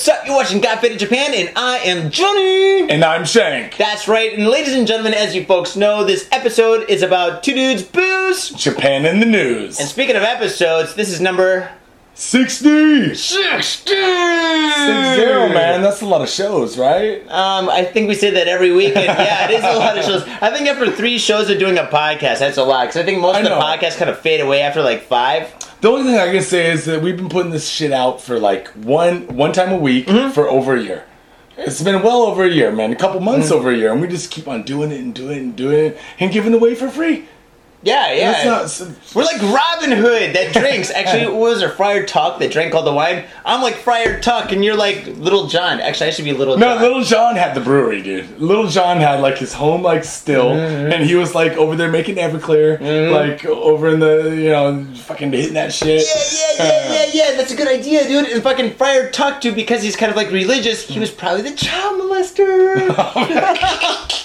What's 0.00 0.08
up? 0.08 0.24
You're 0.24 0.34
watching 0.34 0.62
Got 0.62 0.80
Faded 0.80 0.98
Japan, 0.98 1.34
and 1.34 1.52
I 1.54 1.76
am 1.80 2.10
Johnny. 2.10 2.88
And 2.90 3.04
I'm 3.04 3.26
Shank. 3.26 3.76
That's 3.76 4.08
right, 4.08 4.32
and 4.32 4.48
ladies 4.48 4.72
and 4.72 4.86
gentlemen, 4.86 5.12
as 5.12 5.34
you 5.34 5.44
folks 5.44 5.76
know, 5.76 6.04
this 6.04 6.26
episode 6.32 6.88
is 6.88 7.02
about 7.02 7.42
two 7.42 7.52
dudes 7.52 7.82
booze. 7.82 8.48
Japan 8.48 9.04
in 9.04 9.20
the 9.20 9.26
news. 9.26 9.78
And 9.78 9.86
speaking 9.86 10.16
of 10.16 10.22
episodes, 10.22 10.94
this 10.94 11.10
is 11.10 11.20
number 11.20 11.70
60! 12.14 13.14
60. 13.14 13.90
Six 13.90 13.90
zero, 13.90 15.48
man. 15.50 15.82
That's 15.82 16.00
a 16.00 16.06
lot 16.06 16.22
of 16.22 16.30
shows, 16.30 16.78
right? 16.78 17.20
Um, 17.28 17.68
I 17.68 17.84
think 17.84 18.08
we 18.08 18.14
say 18.14 18.30
that 18.30 18.48
every 18.48 18.72
week, 18.72 18.96
and 18.96 19.04
yeah, 19.04 19.50
it 19.50 19.54
is 19.54 19.64
a 19.64 19.78
lot 19.78 19.98
of 19.98 20.04
shows. 20.04 20.22
I 20.40 20.50
think 20.50 20.66
after 20.66 20.90
three 20.90 21.18
shows 21.18 21.50
of 21.50 21.58
doing 21.58 21.76
a 21.76 21.84
podcast, 21.84 22.38
that's 22.38 22.56
a 22.56 22.64
lot. 22.64 22.86
Because 22.86 23.02
I 23.02 23.04
think 23.04 23.20
most 23.20 23.36
I 23.36 23.38
of 23.40 23.44
the 23.44 23.50
know. 23.50 23.60
podcasts 23.60 23.98
kind 23.98 24.10
of 24.10 24.18
fade 24.18 24.40
away 24.40 24.62
after 24.62 24.80
like 24.82 25.02
five. 25.02 25.52
The 25.80 25.88
only 25.88 26.02
thing 26.04 26.18
I 26.18 26.30
can 26.30 26.42
say 26.42 26.70
is 26.70 26.84
that 26.84 27.00
we've 27.02 27.16
been 27.16 27.28
putting 27.30 27.52
this 27.52 27.68
shit 27.68 27.90
out 27.92 28.20
for 28.20 28.38
like 28.38 28.68
one 28.68 29.26
one 29.28 29.52
time 29.52 29.72
a 29.72 29.76
week 29.76 30.06
Mm-hmm. 30.06 30.30
for 30.32 30.48
over 30.48 30.76
a 30.76 30.82
year. 30.82 31.04
It's 31.56 31.82
been 31.82 32.02
well 32.02 32.22
over 32.22 32.44
a 32.44 32.48
year, 32.50 32.70
man. 32.72 32.92
A 32.92 32.96
couple 32.96 33.20
months 33.20 33.46
Mm-hmm. 33.48 33.56
over 33.56 33.70
a 33.70 33.76
year, 33.76 33.92
and 33.92 34.00
we 34.00 34.08
just 34.08 34.30
keep 34.30 34.46
on 34.48 34.62
doing 34.62 34.92
it 34.92 35.00
and 35.00 35.14
doing 35.14 35.36
it 35.38 35.42
and 35.42 35.56
doing 35.56 35.78
it 35.86 35.98
and 36.18 36.30
giving 36.32 36.52
it 36.52 36.56
away 36.56 36.74
for 36.74 36.88
free. 36.88 37.26
Yeah, 37.82 38.12
yeah. 38.12 38.44
Not, 38.44 38.82
We're 39.14 39.24
like 39.24 39.40
Robin 39.40 39.90
Hood 39.92 40.34
that 40.36 40.52
drinks. 40.58 40.90
Actually, 40.90 41.26
what 41.32 41.36
was 41.40 41.60
there? 41.60 41.70
Friar 41.70 42.04
Tuck 42.04 42.38
that 42.40 42.52
drank 42.52 42.74
all 42.74 42.82
the 42.82 42.92
wine. 42.92 43.24
I'm 43.42 43.62
like 43.62 43.76
Friar 43.76 44.20
Tuck, 44.20 44.52
and 44.52 44.62
you're 44.62 44.76
like 44.76 45.06
Little 45.16 45.46
John. 45.46 45.80
Actually, 45.80 46.08
I 46.08 46.10
should 46.10 46.26
be 46.26 46.34
Little 46.34 46.58
John. 46.58 46.76
No, 46.76 46.82
Little 46.82 47.02
John 47.02 47.36
had 47.36 47.54
the 47.54 47.60
brewery, 47.62 48.02
dude. 48.02 48.38
Little 48.38 48.66
John 48.68 48.98
had 48.98 49.20
like 49.20 49.38
his 49.38 49.54
home 49.54 49.82
like 49.82 50.04
still, 50.04 50.50
Mm-hmm. 50.50 50.92
and 50.92 51.04
he 51.04 51.14
was 51.14 51.34
like 51.34 51.52
over 51.52 51.74
there 51.74 51.90
making 51.90 52.16
Everclear, 52.16 52.78
like 53.12 53.46
over 53.46 53.88
in 53.88 54.00
the 54.00 54.36
you 54.36 54.50
know 54.50 54.84
fucking 54.96 55.32
hitting 55.32 55.54
that 55.54 55.72
shit. 55.72 56.04
Yeah, 56.06 56.64
yeah, 56.66 56.82
yeah, 56.92 56.92
yeah, 57.14 57.30
yeah. 57.30 57.36
That's 57.38 57.52
a 57.52 57.56
good 57.56 57.68
idea, 57.68 58.06
dude. 58.06 58.26
And 58.28 58.42
fucking 58.42 58.74
Friar 58.74 59.10
Tuck, 59.10 59.40
dude, 59.40 59.54
because 59.54 59.82
he's 59.82 59.96
kind 59.96 60.10
of 60.10 60.16
like 60.16 60.30
religious, 60.30 60.86
he 60.86 60.98
was 60.98 61.10
probably 61.10 61.42
the 61.48 61.56
child 61.56 61.98
molester. 61.98 62.94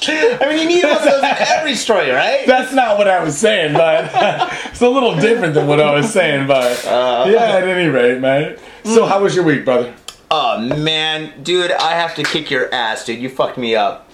I 0.07 0.45
mean, 0.49 0.59
you 0.61 0.67
need 0.75 0.83
one 0.83 0.97
of 0.97 1.03
those 1.03 1.23
in 1.23 1.35
every 1.47 1.75
story, 1.75 2.09
right? 2.09 2.45
That's 2.45 2.73
not 2.73 2.97
what 2.97 3.07
I 3.07 3.23
was 3.23 3.37
saying, 3.37 3.44
but 3.73 4.09
it's 4.71 4.81
a 4.81 4.89
little 4.89 5.15
different 5.15 5.53
than 5.53 5.67
what 5.67 5.79
I 5.79 5.93
was 5.93 6.11
saying. 6.11 6.47
But 6.47 6.85
Uh, 6.85 7.25
yeah, 7.29 7.57
at 7.57 7.67
any 7.67 7.87
rate, 7.87 8.19
man. 8.19 8.57
So 8.83 9.05
how 9.05 9.21
was 9.21 9.35
your 9.35 9.43
week, 9.45 9.65
brother? 9.65 9.93
Oh 10.31 10.59
man, 10.59 11.43
dude, 11.43 11.71
I 11.71 11.91
have 11.91 12.15
to 12.15 12.23
kick 12.23 12.49
your 12.49 12.73
ass, 12.73 13.05
dude. 13.05 13.19
You 13.19 13.29
fucked 13.29 13.57
me 13.57 13.75
up. 13.75 14.09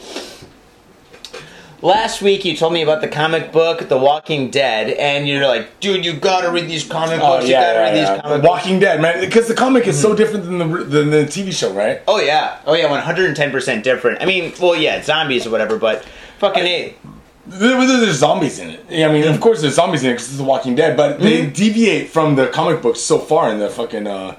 Last 1.84 2.22
week 2.22 2.46
you 2.46 2.56
told 2.56 2.74
me 2.74 2.84
about 2.84 3.02
the 3.02 3.08
comic 3.08 3.52
book 3.52 3.90
The 3.90 3.98
Walking 3.98 4.52
Dead, 4.52 4.92
and 4.92 5.28
you're 5.28 5.48
like, 5.48 5.80
dude, 5.80 6.06
you 6.06 6.14
gotta 6.14 6.52
read 6.52 6.68
these 6.68 6.88
comic 6.88 7.20
books. 7.20 7.46
you 7.48 7.54
gotta 7.54 7.80
read 7.80 7.96
these 7.96 8.08
comic 8.08 8.24
books. 8.24 8.46
Oh, 8.46 8.48
Walking 8.48 8.80
Dead, 8.80 9.02
man. 9.02 9.20
Because 9.20 9.48
the 9.48 9.56
comic 9.56 9.88
is 9.88 10.00
so 10.00 10.14
different 10.16 10.46
than 10.46 10.58
the 10.60 10.66
than 10.84 11.10
the 11.10 11.24
TV 11.24 11.52
show, 11.52 11.74
right? 11.74 12.02
Oh 12.08 12.20
yeah, 12.20 12.60
oh 12.68 12.76
yeah, 12.76 12.88
110% 12.88 13.82
different. 13.82 14.22
I 14.22 14.26
mean, 14.26 14.54
well, 14.62 14.76
yeah, 14.76 15.02
zombies 15.02 15.48
or 15.48 15.50
whatever, 15.50 15.78
but 15.80 16.06
fucking 16.38 16.68
it. 16.68 16.98
There- 17.48 17.86
there- 17.88 18.00
There's 18.00 18.18
zombies 18.20 18.60
in 18.60 18.70
it. 18.70 18.86
Yeah, 18.90 19.08
I 19.08 19.12
mean, 19.12 19.24
of 19.28 19.40
course, 19.42 19.62
there's 19.62 19.76
zombies 19.76 20.04
in 20.04 20.10
it 20.12 20.14
because 20.14 20.28
it's 20.30 20.38
The 20.38 20.44
Walking 20.44 20.76
Dead, 20.76 20.96
but 20.96 21.20
they 21.20 21.40
Mm-hmm. 21.42 21.52
deviate 21.54 22.10
from 22.10 22.36
the 22.36 22.48
comic 22.48 22.82
books 22.82 23.00
so 23.00 23.18
far 23.18 23.52
in 23.52 23.60
the 23.60 23.70
fucking 23.70 24.06
uh, 24.08 24.36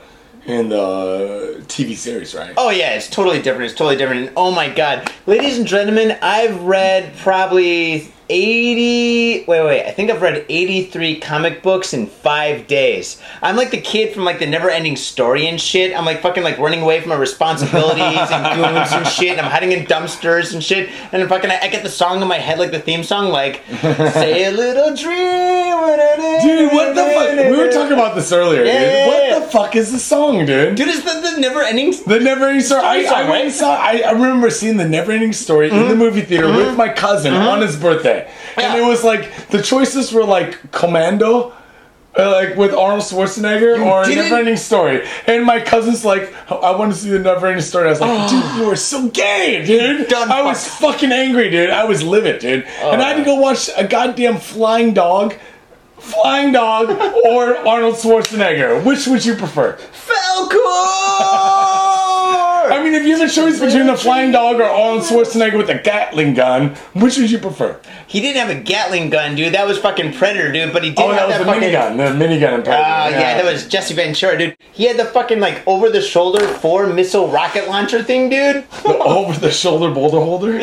in 0.46 0.68
the 0.68 1.62
TV 1.68 1.94
series, 1.96 2.34
right? 2.34 2.52
Oh 2.56 2.70
yeah, 2.70 2.94
it's 2.94 3.08
totally 3.08 3.40
different. 3.40 3.66
It's 3.70 3.78
totally 3.78 3.96
different. 3.96 4.20
And 4.28 4.30
oh 4.36 4.50
my 4.50 4.68
god, 4.68 5.10
ladies 5.26 5.58
and 5.58 5.66
gentlemen, 5.66 6.16
I've 6.22 6.60
read 6.62 7.12
probably 7.18 8.12
80. 8.32 9.44
Wait, 9.44 9.64
wait. 9.64 9.86
I 9.86 9.90
think 9.90 10.10
I've 10.10 10.22
read 10.22 10.46
83 10.48 11.20
comic 11.20 11.62
books 11.62 11.92
in 11.92 12.06
five 12.06 12.66
days. 12.66 13.20
I'm 13.42 13.56
like 13.56 13.70
the 13.70 13.80
kid 13.80 14.14
from 14.14 14.24
like 14.24 14.38
the 14.38 14.46
Never-Ending 14.46 14.96
Story 14.96 15.46
and 15.46 15.60
shit. 15.60 15.94
I'm 15.94 16.06
like 16.06 16.22
fucking 16.22 16.42
like 16.42 16.56
running 16.58 16.80
away 16.80 17.00
from 17.00 17.10
my 17.10 17.16
responsibilities 17.16 18.00
and 18.00 18.56
goons 18.56 18.92
and 18.92 19.06
shit. 19.06 19.32
And 19.32 19.40
I'm 19.42 19.50
hiding 19.50 19.72
in 19.72 19.84
dumpsters 19.84 20.54
and 20.54 20.64
shit. 20.64 20.88
And 21.12 21.22
I'm 21.22 21.28
fucking, 21.28 21.50
I 21.50 21.68
get 21.68 21.82
the 21.82 21.90
song 21.90 22.22
in 22.22 22.28
my 22.28 22.38
head 22.38 22.58
like 22.58 22.70
the 22.70 22.80
theme 22.80 23.04
song, 23.04 23.28
like 23.28 23.62
"Say 23.80 24.46
a 24.46 24.50
little 24.50 24.96
dream." 24.96 25.62
Dude, 26.42 26.72
what 26.72 26.94
the 26.94 27.02
fuck? 27.02 27.50
We 27.50 27.56
were 27.56 27.70
talking 27.70 27.92
about 27.92 28.14
this 28.14 28.32
earlier, 28.32 28.64
Yeah, 28.64 28.72
dude. 28.72 28.82
yeah, 28.82 29.06
What 29.06 29.24
yeah. 29.24 29.38
the 29.38 29.46
fuck 29.46 29.76
is 29.76 29.92
the 29.92 29.98
song, 29.98 30.44
dude? 30.46 30.74
Dude, 30.74 30.88
is 30.88 31.02
the, 31.04 31.20
the 31.20 31.40
Never-Ending? 31.40 31.92
The 32.06 32.20
Never 32.20 32.46
Ending 32.46 32.64
Story. 32.64 32.82
I, 32.82 33.04
Story 33.04 33.06
I, 33.06 33.10
song, 33.10 33.20
and 33.20 33.30
right? 33.30 33.52
saw, 33.52 33.76
I, 33.76 34.02
I 34.06 34.12
remember 34.12 34.50
seeing 34.50 34.76
the 34.76 34.88
Never 34.88 35.12
Ending 35.12 35.32
Story 35.32 35.70
in 35.70 35.76
the 35.76 35.84
mm-hmm. 35.84 35.98
movie 35.98 36.22
theater 36.22 36.48
with 36.48 36.68
mm-hmm. 36.68 36.76
my 36.76 36.88
cousin 36.88 37.34
on 37.34 37.58
mm-hmm. 37.58 37.62
his 37.62 37.76
birthday, 37.76 38.21
and 38.56 38.74
Yeah. 38.74 38.76
it 38.76 38.86
was 38.88 39.02
like 39.04 39.48
the 39.48 39.62
choices 39.62 40.12
were 40.12 40.24
like 40.24 40.70
Commando. 40.72 41.52
Uh, 42.14 42.30
like 42.30 42.56
with 42.58 42.74
Arnold 42.74 43.00
Schwarzenegger 43.00 43.78
You 43.78 43.84
or 43.84 44.04
didn't- 44.04 44.28
Never 44.28 44.54
Story, 44.58 45.00
and 45.26 45.46
my 45.46 45.60
cousin's 45.60 46.04
like, 46.04 46.30
"I 46.50 46.72
want 46.72 46.92
to 46.92 46.98
see 46.98 47.08
the 47.08 47.18
Never 47.18 47.46
Ending 47.46 47.62
Story." 47.62 47.86
I 47.86 47.90
was 47.90 48.02
like, 48.02 48.28
"Dude, 48.28 48.44
you 48.58 48.70
are 48.70 48.76
so 48.76 49.08
gay, 49.08 49.64
dude!" 49.64 50.08
Done 50.08 50.30
I 50.30 50.42
was 50.42 50.68
fucking 50.68 51.10
angry, 51.10 51.48
dude. 51.48 51.70
I 51.70 51.84
was 51.84 52.02
livid, 52.02 52.40
dude, 52.40 52.66
and 52.82 53.00
I 53.00 53.08
had 53.08 53.16
to 53.16 53.24
go 53.24 53.36
watch 53.36 53.70
a 53.78 53.84
goddamn 53.84 54.36
flying 54.36 54.92
dog, 54.92 55.32
flying 56.00 56.52
dog, 56.52 56.90
or 57.24 57.56
Arnold 57.66 57.94
Schwarzenegger. 57.94 58.84
Which 58.84 59.06
would 59.06 59.24
you 59.24 59.34
prefer? 59.34 59.78
Falkor! 60.06 60.81
If 63.02 63.08
you 63.08 63.16
have 63.18 63.28
a 63.28 63.32
choice 63.32 63.58
between 63.58 63.88
a 63.88 63.96
flying 63.96 64.30
dog 64.30 64.60
or 64.60 64.62
Arnold 64.62 65.02
Schwarzenegger 65.02 65.56
with 65.56 65.68
a 65.70 65.74
Gatling 65.78 66.34
gun, 66.34 66.76
which 66.94 67.16
would 67.18 67.32
you 67.32 67.38
prefer? 67.40 67.80
He 68.06 68.20
didn't 68.20 68.46
have 68.46 68.56
a 68.56 68.60
Gatling 68.60 69.10
gun, 69.10 69.34
dude. 69.34 69.54
That 69.54 69.66
was 69.66 69.76
fucking 69.78 70.12
Predator, 70.12 70.52
dude. 70.52 70.72
But 70.72 70.84
he 70.84 70.90
did 70.90 71.00
Oh, 71.00 71.08
have 71.10 71.28
that 71.28 71.38
was 71.40 71.46
the 71.46 71.52
fucking. 71.52 71.62
minigun. 71.70 71.96
The 71.96 72.24
minigun 72.24 72.54
in 72.54 72.60
Oh, 72.60 72.62
Predator. 72.62 73.18
yeah. 73.18 73.42
that 73.42 73.44
was 73.44 73.66
Jesse 73.66 73.94
Ventura, 73.94 74.38
dude. 74.38 74.56
He 74.72 74.84
had 74.84 74.96
the 74.98 75.04
fucking 75.06 75.40
like 75.40 75.66
over 75.66 75.90
the 75.90 76.00
shoulder 76.00 76.46
four 76.46 76.86
missile 76.86 77.26
rocket 77.26 77.68
launcher 77.68 78.04
thing, 78.04 78.28
dude. 78.30 78.64
the 78.84 78.96
over-the-shoulder 78.98 79.90
boulder 79.92 80.20
holder. 80.20 80.52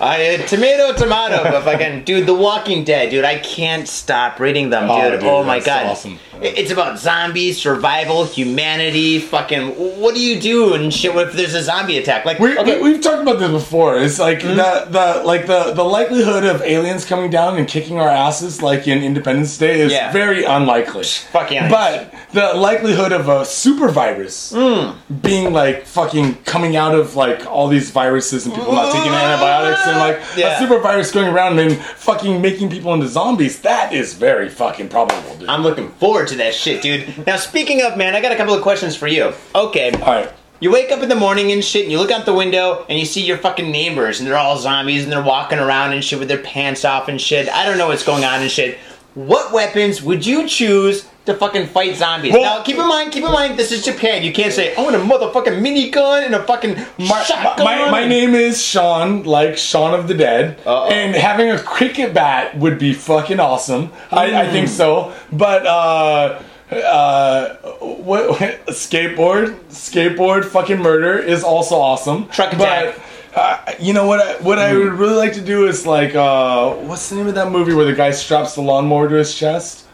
I 0.00 0.38
uh, 0.42 0.46
tomato 0.46 0.92
tomato, 0.94 1.42
but 1.44 1.62
fucking 1.62 2.02
dude, 2.04 2.26
The 2.26 2.34
Walking 2.34 2.82
Dead, 2.84 3.10
dude. 3.10 3.24
I 3.24 3.38
can't 3.38 3.86
stop 3.88 4.40
reading 4.40 4.70
them, 4.70 4.90
Oh, 4.90 5.10
dude. 5.10 5.20
dude, 5.20 5.28
Oh, 5.28 5.44
my 5.44 5.60
god, 5.60 5.86
awesome. 5.86 6.18
It's 6.40 6.72
about 6.72 6.98
zombies, 6.98 7.60
survival, 7.62 8.24
humanity. 8.24 9.20
Fucking, 9.20 9.68
what 10.00 10.14
do 10.16 10.20
you 10.20 10.31
do 10.40 10.74
and 10.74 10.92
shit 10.92 11.14
if 11.14 11.32
there's 11.32 11.54
a 11.54 11.62
zombie 11.62 11.98
attack? 11.98 12.24
Like, 12.24 12.38
We, 12.38 12.58
okay, 12.58 12.80
we, 12.80 12.92
have 12.92 13.00
talked 13.00 13.22
about 13.22 13.38
this 13.38 13.50
before. 13.50 13.98
It's 13.98 14.18
like 14.18 14.40
Mm-hmm. 14.40 14.56
the, 14.56 14.86
the 14.90 15.22
like 15.24 15.46
the, 15.46 15.72
the 15.74 15.84
likelihood 15.84 16.44
of 16.44 16.62
aliens 16.62 17.04
coming 17.04 17.30
down 17.30 17.56
and 17.58 17.66
kicking 17.68 17.98
our 17.98 18.08
asses, 18.08 18.62
like 18.62 18.88
in 18.88 19.02
Independence 19.02 19.56
Day, 19.58 19.80
is 19.80 19.92
Yeah. 19.92 20.10
very 20.12 20.44
unlikely. 20.44 21.04
Fuck 21.04 21.50
yeah. 21.50 21.68
But 21.70 22.12
the 22.32 22.54
likelihood 22.54 23.12
of 23.12 23.28
a 23.28 23.44
super 23.44 23.88
virus 23.88 24.52
Mm. 24.52 24.96
being 25.22 25.52
like 25.52 25.86
fucking 25.86 26.34
coming 26.44 26.76
out 26.76 26.94
of 26.94 27.14
like 27.16 27.46
all 27.46 27.68
these 27.68 27.90
viruses 27.90 28.46
and 28.46 28.54
people 28.54 28.72
not 28.72 28.92
taking 28.92 29.12
antibiotics 29.12 29.86
and 29.86 29.98
like 29.98 30.20
Yeah. 30.36 30.56
a 30.56 30.58
super 30.58 30.78
virus 30.80 31.10
going 31.12 31.28
around 31.28 31.58
and 31.58 31.76
fucking 31.76 32.40
making 32.40 32.70
people 32.70 32.92
into 32.94 33.06
zombies, 33.08 33.60
that 33.60 33.92
is 33.92 34.14
very 34.14 34.48
fucking 34.48 34.88
probable, 34.88 35.36
dude. 35.38 35.48
I'm 35.48 35.62
looking 35.62 35.90
forward 35.92 36.28
to 36.28 36.34
that 36.36 36.54
shit, 36.54 36.82
dude. 36.82 37.26
Now, 37.26 37.36
speaking 37.36 37.82
of, 37.82 37.96
man, 37.96 38.14
I 38.14 38.20
got 38.20 38.32
a 38.32 38.36
couple 38.36 38.54
of 38.54 38.62
questions 38.62 38.96
for 38.96 39.06
you. 39.06 39.32
Okay. 39.54 39.92
Alright. 39.94 40.21
You 40.62 40.70
wake 40.70 40.92
up 40.92 41.02
in 41.02 41.08
the 41.08 41.16
morning 41.16 41.50
and 41.50 41.64
shit, 41.64 41.82
and 41.82 41.90
you 41.90 41.98
look 41.98 42.12
out 42.12 42.24
the 42.24 42.32
window 42.32 42.86
and 42.88 42.96
you 42.96 43.04
see 43.04 43.20
your 43.20 43.36
fucking 43.36 43.68
neighbors, 43.72 44.20
and 44.20 44.28
they're 44.28 44.36
all 44.38 44.56
zombies, 44.56 45.02
and 45.02 45.10
they're 45.10 45.20
walking 45.20 45.58
around 45.58 45.92
and 45.92 46.04
shit 46.04 46.20
with 46.20 46.28
their 46.28 46.38
pants 46.38 46.84
off 46.84 47.08
and 47.08 47.20
shit. 47.20 47.48
I 47.48 47.66
don't 47.66 47.78
know 47.78 47.88
what's 47.88 48.04
going 48.04 48.22
on 48.22 48.40
and 48.42 48.48
shit. 48.48 48.78
What 49.14 49.52
weapons 49.52 50.00
would 50.02 50.24
you 50.24 50.46
choose 50.46 51.08
to 51.26 51.34
fucking 51.34 51.66
fight 51.66 51.96
zombies? 51.96 52.32
Well- 52.32 52.42
now, 52.42 52.62
keep 52.62 52.76
in 52.78 52.86
mind, 52.86 53.10
keep 53.10 53.24
in 53.24 53.32
mind, 53.32 53.58
this 53.58 53.72
is 53.72 53.84
Japan. 53.84 54.22
You 54.22 54.32
can't 54.32 54.52
say, 54.52 54.72
I 54.76 54.80
want 54.82 54.94
a 54.94 55.00
motherfucking 55.00 55.60
minigun 55.60 56.26
and 56.26 56.34
a 56.36 56.44
fucking 56.44 56.76
My, 56.96 57.24
shotgun. 57.24 57.64
my, 57.64 57.90
my 57.90 58.06
name 58.06 58.36
is 58.36 58.62
Sean, 58.62 59.24
like 59.24 59.58
Sean 59.58 59.98
of 59.98 60.06
the 60.06 60.14
Dead, 60.14 60.60
Uh-oh. 60.64 60.88
and 60.90 61.16
having 61.16 61.50
a 61.50 61.58
cricket 61.58 62.14
bat 62.14 62.56
would 62.56 62.78
be 62.78 62.92
fucking 62.94 63.40
awesome. 63.40 63.90
I, 64.12 64.42
I 64.42 64.50
think 64.52 64.68
so. 64.68 65.12
But 65.32 65.66
uh, 65.66 66.40
uh, 66.76 67.54
what, 67.80 68.28
what 68.30 68.40
skateboard, 68.68 69.58
skateboard, 69.70 70.44
fucking 70.44 70.78
murder 70.78 71.18
is 71.18 71.42
also 71.44 71.76
awesome. 71.76 72.28
Truck 72.28 72.52
attack. 72.52 72.96
But 73.34 73.38
uh, 73.40 73.72
you 73.80 73.92
know 73.92 74.06
what? 74.06 74.20
I, 74.20 74.42
what 74.42 74.58
I 74.58 74.74
would 74.76 74.92
really 74.94 75.14
like 75.16 75.32
to 75.34 75.40
do 75.40 75.66
is 75.66 75.86
like, 75.86 76.14
uh, 76.14 76.74
what's 76.74 77.08
the 77.08 77.16
name 77.16 77.26
of 77.28 77.34
that 77.34 77.50
movie 77.50 77.72
where 77.74 77.84
the 77.86 77.94
guy 77.94 78.10
straps 78.10 78.54
the 78.54 78.62
lawnmower 78.62 79.08
to 79.08 79.14
his 79.16 79.34
chest 79.34 79.86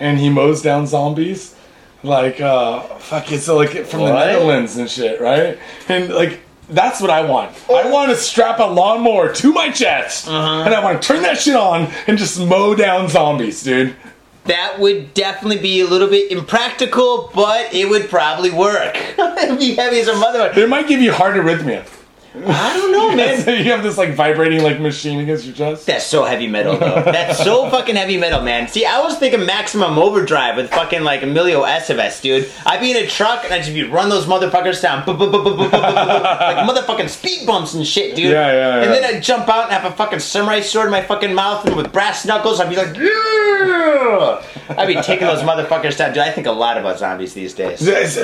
and 0.00 0.18
he 0.18 0.28
mows 0.28 0.62
down 0.62 0.86
zombies? 0.86 1.54
Like, 2.02 2.40
uh, 2.40 2.80
fuck 2.98 3.32
it's 3.32 3.48
like 3.48 3.70
from 3.86 4.00
the 4.00 4.12
What? 4.12 4.26
Netherlands 4.26 4.76
and 4.76 4.90
shit, 4.90 5.20
right? 5.20 5.58
And 5.88 6.12
like. 6.12 6.40
That's 6.68 7.00
what 7.00 7.10
I 7.10 7.20
want. 7.24 7.52
I 7.70 7.88
want 7.88 8.10
to 8.10 8.16
strap 8.16 8.58
a 8.58 8.64
lawnmower 8.64 9.32
to 9.34 9.52
my 9.52 9.70
chest, 9.70 10.26
Uh-huh. 10.26 10.64
and 10.64 10.74
I 10.74 10.82
want 10.82 11.00
to 11.00 11.06
turn 11.06 11.22
that 11.22 11.38
shit 11.38 11.54
on 11.54 11.88
and 12.08 12.18
just 12.18 12.40
mow 12.40 12.74
down 12.74 13.08
zombies, 13.08 13.62
dude. 13.62 13.94
That 14.46 14.78
would 14.78 15.14
definitely 15.14 15.58
be 15.58 15.80
a 15.80 15.86
little 15.86 16.08
bit 16.08 16.30
impractical, 16.30 17.30
but 17.34 17.74
it 17.74 17.88
would 17.88 18.08
probably 18.08 18.50
work. 18.50 18.96
It'd 19.18 19.58
be 19.58 19.74
heavy 19.74 20.00
as 20.00 20.08
a 20.08 20.16
mother. 20.16 20.52
It 20.56 20.68
might 20.68 20.86
give 20.86 21.00
you 21.00 21.12
heart 21.12 21.34
arrhythmia. 21.34 21.86
I 22.44 22.76
don't 22.76 22.92
know, 22.92 23.14
man. 23.16 23.40
so 23.40 23.50
you 23.52 23.70
have 23.70 23.82
this 23.82 23.96
like 23.96 24.14
vibrating 24.14 24.62
like 24.62 24.80
machine 24.80 25.20
against 25.20 25.46
your 25.46 25.54
chest. 25.54 25.86
That's 25.86 26.04
so 26.04 26.24
heavy 26.24 26.46
metal, 26.46 26.76
though. 26.76 27.02
That's 27.04 27.42
so 27.42 27.70
fucking 27.70 27.96
heavy 27.96 28.16
metal, 28.16 28.42
man. 28.42 28.68
See, 28.68 28.84
I 28.84 29.00
was 29.00 29.16
thinking 29.18 29.46
maximum 29.46 29.98
overdrive 29.98 30.56
with 30.56 30.70
fucking 30.70 31.02
like 31.02 31.22
Emilio 31.22 31.62
Estevez, 31.64 32.20
dude. 32.20 32.50
I'd 32.64 32.80
be 32.80 32.90
in 32.90 32.98
a 32.98 33.06
truck 33.06 33.44
and 33.44 33.54
I'd 33.54 33.62
just 33.62 33.72
be 33.74 33.84
run 33.84 34.08
those 34.08 34.26
motherfuckers 34.26 34.82
down, 34.82 35.06
like 35.06 36.68
motherfucking 36.68 37.08
speed 37.08 37.46
bumps 37.46 37.74
and 37.74 37.86
shit, 37.86 38.16
dude. 38.16 38.32
Yeah, 38.32 38.52
yeah, 38.52 38.76
yeah. 38.76 38.82
And 38.82 38.92
then 38.92 39.04
I'd 39.04 39.22
jump 39.22 39.48
out 39.48 39.64
and 39.64 39.72
have 39.72 39.90
a 39.90 39.94
fucking 39.96 40.18
samurai 40.20 40.60
sword 40.60 40.86
in 40.86 40.92
my 40.92 41.02
fucking 41.02 41.34
mouth 41.34 41.64
and 41.66 41.76
with 41.76 41.92
brass 41.92 42.24
knuckles, 42.26 42.60
I'd 42.60 42.68
be 42.68 42.76
like, 42.76 42.96
yeah! 42.96 44.42
I'd 44.68 44.86
be 44.88 45.00
taking 45.02 45.26
those 45.26 45.40
motherfuckers 45.40 45.96
down, 45.96 46.10
dude. 46.12 46.22
I 46.22 46.30
think 46.30 46.46
a 46.46 46.52
lot 46.52 46.76
about 46.76 46.98
zombies 46.98 47.34
these 47.34 47.54
days. 47.54 47.80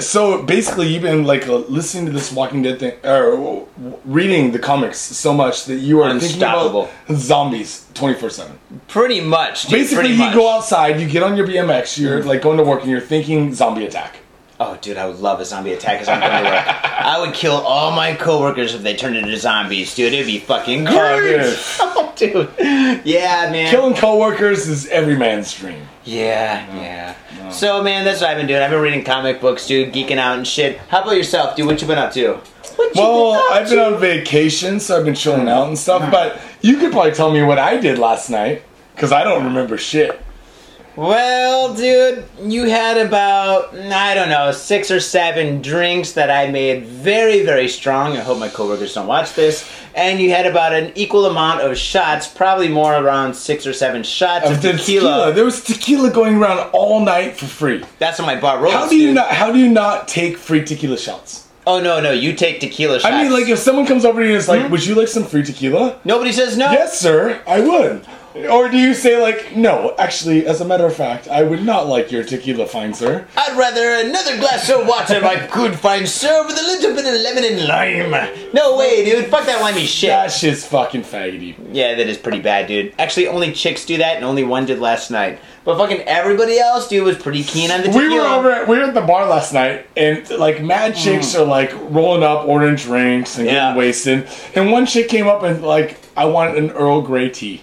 So 0.07 0.43
basically, 0.43 0.89
you've 0.89 1.03
been 1.03 1.25
like 1.25 1.47
listening 1.47 2.07
to 2.07 2.13
this 2.13 2.33
Walking 2.33 2.63
Dead 2.63 2.79
thing, 2.79 2.95
or 3.05 3.67
reading 4.05 4.53
the 4.53 4.59
comics 4.59 4.99
so 4.99 5.33
much 5.33 5.65
that 5.67 5.77
you 5.77 6.01
are 6.01 6.11
Unstoppable. 6.11 6.87
thinking 6.87 7.15
about 7.15 7.21
zombies 7.21 7.87
twenty 7.95 8.19
four 8.19 8.31
seven. 8.31 8.59
Pretty 8.89 9.21
much, 9.21 9.65
dude. 9.65 9.73
Basically, 9.73 9.97
pretty 9.97 10.15
you 10.15 10.19
much. 10.19 10.35
go 10.35 10.51
outside, 10.51 11.01
you 11.01 11.09
get 11.09 11.23
on 11.23 11.37
your 11.37 11.47
BMX, 11.47 11.99
you're 11.99 12.21
mm-hmm. 12.21 12.29
like 12.29 12.43
going 12.43 12.59
to 12.59 12.65
work, 12.65 12.83
and 12.83 12.91
you're 12.91 13.01
thinking 13.01 13.55
zombie 13.55 13.87
attack. 13.87 14.17
Oh, 14.65 14.79
dude, 14.81 14.97
I 14.97 15.09
would 15.09 15.19
love 15.19 15.41
a 15.41 15.45
zombie 15.45 15.73
attack 15.73 16.03
as 16.03 16.09
I'm 16.09 16.21
going 16.21 16.45
to 16.45 16.51
work. 16.51 16.85
I 16.85 17.19
would 17.19 17.35
kill 17.35 17.55
all 17.55 17.91
my 17.91 18.15
coworkers 18.15 18.75
if 18.75 18.83
they 18.83 18.95
turned 18.95 19.17
into 19.17 19.37
zombies, 19.37 19.93
dude. 19.93 20.13
It'd 20.13 20.27
be 20.27 20.39
fucking 20.39 20.85
great. 20.85 21.57
Oh, 21.95 22.13
dude. 22.17 22.51
Yeah, 23.05 23.51
man. 23.51 23.71
Killing 23.71 23.95
coworkers 23.95 24.69
is 24.69 24.87
every 24.87 25.17
man's 25.17 25.53
dream. 25.53 25.83
Yeah, 26.05 26.65
mm-hmm. 26.65 26.77
yeah. 26.77 27.15
Mm-hmm. 27.15 27.51
So, 27.51 27.83
man, 27.83 28.05
that's 28.05 28.21
what 28.21 28.31
I've 28.31 28.37
been 28.37 28.47
doing. 28.47 28.63
I've 28.63 28.71
been 28.71 28.81
reading 28.81 29.03
comic 29.03 29.41
books, 29.41 29.67
dude, 29.67 29.93
geeking 29.93 30.19
out 30.19 30.37
and 30.37 30.47
shit. 30.47 30.79
How 30.79 31.03
about 31.03 31.17
yourself, 31.17 31.57
dude? 31.57 31.67
What 31.67 31.81
you 31.81 31.89
been 31.89 31.99
up 31.99 32.13
to? 32.13 32.41
What 32.77 32.95
you 32.95 33.03
Well, 33.03 33.33
been 33.33 33.63
I've 33.63 33.69
been 33.71 33.79
on 33.95 34.01
vacation, 34.01 34.81
so 34.81 34.99
I've 34.99 35.05
been 35.05 35.15
chilling 35.15 35.49
out 35.49 35.69
and 35.69 35.79
stuff. 35.79 36.11
But 36.11 36.41
you 36.61 36.77
could 36.79 36.93
probably 36.93 37.13
tell 37.13 37.33
me 37.33 37.43
what 37.43 37.59
I 37.59 37.77
did 37.79 37.99
last 37.99 38.31
night, 38.31 38.63
because 38.95 39.13
I 39.13 39.25
don't 39.25 39.45
remember 39.45 39.77
shit. 39.79 40.21
Well, 40.95 41.73
dude, 41.75 42.25
you 42.39 42.65
had 42.69 42.99
about, 42.99 43.75
I 43.75 44.15
don't 44.15 44.29
know, 44.29 44.53
six 44.53 44.91
or 44.91 45.01
seven 45.01 45.63
drinks 45.63 46.13
that 46.13 46.31
I 46.31 46.51
made 46.51 46.85
very, 46.85 47.43
very 47.47 47.67
strong. 47.69 48.13
I 48.19 48.21
hope 48.21 48.39
my 48.39 48.51
coworkers 48.51 48.93
don't 48.93 49.07
watch 49.07 49.33
this. 49.33 49.67
And 49.95 50.21
you 50.21 50.29
had 50.31 50.45
about 50.45 50.75
an 50.75 50.93
equal 50.95 51.25
amount 51.25 51.63
of 51.63 51.79
shots, 51.79 52.29
probably 52.29 52.69
more 52.69 52.93
around 52.95 53.33
six 53.35 53.67
or 53.67 53.73
seven 53.73 54.03
shots 54.03 54.45
of, 54.45 54.53
Of 54.57 54.61
tequila. 54.61 54.79
tequila. 54.79 55.33
There 55.33 55.47
was 55.47 55.65
tequila 55.65 56.11
going 56.11 56.37
around 56.37 56.69
all 56.75 57.01
night 57.03 57.39
for 57.39 57.47
free. 57.47 57.83
That's 57.99 58.19
what 58.19 58.27
my 58.27 58.39
bar 58.39 58.61
rolls. 58.61 58.75
How 58.75 58.87
do 58.87 58.97
you 58.97 59.09
dude. 59.09 59.15
not? 59.17 59.29
How 59.31 59.51
do 59.51 59.59
you 59.59 59.69
not 59.71 60.09
take 60.09 60.37
free 60.37 60.63
tequila 60.63 60.99
shots? 60.99 61.49
Oh, 61.67 61.81
no, 61.81 62.01
no, 62.01 62.11
you 62.11 62.33
take 62.35 62.59
tequila 62.61 62.99
shots. 62.99 63.15
I 63.15 63.23
mean, 63.23 63.33
like 63.33 63.49
if 63.49 63.59
someone 63.59 63.87
comes 63.87 64.05
over 64.05 64.21
to 64.21 64.27
you 64.27 64.33
and 64.35 64.41
is 64.41 64.47
Hmm? 64.47 64.53
like, 64.53 64.71
"Would 64.71 64.85
you 64.85 64.95
like 64.97 65.09
some 65.09 65.25
free 65.25 65.45
tequila?" 65.45 65.97
Nobody 66.05 66.33
says 66.33 66.57
no. 66.57 66.71
Yes, 66.73 66.99
sir, 66.99 67.41
I 67.47 67.61
would. 67.61 68.05
Or 68.51 68.69
do 68.69 68.79
you 68.79 68.95
say 68.95 69.21
like, 69.21 69.55
"No, 69.57 69.95
actually, 69.99 70.47
as 70.47 70.61
a 70.61 70.65
matter 70.65 70.87
of 70.87 70.95
fact, 70.97 71.29
I 71.29 71.43
would 71.43 71.63
not 71.65 71.87
like 71.87 72.11
your 72.11 72.25
tequila, 72.25 72.67
fine 72.67 72.95
sir." 72.95 73.27
I'd 73.37 73.57
rather 73.57 74.07
another 74.07 74.39
glass 74.39 74.69
of 74.71 74.87
water, 74.87 75.21
my 75.21 75.47
good 75.53 75.79
fine 75.79 76.07
sir, 76.07 76.47
with 76.47 76.59
a 76.59 76.63
little 76.63 76.95
bit 76.95 77.05
of 77.07 77.21
lemon 77.21 77.45
and 77.45 77.67
lime. 77.69 78.51
No 78.55 78.77
way, 78.77 79.05
dude. 79.05 79.27
Fuck 79.27 79.47
that 79.47 79.61
limey 79.61 79.85
shit. 79.87 80.11
That 80.11 80.33
shit's 80.33 80.65
fucking 80.67 81.03
faggoty. 81.03 81.55
Yeah, 81.73 81.95
that 81.95 82.07
is 82.09 82.17
pretty 82.17 82.41
bad, 82.41 82.67
dude. 82.69 82.95
Actually, 82.99 83.29
only 83.29 83.53
chicks 83.53 83.85
do 83.85 83.99
that, 83.99 84.17
and 84.17 84.25
only 84.25 84.45
one 84.45 84.67
did 84.67 84.79
last 84.79 85.11
night. 85.11 85.39
But 85.65 85.79
fucking 85.79 86.01
everybody 86.03 86.59
else, 86.59 86.89
dude, 86.89 87.05
was 87.05 87.17
pretty 87.17 87.45
keen 87.45 87.71
on 87.71 87.83
the 87.83 87.87
tequila. 87.89 88.09
We 88.09 88.19
were 88.19 88.27
over. 88.27 88.51
At, 88.51 88.69
we 88.69 88.79
were 88.79 88.85
at 88.85 88.95
the 88.95 89.01
bar 89.03 89.27
last 89.27 89.53
night, 89.53 89.87
and 89.97 90.29
like 90.31 90.63
mad 90.63 90.97
chicks 90.97 91.35
are 91.37 91.45
like 91.45 91.73
rolling 91.91 92.23
up, 92.23 92.49
ordering 92.49 92.77
drinks 92.77 93.37
and 93.39 93.47
Hmm. 93.49 93.55
Yeah. 93.55 93.61
getting 93.69 93.79
wasted. 93.79 94.29
And 94.55 94.73
one 94.73 94.87
chick 94.87 95.09
came 95.09 95.29
up 95.29 95.43
and 95.43 95.63
like, 95.63 95.99
"I 96.17 96.25
want 96.25 96.57
an 96.57 96.71
Earl 96.73 97.03
Grey 97.03 97.29
tea." 97.29 97.63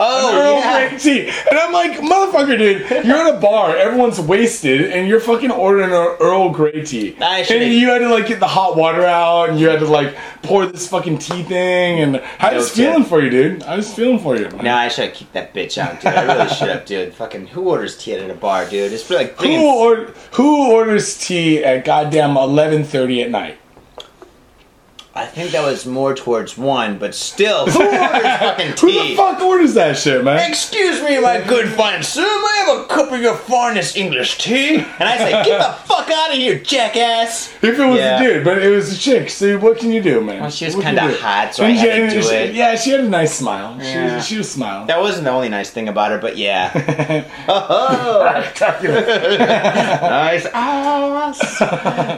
Oh, 0.00 0.38
Earl 0.38 0.54
yeah. 0.58 0.88
Grey 0.88 0.98
tea. 0.98 1.28
And 1.50 1.58
I'm 1.58 1.72
like, 1.72 1.92
motherfucker, 2.00 2.58
dude, 2.58 3.04
you're 3.06 3.16
at 3.16 3.34
a 3.34 3.38
bar, 3.40 3.76
everyone's 3.76 4.20
wasted, 4.20 4.90
and 4.92 5.08
you're 5.08 5.20
fucking 5.20 5.50
ordering 5.50 5.90
an 5.90 6.16
Earl 6.20 6.50
Grey 6.50 6.84
tea. 6.84 7.16
I 7.20 7.38
and 7.38 7.46
should've- 7.46 7.72
you 7.72 7.88
had 7.90 7.98
to 7.98 8.08
like 8.08 8.26
get 8.26 8.40
the 8.40 8.46
hot 8.48 8.76
water 8.76 9.04
out, 9.04 9.50
and 9.50 9.58
you 9.60 9.68
had 9.68 9.80
to 9.80 9.86
like 9.86 10.14
pour 10.42 10.66
this 10.66 10.88
fucking 10.88 11.18
tea 11.18 11.42
thing, 11.42 12.00
and 12.00 12.22
I 12.40 12.50
No 12.50 12.56
was 12.58 12.70
feeling 12.70 13.04
for 13.04 13.20
you, 13.22 13.30
dude. 13.30 13.62
I 13.62 13.76
was 13.76 13.92
feeling 13.92 14.18
for 14.18 14.36
you. 14.36 14.48
man. 14.50 14.64
Nah, 14.64 14.76
I 14.76 14.88
should 14.88 15.04
have 15.06 15.14
kicked 15.14 15.32
that 15.34 15.54
bitch 15.54 15.78
out, 15.78 16.00
dude. 16.00 16.12
I 16.12 16.24
really 16.34 16.48
should 16.54 16.68
have, 16.68 16.84
dude. 16.86 17.14
Fucking, 17.14 17.46
who 17.48 17.68
orders 17.70 17.96
tea 17.96 18.14
at 18.14 18.30
a 18.30 18.34
bar, 18.34 18.68
dude? 18.68 18.92
It's 18.92 19.08
like 19.10 19.32
Who, 19.36 19.42
bringing. 19.44 19.60
or, 19.66 20.12
who 20.32 20.70
orders 20.72 21.16
tea 21.18 21.64
at 21.64 21.84
goddamn 21.84 22.34
11:30 22.34 23.24
at 23.24 23.30
night? 23.30 23.58
I 25.16 25.26
think 25.26 25.52
that 25.52 25.62
was 25.64 25.86
more 25.86 26.12
towards 26.12 26.58
one, 26.58 26.98
but 26.98 27.14
still, 27.14 27.66
who 27.70 27.80
orders 27.84 28.20
fucking 28.38 28.74
tea? 28.74 28.98
Who 28.98 29.08
the 29.10 29.14
fuck 29.16 29.40
orders 29.40 29.74
that 29.74 29.96
shit, 29.96 30.24
man? 30.24 30.48
Excuse 30.50 31.00
me, 31.04 31.20
my 31.20 31.40
good 31.40 31.68
fine 31.68 32.02
sir, 32.02 32.22
may 32.22 32.26
I 32.26 32.64
have 32.66 32.80
a 32.80 32.88
cup 32.88 33.12
of 33.12 33.20
your 33.20 33.36
finest 33.36 33.96
English 33.96 34.38
tea? 34.38 34.78
And 34.78 35.02
I 35.08 35.16
say, 35.18 35.30
get 35.44 35.58
the 35.58 35.72
fuck 35.86 36.10
out 36.10 36.30
of 36.30 36.36
here, 36.36 36.58
jackass! 36.58 37.54
If 37.62 37.78
it 37.78 37.86
was 37.86 37.96
Yeah. 37.98 38.18
a 38.20 38.22
dude, 38.24 38.44
but 38.44 38.60
it 38.60 38.70
was 38.70 38.92
a 38.92 38.98
chick. 38.98 39.30
So 39.30 39.56
what 39.58 39.78
can 39.78 39.92
you 39.92 40.02
do, 40.02 40.20
man? 40.20 40.40
Well, 40.40 40.50
she 40.50 40.64
was 40.64 40.74
What 40.74 40.82
can 40.84 40.96
kinda 40.96 41.12
you 41.12 41.16
do? 41.16 41.22
hot, 41.22 41.54
so 41.54 41.64
I 41.64 41.70
had 41.70 42.10
she- 42.10 42.16
to 42.16 42.22
do 42.22 42.28
she- 42.28 42.34
it. 42.34 42.54
Yeah, 42.54 42.74
she 42.74 42.90
had 42.90 43.00
a 43.00 43.08
nice 43.08 43.34
smile. 43.34 43.78
She, 43.80 43.86
Yeah. 43.86 44.16
was, 44.16 44.26
she 44.26 44.36
was 44.38 44.50
smiling. 44.50 44.88
That 44.88 45.00
wasn't 45.00 45.24
the 45.26 45.30
only 45.30 45.48
nice 45.48 45.70
thing 45.70 45.88
about 45.88 46.10
her, 46.10 46.18
but 46.18 46.36
yeah. 46.36 46.72
oh, 47.48 47.66
oh. 47.70 48.24
nice 49.38 50.46
ass. 50.46 51.60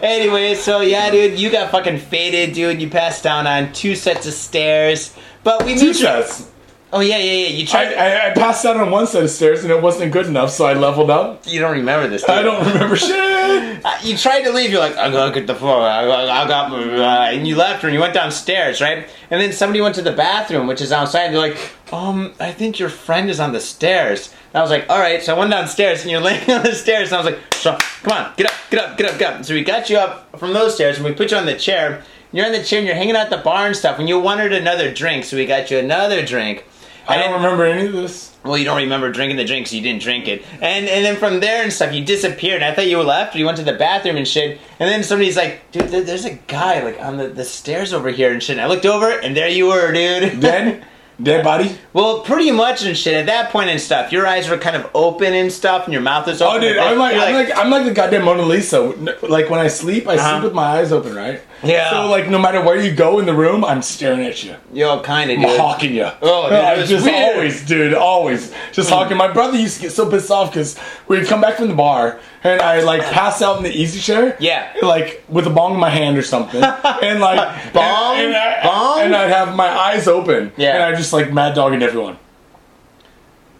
anyway, 0.02 0.54
so 0.54 0.80
yeah, 0.80 1.10
dude, 1.10 1.38
you 1.38 1.50
got 1.50 1.70
fucking 1.70 1.98
faded, 1.98 2.54
dude. 2.54 2.80
You 2.80 2.85
passed 2.88 3.22
down 3.22 3.46
on 3.46 3.72
two 3.72 3.94
sets 3.94 4.26
of 4.26 4.32
stairs, 4.34 5.14
but 5.44 5.64
we 5.64 5.76
Two 5.78 5.94
sets. 5.94 6.50
Oh 6.92 7.00
yeah, 7.00 7.18
yeah, 7.18 7.32
yeah. 7.32 7.48
You 7.48 7.66
tried. 7.66 7.92
I, 7.94 8.30
I 8.30 8.34
passed 8.34 8.64
out 8.64 8.76
on 8.76 8.90
one 8.90 9.06
set 9.08 9.22
of 9.24 9.30
stairs 9.30 9.64
and 9.64 9.72
it 9.72 9.82
wasn't 9.82 10.12
good 10.12 10.26
enough, 10.26 10.50
so 10.50 10.66
I 10.66 10.74
leveled 10.74 11.10
up. 11.10 11.42
you 11.46 11.60
don't 11.60 11.76
remember 11.76 12.08
this? 12.08 12.22
do 12.24 12.32
I 12.32 12.42
don't 12.42 12.64
remember 12.66 12.96
shit. 12.96 13.84
Uh, 13.84 13.98
You 14.04 14.16
tried 14.16 14.42
to 14.42 14.52
leave. 14.52 14.70
You're 14.70 14.80
like, 14.80 14.96
I 14.96 15.10
gotta 15.10 15.34
get 15.34 15.46
the 15.48 15.54
floor. 15.54 15.80
I, 15.80 16.04
I, 16.04 16.44
I 16.44 16.48
got, 16.48 16.72
uh, 16.72 17.34
and 17.34 17.46
you 17.46 17.56
left, 17.56 17.82
and 17.82 17.92
you 17.92 17.98
went 18.00 18.14
downstairs, 18.14 18.80
right? 18.80 19.06
And 19.30 19.40
then 19.40 19.52
somebody 19.52 19.80
went 19.80 19.96
to 19.96 20.02
the 20.02 20.12
bathroom, 20.12 20.68
which 20.68 20.80
is 20.80 20.92
outside. 20.92 21.24
And 21.26 21.34
they're 21.34 21.48
like, 21.50 21.58
um, 21.92 22.32
I 22.38 22.52
think 22.52 22.78
your 22.78 22.88
friend 22.88 23.28
is 23.30 23.40
on 23.40 23.52
the 23.52 23.60
stairs. 23.60 24.32
And 24.54 24.60
I 24.60 24.62
was 24.62 24.70
like, 24.70 24.88
all 24.88 24.98
right. 24.98 25.20
So 25.22 25.34
I 25.34 25.38
went 25.38 25.50
downstairs, 25.50 26.02
and 26.02 26.10
you're 26.10 26.20
laying 26.28 26.48
on 26.50 26.62
the 26.62 26.72
stairs, 26.74 27.08
and 27.12 27.16
I 27.20 27.24
was 27.24 27.26
like, 27.34 27.54
so 27.54 27.76
come 28.04 28.16
on, 28.16 28.32
get 28.36 28.46
up, 28.46 28.54
get 28.70 28.80
up, 28.84 28.96
get 28.96 29.12
up, 29.12 29.18
get 29.18 29.34
up. 29.34 29.44
So 29.44 29.54
we 29.54 29.64
got 29.64 29.90
you 29.90 29.98
up 29.98 30.38
from 30.38 30.52
those 30.52 30.74
stairs, 30.76 30.96
and 30.96 31.04
we 31.04 31.12
put 31.12 31.32
you 31.32 31.36
on 31.36 31.46
the 31.46 31.56
chair. 31.56 32.04
You're 32.32 32.46
in 32.46 32.52
the 32.52 32.62
chair, 32.62 32.78
and 32.78 32.86
you're 32.86 32.96
hanging 32.96 33.16
out 33.16 33.24
at 33.24 33.30
the 33.30 33.38
bar 33.38 33.66
and 33.66 33.76
stuff. 33.76 33.98
And 33.98 34.08
you 34.08 34.18
wanted 34.18 34.52
another 34.52 34.92
drink, 34.92 35.24
so 35.24 35.36
we 35.36 35.46
got 35.46 35.70
you 35.70 35.78
another 35.78 36.24
drink. 36.24 36.64
I 37.08 37.18
don't 37.18 37.34
remember 37.34 37.64
any 37.64 37.86
of 37.86 37.92
this. 37.92 38.34
well, 38.44 38.58
you 38.58 38.64
don't 38.64 38.78
remember 38.78 39.12
drinking 39.12 39.36
the 39.36 39.44
drink, 39.44 39.68
so 39.68 39.76
you 39.76 39.82
didn't 39.82 40.02
drink 40.02 40.26
it. 40.26 40.44
And 40.54 40.88
and 40.88 41.04
then 41.04 41.16
from 41.16 41.40
there 41.40 41.62
and 41.62 41.72
stuff, 41.72 41.94
you 41.94 42.04
disappeared. 42.04 42.62
I 42.62 42.74
thought 42.74 42.88
you 42.88 43.00
left, 43.00 43.34
or 43.34 43.38
you 43.38 43.46
went 43.46 43.58
to 43.58 43.64
the 43.64 43.74
bathroom 43.74 44.16
and 44.16 44.26
shit. 44.26 44.60
And 44.80 44.90
then 44.90 45.04
somebody's 45.04 45.36
like, 45.36 45.70
dude, 45.70 45.88
there, 45.88 46.02
there's 46.02 46.24
a 46.24 46.34
guy 46.34 46.82
like 46.82 47.00
on 47.00 47.16
the, 47.16 47.28
the 47.28 47.44
stairs 47.44 47.92
over 47.92 48.08
here 48.08 48.32
and 48.32 48.42
shit. 48.42 48.58
And 48.58 48.60
I 48.60 48.66
looked 48.66 48.86
over, 48.86 49.10
and 49.10 49.36
there 49.36 49.48
you 49.48 49.68
were, 49.68 49.92
dude. 49.92 50.40
Dead? 50.40 50.84
Dead 51.22 51.42
body? 51.42 51.74
well, 51.94 52.20
pretty 52.20 52.50
much 52.50 52.84
and 52.84 52.94
shit. 52.96 53.14
At 53.14 53.24
that 53.26 53.50
point 53.50 53.70
and 53.70 53.80
stuff, 53.80 54.12
your 54.12 54.26
eyes 54.26 54.50
were 54.50 54.58
kind 54.58 54.76
of 54.76 54.90
open 54.94 55.32
and 55.32 55.50
stuff, 55.50 55.84
and 55.84 55.92
your 55.94 56.02
mouth 56.02 56.28
is 56.28 56.42
open. 56.42 56.58
Oh, 56.58 56.60
dude, 56.60 56.76
I'm 56.76 56.98
like, 56.98 57.16
I'm 57.16 57.32
like, 57.34 57.56
I'm 57.56 57.70
like 57.70 57.84
the 57.86 57.92
goddamn 57.92 58.24
Mona 58.26 58.42
Lisa. 58.42 58.80
Like 59.22 59.48
when 59.48 59.58
I 59.58 59.68
sleep, 59.68 60.06
I 60.06 60.16
Uh-huh. 60.16 60.32
sleep 60.32 60.44
with 60.44 60.52
my 60.52 60.64
eyes 60.78 60.92
open, 60.92 61.14
right? 61.14 61.40
Yeah. 61.64 61.88
So 61.90 62.10
like, 62.10 62.28
no 62.28 62.38
matter 62.38 62.60
where 62.60 62.76
you 62.78 62.92
go 62.94 63.18
in 63.18 63.24
the 63.24 63.32
room, 63.32 63.64
I'm 63.64 63.80
staring 63.80 64.20
at 64.26 64.44
you. 64.44 64.56
yo, 64.74 65.00
kind 65.00 65.30
of, 65.30 65.38
I'm 65.38 65.58
hawking 65.58 65.94
you. 65.94 66.06
Oh, 66.20 66.50
dude, 66.50 66.78
was 66.80 66.90
just 66.90 67.06
weird. 67.06 67.34
always, 67.36 67.64
dude, 67.64 67.94
always 67.94 68.52
just 68.72 68.90
hawking. 68.90 69.16
My 69.16 69.32
brother 69.32 69.56
used 69.56 69.76
to 69.76 69.82
get 69.84 69.92
so 69.92 70.10
pissed 70.10 70.30
off 70.30 70.50
because 70.50 70.78
we'd 71.08 71.26
come 71.26 71.40
back 71.40 71.56
from 71.56 71.68
the 71.68 71.74
bar 71.74 72.20
and 72.52 72.62
I 72.62 72.82
like 72.82 73.02
pass 73.02 73.42
out 73.42 73.58
in 73.58 73.64
the 73.64 73.72
easy 73.72 74.00
chair. 74.00 74.36
Yeah. 74.40 74.72
Like 74.82 75.24
with 75.28 75.46
a 75.46 75.50
bong 75.50 75.74
in 75.74 75.80
my 75.80 75.90
hand 75.90 76.16
or 76.16 76.22
something, 76.22 76.62
and 77.02 77.20
like 77.20 77.72
Bong? 77.72 78.16
and, 78.16 78.26
and, 78.26 78.36
I, 78.36 78.62
Bong? 78.62 79.00
and 79.00 79.14
I'd 79.14 79.30
have 79.30 79.54
my 79.54 79.68
eyes 79.68 80.06
open. 80.06 80.52
Yeah. 80.56 80.74
And 80.74 80.82
I 80.82 80.94
just 80.94 81.12
like 81.12 81.32
mad 81.32 81.54
dogging 81.54 81.82
everyone. 81.82 82.18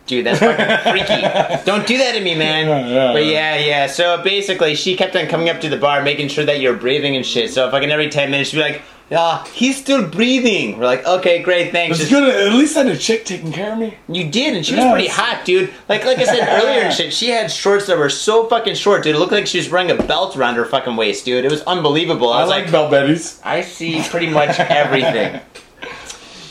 Dude, 0.07 0.25
that's 0.25 0.39
fucking 0.39 0.93
freaky. 0.93 1.21
Don't 1.65 1.87
do 1.87 1.99
that 1.99 2.13
to 2.15 2.21
me, 2.21 2.37
man. 2.37 2.69
Yeah, 2.69 2.87
yeah, 2.87 3.13
but 3.13 3.25
yeah. 3.25 3.57
yeah. 3.57 3.87
So 3.89 4.23
basically, 4.23 4.77
she 4.77 4.97
kept 4.97 5.17
on 5.17 5.27
coming 5.27 5.49
up 5.49 5.61
to 5.63 5.69
the 5.69 5.77
bar, 5.77 6.03
making 6.03 6.29
sure 6.29 6.45
that 6.45 6.61
you're 6.61 6.77
breathing 6.77 7.17
and 7.17 7.27
shit. 7.27 7.51
So 7.53 7.69
fucking 7.71 7.91
every 7.91 8.09
10 8.09 8.31
minutes, 8.31 8.51
she'd 8.51 8.59
be 8.59 8.63
like, 8.63 8.83
ah, 9.13 9.49
he's 9.53 9.77
still 9.77 10.07
breathing. 10.09 10.79
We're 10.79 10.85
like, 10.87 11.07
okay, 11.07 11.43
great, 11.43 11.71
thanks. 11.73 12.01
It's 12.01 12.09
Just- 12.11 12.21
good. 12.21 12.35
At 12.35 12.53
least 12.55 12.77
I 12.77 12.85
had 12.85 12.93
a 12.93 12.99
chick 12.99 13.25
taking 13.25 13.53
care 13.53 13.73
of 13.73 13.79
me. 13.79 13.95
You 14.09 14.29
did, 14.31 14.55
and 14.57 14.65
she 14.67 14.75
was 14.75 14.85
Yeah, 14.85 14.91
pretty 14.93 15.07
it's- 15.07 15.19
hot, 15.19 15.45
dude. 15.45 15.71
Like, 15.89 16.05
like 16.05 16.19
I 16.19 16.25
said 16.25 16.47
earlier 16.63 16.83
and 16.83 16.95
shit, 16.95 17.13
she 17.13 17.29
had 17.31 17.51
shorts 17.51 17.87
that 17.87 17.99
were 17.99 18.11
so 18.11 18.49
fucking 18.49 18.75
short, 18.75 19.03
dude. 19.05 19.15
It 19.15 19.19
looked 19.19 19.33
like 19.33 19.47
she 19.47 19.59
was 19.59 19.71
wearing 19.71 19.91
a 19.91 20.03
belt 20.03 20.37
around 20.37 20.57
her 20.57 20.65
fucking 20.65 20.97
waist, 20.97 21.25
dude. 21.25 21.45
It 21.45 21.51
was 21.51 21.63
unbelievable. 21.63 22.33
I 22.33 22.39
I 22.39 22.41
was 22.43 22.51
like 22.51 22.63
like, 22.65 22.73
belt 22.73 22.93
betties. 22.93 23.41
I 23.45 23.61
see 23.63 24.03
pretty 24.09 24.29
much 24.29 24.59
everything. 24.61 25.41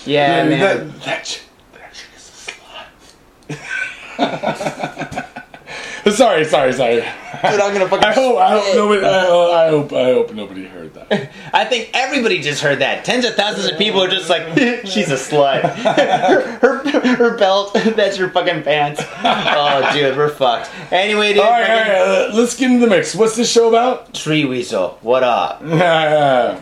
Yeah, 0.08 0.44
man. 0.48 0.60
That, 0.60 1.02
that 1.02 1.26
chick, 1.26 1.42
that 1.74 1.92
chick 1.92 2.10
is 2.16 2.48
a 4.20 4.22
slut. 4.22 5.28
sorry, 6.12 6.46
sorry, 6.46 6.72
sorry. 6.74 6.96
Dude, 6.96 7.06
I'm 7.44 7.74
gonna 7.74 7.88
fucking. 7.88 8.06
I 8.08 8.14
hope, 8.14 8.38
I 8.38 8.52
hope 8.60 8.76
nobody. 8.76 9.06
I, 9.06 9.66
I 9.66 9.70
hope, 9.70 9.92
I 9.94 10.04
hope 10.06 10.34
nobody 10.34 10.66
heard 10.66 10.94
that. 10.94 11.32
I 11.54 11.66
think 11.66 11.90
everybody 11.94 12.42
just 12.42 12.62
heard 12.62 12.80
that. 12.80 13.04
Tens 13.06 13.26
of 13.26 13.36
thousands 13.36 13.72
of 13.72 13.78
people 13.78 14.02
are 14.04 14.08
just 14.08 14.30
like, 14.30 14.48
she's 14.86 15.10
a 15.12 15.16
slut. 15.16 15.62
her, 15.64 16.78
her, 16.90 17.16
her 17.16 17.38
belt, 17.38 17.74
that's 17.74 18.18
her 18.18 18.30
fucking 18.30 18.64
pants. 18.64 19.02
Oh, 19.24 19.90
dude, 19.94 20.16
we're 20.16 20.30
fucked. 20.30 20.70
Anyway, 20.92 21.34
dude, 21.34 21.44
All 21.44 21.50
right, 21.52 21.66
fucking- 21.68 21.92
right. 21.94 22.30
Uh, 22.30 22.32
let's 22.36 22.56
get 22.56 22.70
into 22.72 22.86
the 22.86 22.90
mix. 22.90 23.16
What's 23.16 23.36
this 23.36 23.52
show 23.52 23.68
about? 23.70 24.14
Tree 24.14 24.46
Weasel, 24.46 24.98
what 25.02 25.24
up? 25.24 25.62
yeah, 25.64 26.62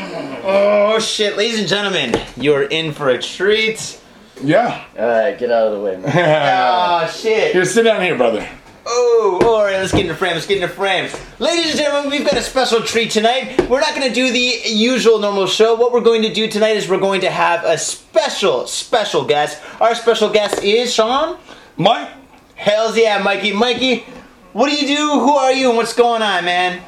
Oh 0.00 0.98
shit, 1.00 1.36
ladies 1.36 1.58
and 1.58 1.68
gentlemen, 1.68 2.14
you're 2.36 2.62
in 2.62 2.92
for 2.92 3.08
a 3.10 3.20
treat. 3.20 4.00
Yeah. 4.42 4.84
Alright, 4.96 5.38
get 5.38 5.50
out 5.50 5.68
of 5.68 5.78
the 5.78 5.80
way, 5.80 5.96
man. 5.96 6.12
Oh 6.14 7.06
shit. 7.14 7.52
Here, 7.52 7.64
sit 7.64 7.82
down 7.82 8.00
here, 8.02 8.16
brother. 8.16 8.48
Oh, 8.90 9.40
all 9.44 9.64
right, 9.64 9.76
let's 9.76 9.92
get 9.92 10.02
into 10.02 10.14
frame. 10.14 10.32
Let's 10.32 10.46
get 10.46 10.62
into 10.62 10.72
frame. 10.74 11.10
Ladies 11.38 11.72
and 11.72 11.78
gentlemen, 11.78 12.10
we've 12.10 12.24
got 12.24 12.38
a 12.38 12.42
special 12.42 12.80
treat 12.80 13.10
tonight. 13.10 13.68
We're 13.68 13.80
not 13.80 13.94
going 13.94 14.08
to 14.08 14.14
do 14.14 14.32
the 14.32 14.70
usual 14.70 15.18
normal 15.18 15.46
show. 15.46 15.74
What 15.74 15.92
we're 15.92 16.00
going 16.00 16.22
to 16.22 16.32
do 16.32 16.48
tonight 16.48 16.76
is 16.76 16.88
we're 16.88 16.98
going 16.98 17.20
to 17.20 17.30
have 17.30 17.64
a 17.64 17.76
special, 17.76 18.66
special 18.66 19.26
guest. 19.26 19.60
Our 19.80 19.94
special 19.94 20.30
guest 20.30 20.62
is 20.64 20.94
Sean. 20.94 21.38
Mike. 21.76 22.08
Hells 22.54 22.96
yeah, 22.96 23.22
Mikey. 23.22 23.52
Mikey, 23.52 24.06
what 24.54 24.70
do 24.70 24.74
you 24.74 24.96
do? 24.96 25.20
Who 25.20 25.32
are 25.36 25.52
you? 25.52 25.68
And 25.68 25.76
what's 25.76 25.92
going 25.94 26.22
on, 26.22 26.46
man? 26.46 26.82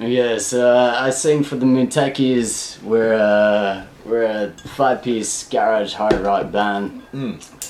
yes, 0.00 0.52
uh, 0.54 0.96
I 0.98 1.10
sing 1.10 1.44
for 1.44 1.56
the 1.56 1.66
Mootekkis. 1.66 2.82
We're, 2.82 3.14
uh, 3.14 3.84
we're 4.04 4.24
a 4.24 4.50
five-piece 4.50 5.48
garage 5.48 5.94
hard 5.94 6.20
rock 6.20 6.50
band. 6.52 7.02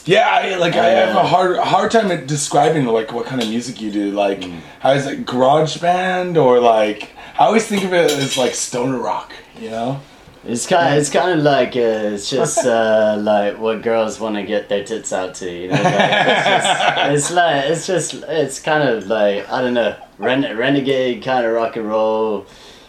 Yeah, 0.07 0.29
I, 0.29 0.57
like 0.57 0.75
I 0.75 0.87
have 0.91 1.17
a 1.17 1.21
Uh, 1.21 1.27
hard 1.27 1.57
hard 1.59 1.91
time 1.91 2.11
at 2.11 2.27
describing 2.27 2.87
like 2.87 3.13
what 3.13 3.27
kind 3.27 3.43
of 3.43 3.49
music 3.49 3.81
you 3.81 3.91
do. 3.91 4.11
Like, 4.11 4.41
Mm. 4.41 4.61
how 4.81 4.93
is 4.93 5.07
it 5.07 5.25
garage 5.27 5.79
band 5.79 6.37
or 6.37 6.61
like? 6.61 7.11
I 7.39 7.47
always 7.47 7.67
think 7.67 7.85
of 7.85 7.93
it 7.93 8.11
as 8.11 8.37
like 8.37 8.55
stoner 8.55 8.99
rock. 8.99 9.33
You 9.59 9.71
know? 9.71 10.01
It's 10.47 10.67
kind, 10.67 10.99
it's 10.99 11.09
kind 11.09 11.39
of 11.39 11.43
like, 11.43 11.75
uh, 11.75 12.13
it's 12.15 12.29
just 12.29 12.67
uh, 12.67 13.17
like 13.33 13.59
what 13.59 13.81
girls 13.81 14.21
want 14.21 14.37
to 14.37 14.43
get 14.43 14.69
their 14.69 14.85
tits 14.85 15.11
out 15.11 15.35
to, 15.37 15.51
you 15.51 15.69
know. 15.69 15.75
Like, 15.83 15.95
it's, 15.95 16.45
just, 16.47 16.69
it's 17.15 17.31
like, 17.31 17.65
it's 17.71 17.87
just, 17.87 18.15
it's 18.29 18.61
kind 18.61 18.87
of 18.87 19.07
like 19.07 19.49
I 19.51 19.63
don't 19.63 19.73
know, 19.75 19.97
ren- 20.19 20.55
renegade 20.57 21.23
kind 21.25 21.47
of 21.47 21.53
rock 21.55 21.77
and 21.77 21.89
roll. 21.89 22.45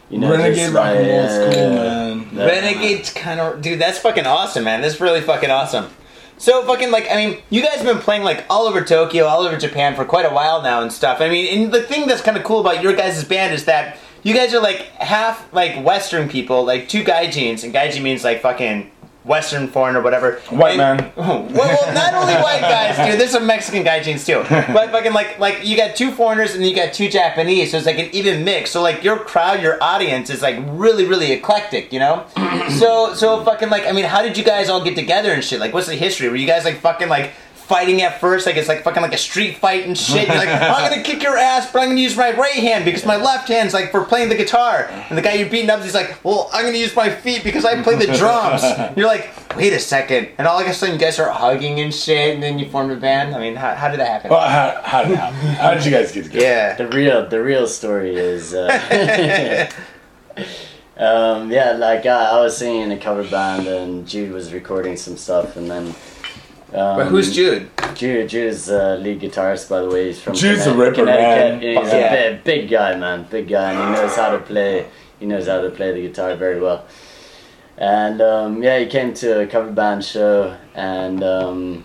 You 0.10 0.20
know, 0.20 0.32
Renegade 0.32 0.56
just 0.56 0.74
rock 0.74 0.88
and 0.88 1.08
like, 1.08 1.30
roll's 1.30 1.56
cool, 1.56 1.70
man. 1.70 2.30
Yeah. 2.34 2.46
Renegade's 2.46 3.14
kind 3.14 3.40
of 3.40 3.62
dude. 3.62 3.80
That's 3.80 3.98
fucking 3.98 4.26
awesome, 4.26 4.64
man. 4.64 4.82
That's 4.82 5.02
really 5.02 5.22
fucking 5.22 5.50
awesome. 5.50 5.90
So 6.38 6.64
fucking 6.66 6.92
like 6.92 7.10
I 7.10 7.16
mean, 7.16 7.40
you 7.50 7.62
guys 7.62 7.78
have 7.78 7.86
been 7.86 8.00
playing 8.00 8.24
like 8.24 8.46
all 8.50 8.68
over 8.68 8.84
Tokyo, 8.84 9.26
all 9.26 9.42
over 9.42 9.58
Japan 9.58 9.96
for 9.96 10.06
quite 10.06 10.26
a 10.26 10.30
while 10.34 10.62
now 10.62 10.82
and 10.82 10.92
stuff. 10.92 11.22
I 11.22 11.30
mean, 11.30 11.64
and 11.64 11.74
the 11.74 11.82
thing 11.82 12.08
that's 12.08 12.22
kind 12.22 12.38
of 12.38 12.44
cool 12.44 12.60
about 12.60 12.84
your 12.84 12.94
guys' 12.94 13.24
band 13.24 13.54
is 13.54 13.66
that 13.66 13.98
you 14.24 14.34
guys 14.34 14.54
are 14.54 14.62
like 14.62 14.82
half 15.00 15.52
like 15.54 15.84
Western 15.84 16.28
people, 16.28 16.66
like 16.66 16.90
two 16.90 17.04
gaijins, 17.04 17.64
and 17.64 17.74
gaijin 17.74 18.02
means 18.02 18.24
like 18.24 18.42
fucking 18.42 18.92
Western 19.25 19.67
foreign 19.67 19.96
or 19.96 20.01
whatever. 20.01 20.34
White 20.50 20.79
And- 20.79 21.01
man. 21.01 21.12
well, 21.15 21.48
well, 21.51 21.94
not 21.94 22.13
only 22.13 22.34
white 22.44 22.62
guys, 22.62 22.96
dude. 23.10 23.20
There's 23.20 23.32
some 23.32 23.48
Mexican 23.48 23.84
gaijins 23.84 24.25
too. 24.25 24.46
But 24.74 24.91
fucking 24.91 25.13
like 25.13 25.39
like 25.39 25.65
you 25.65 25.75
got 25.75 25.96
two 25.96 26.12
foreigners 26.12 26.53
and 26.55 26.63
you 26.65 26.75
got 26.75 26.94
two 26.94 27.10
Japanese, 27.10 27.72
so 27.72 27.77
it's 27.77 27.86
like 27.86 27.98
an 28.00 28.10
even 28.13 28.44
mix. 28.44 28.72
So 28.72 28.82
like 28.82 29.03
your 29.03 29.17
crowd, 29.17 29.62
your 29.62 29.82
audience 29.84 30.29
is 30.29 30.41
like 30.41 30.58
really 30.67 31.05
really 31.05 31.32
eclectic, 31.32 31.91
you 31.91 32.00
know. 32.00 32.25
so 32.77 33.13
so 33.15 33.44
fucking 33.44 33.70
like 33.70 33.86
I 33.88 33.91
mean, 33.91 34.05
how 34.05 34.22
did 34.22 34.38
you 34.38 34.44
guys 34.44 34.70
all 34.70 34.84
get 34.84 34.96
together 34.96 35.32
and 35.32 35.44
shit? 35.44 35.60
Like, 35.60 35.74
what's 35.74 35.88
the 35.88 35.96
history? 35.96 36.29
Were 36.29 36.36
you 36.36 36.48
guys 36.48 36.63
like 36.65 36.77
fucking 36.79 37.10
like? 37.10 37.32
Fighting 37.68 38.04
at 38.04 38.20
first, 38.20 38.46
like 38.46 38.58
it's 38.58 38.68
like 38.68 38.84
fucking 38.84 39.02
like 39.02 39.14
a 39.14 39.18
street 39.18 39.58
fight 39.58 39.86
and 39.86 39.98
shit. 39.98 40.28
You're 40.28 40.38
like, 40.38 40.50
I'm 40.50 40.90
gonna 40.90 41.02
kick 41.02 41.24
your 41.24 41.36
ass, 41.36 41.72
but 41.72 41.80
I'm 41.80 41.90
gonna 41.90 42.00
use 42.02 42.16
my 42.16 42.32
right 42.32 42.54
hand 42.54 42.86
because 42.86 43.06
my 43.06 43.16
left 43.16 43.48
hand's 43.48 43.74
like 43.74 43.90
for 43.90 44.06
playing 44.06 44.30
the 44.30 44.36
guitar. 44.36 44.88
And 45.10 45.18
the 45.18 45.22
guy 45.24 45.34
you're 45.34 45.50
beating 45.50 45.72
up, 45.72 45.82
he's 45.82 45.96
like, 45.96 46.24
well, 46.24 46.50
I'm 46.54 46.66
gonna 46.66 46.78
use 46.78 46.96
my 46.96 47.10
feet 47.10 47.44
because 47.44 47.66
I 47.66 47.82
play 47.82 47.96
the 47.96 48.16
drums. 48.16 48.62
You're 48.96 49.08
like, 49.08 49.32
wait 49.56 49.74
a 49.74 49.80
second, 49.80 50.30
and 50.38 50.48
all 50.48 50.60
of 50.60 50.68
a 50.68 50.74
sudden 50.74 50.96
you 50.96 51.02
guys 51.02 51.16
start 51.16 51.32
hugging 51.34 51.80
and 51.80 51.94
shit, 51.94 52.36
and 52.36 52.44
then 52.44 52.60
you 52.60 52.70
form 52.70 52.92
a 52.92 52.96
band. 52.96 53.36
I 53.36 53.40
mean, 53.40 53.56
how, 53.56 53.74
how 53.74 53.90
did 53.90 54.00
that 54.00 54.08
happen? 54.10 54.30
Well, 54.30 54.48
how, 54.48 54.82
how 54.84 55.04
did 55.04 55.14
it 55.14 55.18
happen? 55.18 55.40
How 55.56 55.74
did 55.74 55.86
you 55.86 55.92
guys 55.92 56.12
get 56.12 56.26
together? 56.26 56.46
Yeah. 56.46 56.76
the 56.76 56.88
real 56.88 57.28
the 57.28 57.42
real 57.42 57.68
story 57.68 58.16
is 58.16 58.54
uh, 58.54 59.70
um, 60.98 61.52
yeah 61.52 61.72
like 61.74 62.06
I, 62.06 62.38
I 62.38 62.40
was 62.42 62.58
singing 62.58 62.82
in 62.84 62.92
a 62.92 62.98
cover 62.98 63.24
band 63.24 63.68
and 63.68 64.08
Jude 64.08 64.32
was 64.32 64.54
recording 64.54 64.98
some 64.98 65.18
stuff 65.18 65.56
and 65.58 65.70
then 65.70 65.96
um, 66.74 66.98
But 66.98 67.08
who's 67.08 67.34
Jude? 67.34 67.70
Jude 67.96 68.28
Jude 68.30 68.48
is 68.48 68.70
uh, 68.70 68.98
lead 69.00 69.22
guitarist 69.22 69.70
by 69.70 69.82
the 69.82 69.90
way 69.90 70.08
he's 70.08 70.20
from 70.22 70.34
Jude's 70.34 70.62
a 70.68 70.72
Conne- 70.72 70.80
ripper, 70.80 70.96
Connecticut 70.96 71.62
man. 71.62 71.84
he's 71.84 71.94
Yeah. 71.94 72.14
a 72.14 72.32
big, 72.34 72.44
big 72.44 72.70
guy 72.70 72.96
man 72.98 73.26
big 73.30 73.48
guy 73.48 73.72
and 73.72 73.96
he 73.96 74.02
knows 74.02 74.16
how 74.16 74.30
to 74.32 74.40
play 74.40 74.88
he 75.20 75.26
knows 75.26 75.48
how 75.48 75.62
to 75.62 75.70
play 75.70 75.94
the 75.94 76.02
guitar 76.08 76.36
very 76.36 76.60
well 76.60 76.86
and 77.78 78.22
um, 78.22 78.62
yeah 78.64 78.80
he 78.80 78.86
came 78.88 79.14
to 79.14 79.42
a 79.42 79.48
cover 79.48 79.72
band 79.72 80.04
show 80.04 80.58
and 80.74 81.24
um, 81.24 81.84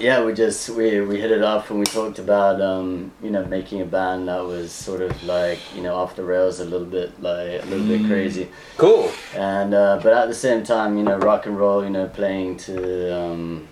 yeah, 0.00 0.22
we 0.22 0.32
just 0.32 0.68
we, 0.70 1.00
we 1.00 1.20
hit 1.20 1.32
it 1.32 1.42
off 1.42 1.70
and 1.70 1.80
we 1.80 1.84
talked 1.84 2.20
about 2.20 2.60
um, 2.60 3.10
you 3.20 3.30
know 3.30 3.44
making 3.46 3.80
a 3.80 3.84
band 3.84 4.28
that 4.28 4.44
was 4.44 4.70
sort 4.70 5.00
of 5.02 5.20
like 5.24 5.58
you 5.74 5.82
know 5.82 5.96
off 5.96 6.14
the 6.14 6.22
rails 6.22 6.60
a 6.60 6.64
little 6.64 6.86
bit 6.86 7.20
like 7.20 7.60
a 7.62 7.66
little 7.66 7.84
bit 7.86 8.06
crazy 8.06 8.48
Cool. 8.76 9.10
and 9.34 9.74
uh, 9.74 9.98
but 10.00 10.12
at 10.12 10.28
the 10.28 10.34
same 10.34 10.62
time 10.62 10.96
you 10.96 11.02
know 11.02 11.16
rock 11.18 11.46
and 11.46 11.58
roll 11.58 11.82
you 11.82 11.90
know 11.90 12.06
playing 12.06 12.58
to 12.58 13.12
um, 13.20 13.66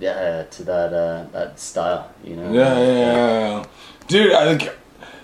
yeah 0.00 0.42
to 0.50 0.64
that 0.64 0.92
uh, 0.92 1.24
that 1.32 1.58
style 1.60 2.10
you 2.24 2.34
know 2.36 2.52
Yeah, 2.52 2.78
yeah, 2.78 2.98
yeah. 3.58 3.64
dude. 4.08 4.32
I 4.32 4.56
think 4.56 4.76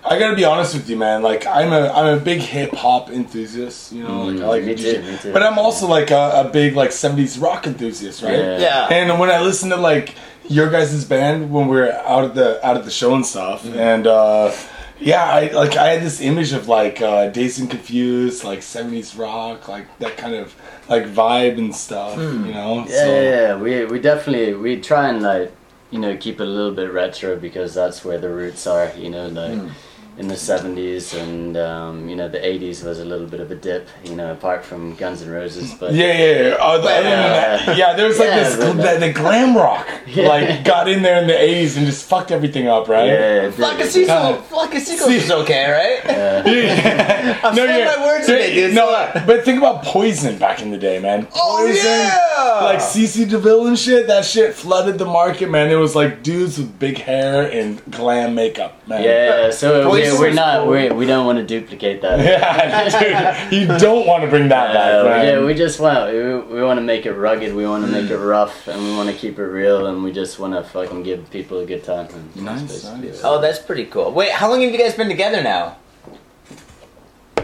I 0.09 0.17
gotta 0.19 0.35
be 0.37 0.45
honest 0.45 0.73
with 0.73 0.89
you, 0.89 0.95
man. 0.95 1.21
Like, 1.21 1.45
I'm 1.45 1.73
a 1.73 1.89
I'm 1.89 2.17
a 2.17 2.21
big 2.21 2.39
hip 2.39 2.71
hop 2.73 3.09
enthusiast. 3.09 3.91
You 3.91 4.03
know, 4.03 4.23
like 4.27 4.41
I 4.41 4.47
like 4.47 4.63
me 4.63 4.75
too, 4.75 5.01
me 5.01 5.17
too. 5.21 5.33
But 5.33 5.43
I'm 5.43 5.57
also 5.59 5.85
like 5.87 6.11
a, 6.11 6.43
a 6.45 6.49
big 6.49 6.75
like 6.75 6.91
'70s 6.91 7.41
rock 7.41 7.67
enthusiast, 7.67 8.21
right? 8.23 8.33
Yeah. 8.39 8.57
Yeah. 8.59 8.87
And 8.89 9.19
when 9.19 9.29
I 9.29 9.41
listen 9.41 9.69
to 9.71 9.75
like 9.75 10.15
your 10.47 10.69
guys' 10.69 11.03
band 11.03 11.51
when 11.51 11.67
we 11.67 11.77
are 11.81 11.91
out 12.07 12.23
at 12.23 12.35
the 12.35 12.65
out 12.65 12.77
at 12.77 12.85
the 12.85 12.91
show 12.91 13.15
and 13.15 13.25
stuff, 13.25 13.63
Mm-hmm. 13.63 13.79
and 13.79 14.07
uh, 14.07 14.51
yeah, 14.99 15.23
I 15.23 15.51
like 15.51 15.75
I 15.75 15.91
had 15.93 16.01
this 16.03 16.21
image 16.21 16.53
of 16.53 16.67
like 16.67 17.01
uh, 17.01 17.27
Dazed 17.29 17.59
and 17.59 17.69
Confused, 17.69 18.43
like 18.43 18.59
'70s 18.59 19.17
rock, 19.17 19.67
like 19.67 19.85
that 19.99 20.17
kind 20.17 20.35
of 20.35 20.55
like 20.89 21.05
vibe 21.05 21.57
and 21.57 21.75
stuff. 21.75 22.15
Hmm. 22.15 22.45
You 22.45 22.53
know? 22.53 22.85
Yeah, 22.87 23.05
yeah, 23.05 23.21
yeah. 23.21 23.55
We 23.55 23.85
we 23.85 23.99
definitely 23.99 24.53
we 24.53 24.81
try 24.81 25.09
and 25.09 25.21
like 25.21 25.51
you 25.91 25.99
know 25.99 26.17
keep 26.17 26.39
it 26.39 26.47
a 26.47 26.49
little 26.49 26.73
bit 26.73 26.91
retro 26.91 27.35
because 27.37 27.73
that's 27.73 28.03
where 28.03 28.17
the 28.17 28.29
roots 28.29 28.65
are. 28.67 28.91
You 28.97 29.09
know, 29.09 29.27
like 29.27 29.53
Hmm. 29.59 29.69
In 30.17 30.27
the 30.27 30.35
seventies 30.35 31.13
and 31.13 31.55
um, 31.57 32.09
you 32.09 32.15
know 32.15 32.27
the 32.27 32.43
eighties 32.43 32.83
was 32.83 32.99
a 32.99 33.05
little 33.05 33.27
bit 33.27 33.39
of 33.39 33.51
a 33.51 33.55
dip. 33.55 33.87
You 34.03 34.15
know, 34.15 34.31
apart 34.31 34.65
from 34.65 34.95
Guns 34.95 35.21
N' 35.21 35.29
Roses, 35.29 35.73
but 35.79 35.93
Yeah, 35.93 36.05
yeah, 36.05 36.47
yeah. 36.49 36.55
Uh, 36.55 36.77
the- 36.79 36.87
other 36.89 37.03
than 37.03 37.03
Yeah. 37.03 37.65
that, 37.65 37.77
yeah, 37.77 37.93
there 37.93 38.07
was 38.07 38.17
like 38.19 38.29
Yeah, 38.29 38.43
this 38.49 38.55
but 38.57 38.73
the, 38.99 39.05
the 39.07 39.13
glam 39.13 39.55
rock 39.55 39.87
Yeah. 40.07 40.27
like 40.27 40.63
got 40.63 40.87
in 40.87 41.03
there 41.03 41.21
in 41.21 41.27
the 41.27 41.33
'80s 41.33 41.77
and 41.77 41.85
just 41.85 42.05
fucked 42.05 42.31
everything 42.31 42.67
up, 42.67 42.87
right? 42.87 43.05
yeah, 43.05 43.13
it 43.13 43.41
did, 43.41 43.53
Flocka 43.53 43.73
it 43.75 43.77
did. 43.83 43.91
Seagull, 43.91 44.37
Flocka 44.49 44.75
is 44.75 45.31
okay, 45.31 45.71
right? 45.71 46.45
Yeah. 46.47 47.39
I'm 47.43 47.55
saying 47.55 47.85
my 47.85 48.05
words 48.05 48.25
today, 48.25 48.53
dude. 48.53 48.73
No, 48.75 48.87
so- 49.13 49.23
but 49.27 49.43
think 49.45 49.57
about 49.59 49.83
Poison 49.83 50.37
back 50.39 50.61
in 50.61 50.71
the 50.71 50.77
day, 50.77 50.99
man. 50.99 51.27
Oh, 51.35 51.63
Poison, 51.67 51.85
yeah! 51.85 52.59
like 52.63 52.79
CC 52.79 53.29
DeVille 53.29 53.67
and 53.67 53.77
shit. 53.77 54.07
That 54.07 54.25
shit 54.25 54.53
flooded 54.53 54.97
the 54.97 55.05
market, 55.05 55.49
man. 55.49 55.69
It 55.69 55.75
was 55.75 55.95
like 55.95 56.23
dudes 56.23 56.57
with 56.57 56.79
big 56.79 56.97
hair 56.97 57.49
and 57.51 57.81
glam 57.91 58.33
makeup, 58.35 58.87
man. 58.87 59.03
Yeah, 59.03 59.51
so 59.51 59.83
we, 60.11 60.17
Voices 60.17 60.19
we're 60.19 60.33
not 60.33 60.63
cool. 60.63 60.71
we 60.71 60.89
we 60.91 61.05
don't 61.05 61.25
want 61.25 61.37
to 61.39 61.45
duplicate 61.45 62.01
that. 62.01 62.17
Yeah, 62.27 63.49
dude, 63.49 63.69
you 63.69 63.77
don't 63.77 64.05
want 64.07 64.23
to 64.23 64.29
bring 64.29 64.47
that 64.49 64.73
back, 64.73 64.93
Uh, 64.93 65.03
man. 65.09 65.25
yeah, 65.25 65.45
we 65.45 65.53
just 65.53 65.79
want 65.79 66.13
we, 66.13 66.55
we 66.55 66.63
want 66.63 66.77
to 66.77 66.83
make 66.83 67.05
it 67.05 67.13
rugged. 67.13 67.53
We 67.53 67.65
want 67.65 67.85
to 67.85 67.91
make 67.91 68.09
it 68.09 68.17
rough, 68.17 68.67
and 68.67 68.81
we 68.83 68.95
want 68.95 69.09
to 69.09 69.15
keep 69.15 69.37
it 69.39 69.43
real, 69.45 69.87
and 69.87 70.03
we 70.03 70.11
just 70.11 70.39
want 70.39 70.53
to 70.53 70.63
fucking 70.63 71.03
give 71.03 71.29
people 71.31 71.59
a 71.59 71.65
good 71.65 71.83
time. 71.83 72.07
And 72.13 72.35
Nice, 72.43 72.83
nice. 72.85 73.21
Oh, 73.23 73.39
that's 73.41 73.59
pretty 73.59 73.85
cool. 73.85 74.11
Wait, 74.11 74.31
how 74.31 74.49
long 74.49 74.61
have 74.61 74.71
you 74.71 74.77
guys 74.77 74.95
been 74.95 75.09
together 75.09 75.41
now? 75.43 75.77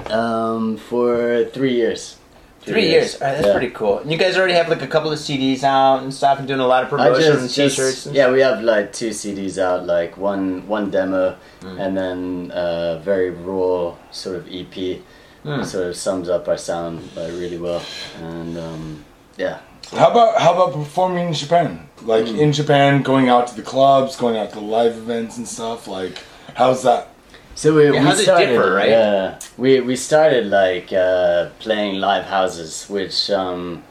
Um, 0.10 0.78
for 0.78 1.46
three 1.46 1.74
years. 1.76 2.18
Three 2.66 2.88
years. 2.88 3.16
All 3.16 3.28
right, 3.28 3.34
that's 3.36 3.48
Yeah. 3.48 3.52
pretty 3.54 3.70
cool. 3.72 4.00
And 4.00 4.12
you 4.12 4.18
guys 4.18 4.38
already 4.38 4.54
have 4.54 4.70
like 4.70 4.82
a 4.82 4.88
couple 4.88 5.12
of 5.12 5.20
CDs 5.20 5.64
out 5.64 6.04
and 6.04 6.14
stuff, 6.14 6.40
and 6.40 6.48
doing 6.48 6.60
a 6.62 6.68
lot 6.68 6.84
of 6.84 6.88
I 6.94 7.10
promotion 7.10 7.38
and 7.38 7.50
t-shirts. 7.50 7.76
just 7.78 8.06
and 8.08 8.16
yeah, 8.16 8.32
we 8.32 8.40
have 8.42 8.62
like 8.62 8.94
two 8.94 9.10
CDs 9.10 9.58
out, 9.58 9.86
like 9.86 10.18
one 10.18 10.68
one 10.68 10.90
demo, 10.90 11.36
Mm. 11.62 11.80
and 11.80 11.98
then 11.98 12.52
a 12.56 13.00
very 13.04 13.30
raw 13.32 13.94
sort 14.12 14.36
of 14.38 14.48
EP. 14.50 15.02
Mm. 15.46 15.66
Sort 15.66 15.88
of 15.88 15.96
sums 15.98 16.30
up 16.30 16.48
our 16.48 16.56
sound 16.58 17.02
like, 17.18 17.32
really 17.34 17.58
well, 17.58 17.82
and 18.22 18.58
um, 18.58 19.04
yeah. 19.38 19.58
How 19.92 20.10
about 20.10 20.40
how 20.40 20.54
about 20.54 20.72
performing 20.74 21.28
in 21.28 21.34
Japan? 21.34 21.90
Like 22.06 22.28
Hmm. 22.30 22.38
in 22.40 22.54
Japan, 22.54 23.02
going 23.02 23.28
out 23.28 23.48
to 23.48 23.56
the 23.56 23.62
clubs, 23.62 24.16
going 24.16 24.38
out 24.38 24.52
to 24.54 24.60
live 24.62 24.94
events 24.98 25.38
and 25.38 25.46
stuff. 25.48 25.86
Like, 25.88 26.18
how's 26.54 26.84
that? 26.84 27.10
So 27.56 27.76
we, 27.76 27.86
Yeah, 27.86 27.92
we 27.92 27.98
how's 28.00 28.24
started, 28.24 28.48
differ, 28.48 28.74
right? 28.74 28.90
Yeah, 28.90 29.40
we 29.58 29.80
we 29.82 29.96
started 29.96 30.48
like 30.48 30.92
uh, 30.92 31.50
playing 31.60 32.00
live 32.00 32.26
houses, 32.26 32.86
which 32.90 33.30
um, 33.30 33.84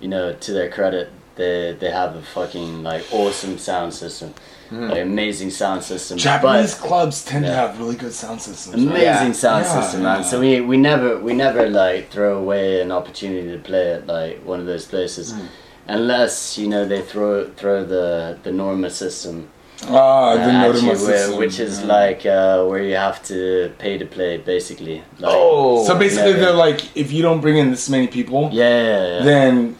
you 0.00 0.08
know, 0.08 0.34
to 0.34 0.52
their 0.52 0.70
credit, 0.70 1.10
they 1.36 1.76
they 1.80 1.90
have 1.90 2.14
a 2.16 2.22
fucking 2.22 2.82
like 2.82 3.04
awesome 3.12 3.56
sound 3.58 3.94
system. 3.94 4.34
like 4.70 4.98
amazing 5.02 5.50
sound 5.50 5.82
system. 5.82 6.18
Japanese 6.18 6.74
but 6.74 6.88
clubs 6.88 7.24
tend 7.24 7.44
to 7.46 7.52
have 7.52 7.78
really 7.78 7.94
good 7.96 8.12
sound 8.12 8.40
systems. 8.42 8.82
amazing 8.82 9.02
Yeah. 9.02 9.32
sound 9.32 9.64
Yeah, 9.64 9.80
system, 9.80 10.00
yeah. 10.02 10.14
man. 10.14 10.24
So 10.24 10.40
we 10.40 10.60
we 10.60 10.76
never 10.76 11.18
we 11.18 11.32
never 11.34 11.68
like 11.70 12.10
throw 12.10 12.36
away 12.38 12.80
an 12.82 12.90
opportunity 12.92 13.48
to 13.56 13.58
play 13.70 13.92
at 13.92 14.06
like 14.06 14.34
one 14.44 14.60
of 14.60 14.66
those 14.66 14.84
places, 14.84 15.32
Hmm. 15.32 15.46
unless 15.88 16.58
you 16.58 16.68
know 16.68 16.84
they 16.84 17.00
throw 17.02 17.48
throw 17.60 17.84
the 17.84 18.36
the 18.42 18.52
Norma 18.52 18.90
system 18.90 19.48
Ah, 19.84 20.34
the 20.34 20.40
uh, 20.42 20.46
at 20.46 20.74
Nodema 20.74 20.98
you, 21.00 21.06
where, 21.06 21.36
which 21.38 21.60
is 21.60 21.80
yeah. 21.80 21.86
like 21.86 22.26
uh, 22.26 22.64
where 22.64 22.82
you 22.82 22.96
have 22.96 23.22
to 23.24 23.72
pay 23.78 23.98
to 23.98 24.06
play, 24.06 24.38
basically. 24.38 25.02
Like, 25.18 25.32
Oh, 25.34 25.84
So 25.86 25.98
basically, 25.98 26.32
Yeah. 26.32 26.36
they're 26.38 26.52
like, 26.52 26.96
if 26.96 27.12
you 27.12 27.22
don't 27.22 27.40
bring 27.40 27.58
in 27.58 27.70
this 27.70 27.88
many 27.88 28.06
people, 28.06 28.48
yeah, 28.52 28.82
yeah, 28.82 29.18
yeah. 29.18 29.22
then 29.24 29.76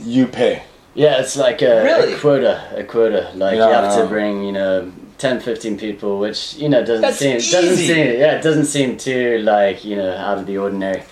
you 0.00 0.26
pay. 0.26 0.62
Yeah, 0.94 1.20
it's 1.20 1.36
like 1.36 1.62
a, 1.62 1.82
Really? 1.84 2.14
a 2.14 2.18
quota, 2.18 2.62
a 2.76 2.82
quota. 2.84 3.30
Like 3.34 3.56
you 3.56 3.62
have 3.62 3.96
to 3.96 4.06
bring, 4.06 4.42
you 4.42 4.52
know, 4.52 4.90
10, 5.18 5.40
15 5.40 5.78
people, 5.78 6.18
which 6.18 6.54
you 6.54 6.68
know 6.68 6.80
doesn't 6.84 7.02
That's 7.02 7.18
seem 7.18 7.38
doesn't 7.38 7.76
seem 7.76 8.06
yeah 8.20 8.38
it 8.38 8.42
doesn't 8.42 8.66
seem 8.66 8.96
too 8.96 9.38
like 9.38 9.84
you 9.84 9.96
know 9.96 10.12
out 10.14 10.38
of 10.38 10.46
the 10.46 10.58
ordinary. 10.58 11.02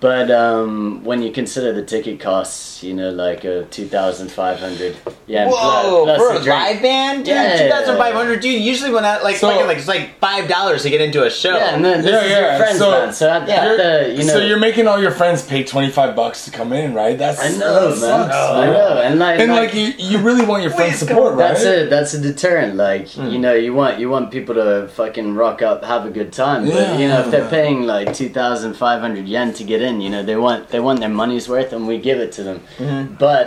But 0.00 0.30
um, 0.30 1.04
when 1.04 1.20
you 1.22 1.30
consider 1.30 1.74
the 1.74 1.84
ticket 1.84 2.20
costs, 2.20 2.82
you 2.82 2.94
know, 2.94 3.10
like 3.10 3.44
uh, 3.44 3.64
two 3.70 3.86
thousand 3.86 4.30
five 4.32 4.58
hundred. 4.58 4.96
Yeah, 5.26 5.42
and 5.42 5.50
Whoa, 5.50 6.04
plus- 6.04 6.16
plus 6.16 6.18
for 6.18 6.34
the 6.34 6.40
a 6.40 6.42
drink. 6.44 6.58
live 6.58 6.82
band, 6.82 7.18
dude, 7.26 7.34
Yeah. 7.34 7.62
two 7.64 7.68
thousand 7.68 7.96
five 7.98 8.14
hundred, 8.14 8.40
dude. 8.40 8.62
Usually 8.62 8.90
when 8.90 9.04
I 9.04 9.20
like, 9.20 9.36
So- 9.36 9.50
fucking, 9.50 9.66
like 9.66 9.76
it's 9.76 9.88
like 9.88 10.18
five 10.18 10.48
dollars 10.48 10.84
to 10.84 10.90
get 10.90 11.02
into 11.02 11.22
a 11.26 11.28
show. 11.30 11.54
Yeah, 11.54 11.74
and 11.74 11.84
then 11.84 12.00
this 12.00 12.12
Yeah, 12.12 12.24
is 12.24 12.30
yeah, 12.30 12.48
your 12.48 12.58
friends 12.58 12.78
so- 12.78 12.90
band. 12.92 13.14
So 13.14 13.28
at, 13.28 13.46
Yeah. 13.46 13.54
at 13.66 13.76
the 13.76 14.10
you 14.12 14.24
know, 14.24 14.32
so 14.32 14.38
you're 14.40 14.58
making 14.58 14.88
all 14.88 14.98
your 15.00 15.10
friends 15.10 15.42
pay 15.42 15.64
twenty 15.64 15.90
five 15.90 16.16
bucks 16.16 16.46
to 16.46 16.50
come 16.50 16.72
in, 16.72 16.94
right? 16.94 17.18
That's 17.18 17.38
I 17.38 17.50
know, 17.58 17.90
that 17.90 17.90
man. 17.90 17.96
sucks, 17.98 18.34
I 18.34 18.64
dude. 18.66 18.74
know, 18.74 19.02
and 19.02 19.18
like, 19.18 19.38
And 19.40 19.52
like 19.52 19.60
like 19.66 19.74
you, 19.74 19.92
you 19.98 20.18
really 20.18 20.46
want 20.46 20.62
your 20.62 20.72
friends 20.72 20.96
support, 20.98 21.34
right? 21.34 21.48
That's 21.52 21.64
a 21.64 21.86
that's 21.88 22.14
a 22.14 22.20
deterrent. 22.20 22.76
Like 22.76 23.14
you 23.18 23.38
know, 23.38 23.52
you 23.52 23.74
want 23.74 23.98
you 24.00 24.08
want 24.08 24.30
people 24.30 24.54
to 24.54 24.88
fucking 24.94 25.34
rock 25.34 25.60
up, 25.60 25.84
have 25.84 26.06
a 26.06 26.10
good 26.10 26.32
time. 26.32 26.64
But 26.64 26.98
you 26.98 27.06
know, 27.08 27.20
if 27.20 27.30
they're 27.30 27.50
paying 27.50 27.82
like 27.82 28.14
two 28.14 28.30
thousand 28.30 28.74
five 28.74 29.02
hundred 29.02 29.26
yen 29.28 29.52
to 29.54 29.62
get 29.64 29.82
in, 29.82 29.89
you 30.00 30.10
know, 30.10 30.22
they 30.22 30.36
want 30.36 30.68
they 30.72 30.80
want 30.80 31.00
their 31.00 31.14
money's 31.22 31.48
worth, 31.48 31.72
and 31.72 31.82
we 31.90 31.96
give 31.98 32.18
it 32.26 32.30
to 32.36 32.42
them. 32.48 32.58
Mhm. 32.78 33.18
But 33.18 33.46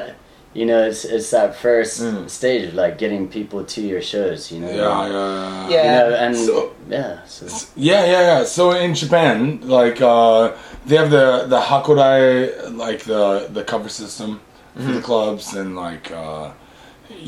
you 0.59 0.65
know, 0.69 0.79
it's 0.89 1.03
it's 1.15 1.29
that 1.31 1.49
first 1.55 2.01
Mm. 2.01 2.29
stage 2.29 2.63
of 2.69 2.73
like 2.83 2.95
getting 3.03 3.23
people 3.37 3.63
to 3.73 3.81
your 3.81 4.01
shows. 4.01 4.51
You 4.51 4.59
know. 4.61 4.69
Yeah, 4.81 5.07
yeah, 5.07 5.09
yeah. 5.09 5.69
Yeah. 5.73 5.83
You 5.85 5.91
know, 6.09 6.15
and 6.25 6.33
So- 6.37 6.71
yeah. 6.89 7.13
So, 7.35 7.43
Yeah, 7.75 8.03
yeah, 8.13 8.21
yeah. 8.29 8.43
So 8.45 8.63
in 8.85 8.91
Japan, 8.93 9.37
like 9.79 9.99
uh, 10.01 10.51
they 10.87 10.95
have 11.01 11.09
the 11.19 11.27
the 11.53 11.59
hakodai, 11.69 12.75
like 12.85 12.99
the 13.13 13.23
the 13.57 13.63
cover 13.71 13.89
system 13.89 14.29
for 14.75 14.91
the 14.97 15.01
clubs, 15.09 15.53
and 15.59 15.69
like 15.75 16.05
uh, 16.11 16.49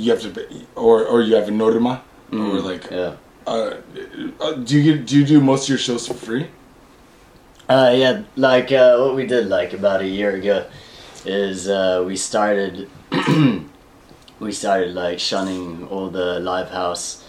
you 0.02 0.12
have 0.14 0.22
to, 0.26 0.30
pay- 0.30 0.50
or 0.76 1.06
or 1.12 1.22
you 1.28 1.36
have 1.40 1.48
a 1.48 1.56
norma, 1.64 2.02
or 2.34 2.60
like, 2.72 2.86
yeah. 2.92 3.14
uh, 3.48 3.72
uh, 4.42 4.52
do 4.68 4.72
you 4.78 4.84
get, 4.90 5.06
do 5.08 5.14
you 5.20 5.26
do 5.26 5.40
most 5.52 5.64
of 5.66 5.70
your 5.70 5.78
shows 5.88 6.08
for 6.08 6.16
free? 6.28 6.46
Uh, 7.68 7.92
yeah, 7.96 8.22
like 8.36 8.72
uh, 8.72 8.98
what 8.98 9.16
we 9.16 9.26
did 9.26 9.48
like 9.48 9.74
about 9.74 10.02
a 10.02 10.08
year 10.08 10.36
ago 10.36 10.66
is 11.26 11.68
uh, 11.68 12.04
we 12.06 12.16
started 12.16 12.88
we 14.40 14.52
started 14.52 14.94
like 14.94 15.20
shunning 15.20 15.88
all 15.88 16.10
the 16.10 16.40
live 16.40 16.70
house 16.70 17.24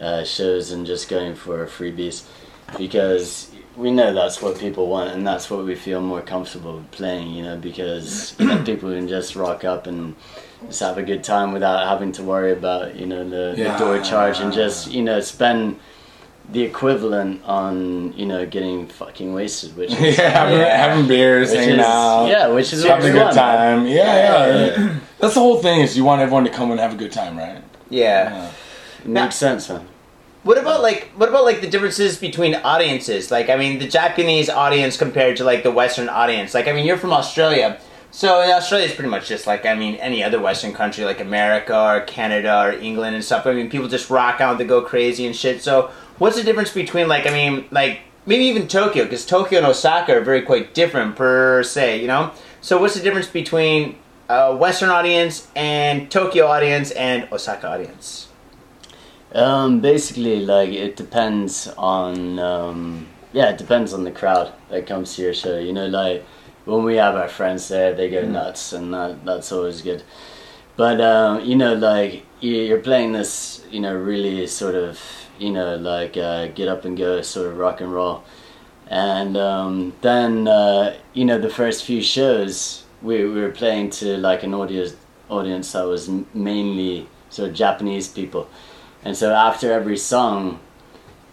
uh, 0.00 0.22
shows 0.24 0.72
and 0.72 0.86
just 0.86 1.08
going 1.08 1.34
for 1.34 1.64
freebies 1.66 2.24
because 2.76 3.50
we 3.76 3.90
know 3.90 4.12
that's 4.12 4.42
what 4.42 4.58
people 4.58 4.88
want 4.88 5.10
and 5.10 5.26
that's 5.26 5.48
what 5.50 5.64
we 5.64 5.74
feel 5.74 6.02
more 6.02 6.20
comfortable 6.20 6.84
playing. 6.90 7.30
You 7.30 7.44
know, 7.44 7.56
because 7.56 8.34
you 8.38 8.46
know 8.46 8.62
people 8.66 8.90
can 8.90 9.08
just 9.08 9.36
rock 9.36 9.64
up 9.64 9.86
and 9.86 10.14
just 10.66 10.80
have 10.80 10.98
a 10.98 11.02
good 11.02 11.24
time 11.24 11.52
without 11.52 11.88
having 11.88 12.12
to 12.12 12.22
worry 12.22 12.52
about 12.52 12.94
you 12.94 13.06
know 13.06 13.26
the, 13.26 13.54
Yeah. 13.56 13.72
the 13.72 13.84
door 13.84 14.00
charge 14.02 14.40
and 14.40 14.52
just 14.52 14.90
you 14.92 15.02
know 15.02 15.20
spend 15.20 15.78
the 16.50 16.62
equivalent 16.62 17.42
on 17.44 18.12
you 18.14 18.24
know 18.26 18.46
getting 18.46 18.86
fucking 18.86 19.34
wasted, 19.34 19.76
which 19.76 19.92
is 19.92 20.00
yeah, 20.18 20.30
having, 20.30 20.58
Yeah. 20.58 20.76
having 20.76 21.06
beers, 21.08 21.50
which 21.50 21.58
hanging 21.60 21.80
is 21.80 21.86
out, 21.86 22.26
yeah, 22.26 22.48
which 22.48 22.72
is 22.72 22.84
what 22.84 22.94
having 22.94 23.10
a 23.10 23.12
good 23.12 23.22
want. 23.22 23.34
time. 23.36 23.86
Yeah, 23.86 23.92
yeah. 23.94 24.46
Yeah, 24.46 24.56
yeah. 24.84 24.98
That's 25.18 25.34
the 25.34 25.40
whole 25.40 25.58
thing 25.60 25.80
is 25.80 25.96
you 25.96 26.04
want 26.04 26.22
everyone 26.22 26.44
to 26.44 26.50
come 26.50 26.70
and 26.70 26.80
have 26.80 26.92
a 26.94 26.96
good 26.96 27.12
time, 27.12 27.36
right? 27.38 27.62
yeah. 27.90 28.50
It 29.00 29.06
makes 29.06 29.36
sense, 29.36 29.68
man. 29.68 29.86
What 30.42 30.58
about 30.58 30.80
like 30.82 31.10
what 31.16 31.28
about 31.28 31.44
like 31.44 31.60
the 31.60 31.68
differences 31.68 32.16
between 32.16 32.54
audiences? 32.56 33.30
Like 33.30 33.48
I 33.50 33.56
mean 33.56 33.78
the 33.78 33.86
Japanese 33.88 34.48
audience 34.48 34.96
compared 34.96 35.36
to 35.36 35.44
like 35.44 35.62
the 35.62 35.70
Western 35.70 36.08
audience. 36.08 36.54
Like 36.54 36.66
I 36.66 36.72
mean 36.72 36.86
you're 36.86 36.96
from 36.96 37.12
Australia. 37.12 37.78
So 38.10 38.40
Australia 38.40 38.86
is 38.86 38.94
pretty 38.94 39.10
much 39.10 39.28
just 39.28 39.46
like 39.46 39.66
I 39.66 39.74
mean 39.74 39.96
any 39.96 40.24
other 40.24 40.40
Western 40.40 40.72
country 40.72 41.04
like 41.04 41.20
America 41.20 41.78
or 41.78 42.00
Canada 42.02 42.62
or 42.64 42.72
England 42.72 43.14
and 43.16 43.24
stuff. 43.24 43.46
I 43.46 43.52
mean 43.52 43.68
people 43.68 43.88
just 43.88 44.08
rock 44.10 44.40
out, 44.40 44.58
they 44.58 44.64
go 44.64 44.80
crazy 44.82 45.26
and 45.26 45.36
shit. 45.36 45.62
So 45.62 45.90
what's 46.18 46.36
the 46.36 46.42
difference 46.42 46.72
between 46.72 47.08
like 47.08 47.26
I 47.26 47.30
mean 47.30 47.64
like 47.70 48.00
maybe 48.26 48.44
even 48.44 48.68
Tokyo 48.68 49.04
because 49.04 49.26
Tokyo 49.26 49.58
and 49.58 49.66
Osaka 49.66 50.16
are 50.16 50.20
very 50.20 50.42
quite 50.42 50.74
different 50.74 51.16
per 51.16 51.62
se, 51.62 52.00
you 52.00 52.06
know. 52.06 52.32
So 52.60 52.78
what's 52.80 52.94
the 52.94 53.02
difference 53.02 53.28
between 53.28 53.96
a 54.28 54.54
Western 54.54 54.90
audience 54.90 55.48
and 55.54 56.10
Tokyo 56.10 56.46
audience 56.46 56.90
and 56.92 57.28
Osaka 57.32 57.68
audience? 57.68 58.28
Um, 59.32 59.80
basically, 59.80 60.40
like 60.44 60.70
it 60.70 60.96
depends 60.96 61.68
on 61.76 62.38
um, 62.38 63.06
yeah, 63.32 63.50
it 63.50 63.58
depends 63.58 63.92
on 63.92 64.04
the 64.04 64.10
crowd 64.10 64.52
that 64.70 64.86
comes 64.86 65.14
to 65.16 65.22
your 65.22 65.34
show. 65.34 65.58
You 65.58 65.72
know, 65.72 65.86
like 65.86 66.24
when 66.64 66.84
we 66.84 66.96
have 66.96 67.14
our 67.14 67.28
friends 67.28 67.68
there, 67.68 67.94
they 67.94 68.10
go 68.10 68.24
nuts, 68.24 68.72
and 68.72 68.92
that 68.94 69.24
that's 69.24 69.52
always 69.52 69.82
good. 69.82 70.02
But 70.76 71.00
um, 71.00 71.44
you 71.44 71.56
know, 71.56 71.74
like 71.74 72.24
you're 72.40 72.80
playing 72.80 73.12
this, 73.12 73.64
you 73.70 73.80
know, 73.80 73.94
really 73.94 74.46
sort 74.46 74.74
of, 74.74 75.00
you 75.38 75.50
know, 75.50 75.76
like 75.76 76.16
uh, 76.16 76.46
get 76.48 76.68
up 76.68 76.84
and 76.84 76.96
go 76.96 77.22
sort 77.22 77.46
of 77.48 77.56
rock 77.56 77.80
and 77.80 77.92
roll, 77.92 78.24
and 78.88 79.36
um, 79.36 79.94
then 80.00 80.48
uh, 80.48 80.96
you 81.14 81.24
know 81.24 81.38
the 81.38 81.50
first 81.50 81.84
few 81.84 82.02
shows 82.02 82.84
we, 83.02 83.24
we 83.24 83.40
were 83.40 83.50
playing 83.50 83.90
to 83.90 84.16
like 84.18 84.42
an 84.42 84.54
audience 84.54 84.96
audience 85.28 85.72
that 85.72 85.84
was 85.84 86.10
mainly 86.34 87.08
sort 87.30 87.50
of 87.50 87.54
Japanese 87.54 88.08
people, 88.08 88.48
and 89.04 89.16
so 89.16 89.32
after 89.34 89.72
every 89.72 89.96
song, 89.96 90.60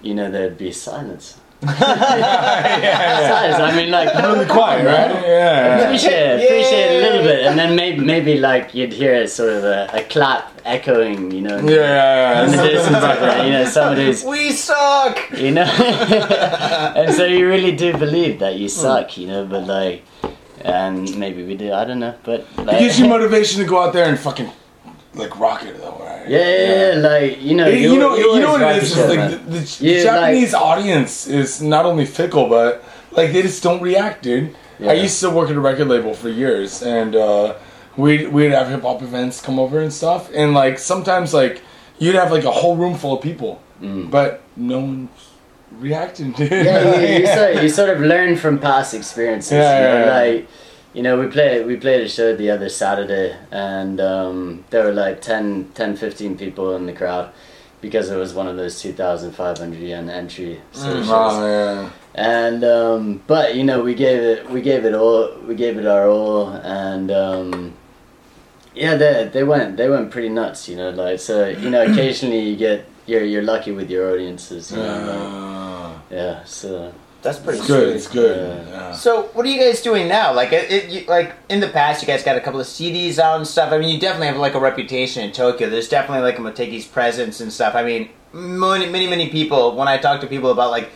you 0.02 0.13
know, 0.13 0.30
there'd 0.30 0.58
be 0.58 0.72
silence. 0.72 1.39
Yeah, 1.65 2.80
yeah. 2.82 3.28
Silence. 3.28 3.62
I 3.62 3.75
mean, 3.75 3.91
like 3.91 4.13
Really 4.15 4.45
quiet, 4.45 4.86
right? 4.86 5.12
Yeah. 5.25 5.80
appreciate 5.80 6.13
it, 6.13 6.43
appreciate 6.45 6.91
it 6.91 7.04
a 7.04 7.08
little 7.08 7.23
bit, 7.23 7.45
and 7.45 7.58
then 7.58 7.75
maybe 7.75 7.99
maybe 8.04 8.38
like 8.38 8.73
you'd 8.73 8.93
hear 8.93 9.28
sort 9.28 9.49
of 9.49 9.63
a, 9.63 9.89
a 9.93 10.04
clap 10.04 10.56
echoing, 10.65 11.32
you 11.32 11.41
know, 11.41 11.58
Yeah, 11.58 11.75
yeah, 11.75 12.45
in 12.45 12.51
the 12.51 12.58
yeah. 12.58 12.63
distance, 12.63 13.04
like 13.04 13.19
that, 13.19 13.45
you 13.45 13.51
know, 13.51 13.65
somebody's, 13.65 14.23
We 14.23 14.51
suck. 14.51 15.19
you 15.38 15.51
know, 15.51 15.63
and 16.95 17.13
so 17.13 17.25
you 17.25 17.47
really 17.47 17.75
do 17.75 17.97
believe 17.97 18.39
that 18.39 18.56
you 18.56 18.67
hmm. 18.67 18.82
suck, 18.82 19.17
you 19.17 19.28
know, 19.28 19.45
but 19.45 19.65
like, 19.65 20.04
and 20.62 21.15
maybe 21.17 21.43
we 21.43 21.56
do, 21.56 21.71
I 21.71 21.86
don't 21.86 21.99
know, 21.99 22.15
but 22.23 22.45
like, 22.58 22.78
It 22.78 22.80
gives 22.80 22.99
you 22.99 23.08
motivation 23.08 23.62
to 23.62 23.67
go 23.67 23.80
out 23.80 23.93
there 23.93 24.10
and 24.10 24.19
fucking 24.19 24.51
like 25.15 25.39
rocket 25.39 25.78
though, 25.78 25.97
right? 25.99 26.28
yeah, 26.30 26.39
yeah, 26.39 26.93
yeah, 26.93 26.99
like 27.10 27.41
you 27.41 27.56
know, 27.56 27.65
Hey, 27.65 27.82
You, 27.84 27.97
know, 27.99 28.15
you, 28.15 28.39
know 28.39 28.51
what 28.54 28.62
rock 28.62 28.75
it 28.75 28.80
the 28.82 28.86
is? 28.86 28.97
like 28.97 29.30
the, 29.32 29.60
the 29.60 29.86
You, 29.86 30.04
Japanese 30.04 30.54
audience 30.54 31.28
is 31.28 31.62
not 31.62 31.86
only 31.86 32.06
fickle, 32.06 32.47
but 32.49 32.84
like 33.12 33.32
they 33.34 33.41
just 33.41 33.63
don't 33.63 33.82
react, 33.82 34.23
dude. 34.23 34.56
Yeah. 34.80 34.91
I 34.91 34.93
used 34.93 35.19
to 35.21 35.30
work 35.30 35.49
at 35.49 35.56
a 35.56 35.60
record 35.60 35.88
label 35.88 36.13
for 36.13 36.28
years, 36.30 36.82
and 36.84 37.15
uh, 37.15 37.56
we'd 37.95 38.28
we'd 38.30 38.51
have 38.51 38.67
hip 38.69 38.82
hop 38.82 39.01
events 39.01 39.41
come 39.41 39.58
over 39.60 39.80
and 39.80 39.91
stuff, 39.93 40.30
and 40.34 40.54
like 40.54 40.80
sometimes 40.80 41.34
like 41.34 41.62
you'd 41.97 42.15
have 42.15 42.32
like 42.32 42.43
a 42.43 42.51
whole 42.51 42.75
room 42.75 42.95
full 42.95 43.15
of 43.17 43.21
people, 43.23 43.62
Mm. 43.82 44.10
but 44.12 44.41
no 44.58 44.80
one's 44.80 45.10
reacting, 45.80 46.32
dude. 46.32 46.49
yeah, 46.51 46.99
you, 46.99 47.19
you, 47.19 47.28
sort, 47.36 47.63
you 47.63 47.69
sort 47.69 47.89
of 47.89 47.99
learn 48.01 48.36
from 48.38 48.58
past 48.60 48.93
experiences. 48.93 49.51
Yeah, 49.54 49.78
you 49.80 49.84
know, 49.88 49.99
yeah, 49.99 50.06
yeah. 50.06 50.32
like 50.36 50.47
you 50.96 51.04
know, 51.04 51.20
we 51.20 51.28
played 51.28 51.66
we 51.68 51.76
played 51.76 52.02
a 52.02 52.10
show 52.10 52.36
the 52.36 52.50
other 52.50 52.70
Saturday, 52.70 53.36
and 53.52 54.00
um, 54.00 54.64
there 54.72 54.86
were 54.86 54.94
like 54.94 55.22
10, 55.22 55.72
10, 55.76 55.96
15 55.98 56.38
people 56.38 56.76
in 56.76 56.86
the 56.88 56.94
crowd 56.94 57.32
because 57.82 58.10
it 58.10 58.16
was 58.18 58.34
one 58.34 58.48
of 58.48 58.56
those 58.56 58.82
two 58.82 58.94
thousand 58.94 59.34
five 59.34 59.58
hundred 59.58 59.82
yen 59.82 60.10
entry 60.10 60.62
Mm. 60.74 60.84
shows. 61.04 61.08
Oh, 61.12 61.48
yeah. 61.48 61.90
And 62.16 62.64
um, 62.64 63.22
but 63.28 63.56
you 63.56 63.64
know, 63.66 63.84
we 63.84 63.94
gave 63.94 64.22
it 64.22 64.50
we 64.50 64.62
gave 64.62 64.86
it 64.86 64.94
all 64.96 65.36
we 65.48 65.54
gave 65.56 65.78
it 65.78 65.86
our 65.86 66.08
all, 66.08 66.48
and 66.50 67.12
um, 67.12 67.74
yeah, 68.74 68.96
they 68.96 69.30
they 69.32 69.44
went 69.44 69.76
they 69.78 69.90
went 69.90 70.10
pretty 70.12 70.30
nuts. 70.30 70.70
You 70.70 70.78
know, 70.78 70.90
like 70.92 71.20
so 71.20 71.48
you 71.50 71.70
know, 71.70 71.84
occasionally 71.84 72.40
you 72.40 72.56
get 72.56 72.86
you're 73.06 73.24
you're 73.26 73.44
lucky 73.44 73.72
with 73.74 73.90
your 73.92 74.14
audiences. 74.14 74.72
You 74.72 74.78
know, 74.78 75.00
like, 75.12 75.34
Uh, 75.34 76.16
yeah, 76.16 76.44
so. 76.46 76.94
That's 77.26 77.40
pretty 77.40 77.58
it's 77.58 77.68
good. 77.68 77.88
sweet. 77.88 77.96
It's 77.96 78.08
good. 78.08 78.68
Yeah. 78.68 78.70
Yeah. 78.70 78.92
So, 78.92 79.24
what 79.34 79.48
are 79.48 79.50
you 79.50 79.60
guys 79.60 79.82
doing 79.82 80.08
now? 80.08 80.32
Like, 80.32 80.54
it, 80.54 80.72
it, 80.72 80.90
you, 80.92 81.06
like 81.08 81.34
in 81.50 81.60
the 81.60 81.68
past, 81.68 82.04
you 82.04 82.08
guys 82.08 82.24
got 82.24 82.38
a 82.38 82.40
couple 82.40 82.60
of 82.60 82.68
CDs 82.68 83.18
out 83.18 83.38
and 83.38 83.48
stuff. 83.48 83.74
I 83.74 83.80
mean, 83.80 83.90
you 83.90 84.00
definitely 84.00 84.28
have 84.28 84.38
like 84.38 84.54
a 84.54 84.60
reputation 84.60 85.24
in 85.24 85.32
Tokyo. 85.32 85.68
There's 85.68 85.90
definitely 85.90 86.22
like 86.22 86.38
a 86.38 86.42
Mootekki's 86.44 86.86
presence 86.86 87.42
and 87.42 87.52
stuff. 87.52 87.74
I 87.74 87.84
mean, 87.84 88.10
many, 88.32 88.88
many, 88.88 89.08
many 89.08 89.30
people. 89.30 89.76
When 89.76 89.88
I 89.88 89.98
talk 89.98 90.22
to 90.22 90.28
people 90.28 90.52
about 90.52 90.70
like 90.70 90.92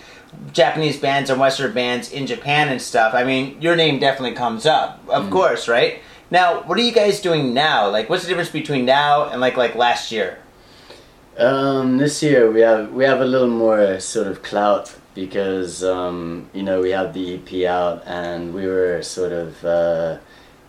Japanese 0.54 1.00
bands 1.00 1.32
and 1.32 1.40
Western 1.40 1.74
bands 1.74 2.12
in 2.12 2.28
Japan 2.28 2.70
and 2.70 2.80
stuff, 2.80 3.16
I 3.16 3.24
mean, 3.24 3.60
your 3.60 3.76
name 3.76 3.98
definitely 3.98 4.38
comes 4.38 4.68
up, 4.68 5.02
of 5.10 5.32
course, 5.32 5.68
right? 5.68 6.00
Now, 6.30 6.62
what 6.62 6.78
are 6.78 6.84
you 6.84 6.92
guys 6.92 7.22
doing 7.22 7.56
now? 7.56 7.90
Like, 7.90 8.08
what's 8.08 8.22
the 8.22 8.30
difference 8.30 8.52
between 8.52 8.86
now 8.86 9.30
and 9.30 9.42
like 9.42 9.58
like 9.58 9.74
last 9.74 10.12
year? 10.12 10.38
Um, 11.40 11.98
this 11.98 12.22
year 12.22 12.52
we 12.52 12.60
have 12.62 12.94
we 12.94 13.04
have 13.06 13.20
a 13.20 13.26
little 13.26 13.48
more 13.48 14.00
sort 14.00 14.28
of 14.28 14.44
clout 14.44 14.99
because 15.16 15.84
um, 15.84 16.50
you 16.54 16.64
know 16.64 16.82
we 16.82 16.92
had 16.92 17.14
the 17.14 17.36
EP 17.36 17.70
out 17.70 18.04
and 18.06 18.54
we 18.54 18.66
were 18.68 19.02
sort 19.02 19.32
of 19.32 19.64
uh, 19.66 20.18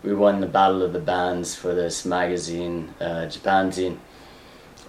we 0.03 0.13
won 0.13 0.41
the 0.41 0.47
battle 0.47 0.81
of 0.81 0.93
the 0.93 0.99
bands 0.99 1.55
for 1.55 1.73
this 1.73 2.05
magazine, 2.05 2.93
uh, 2.99 3.27
Japanzine. 3.27 3.97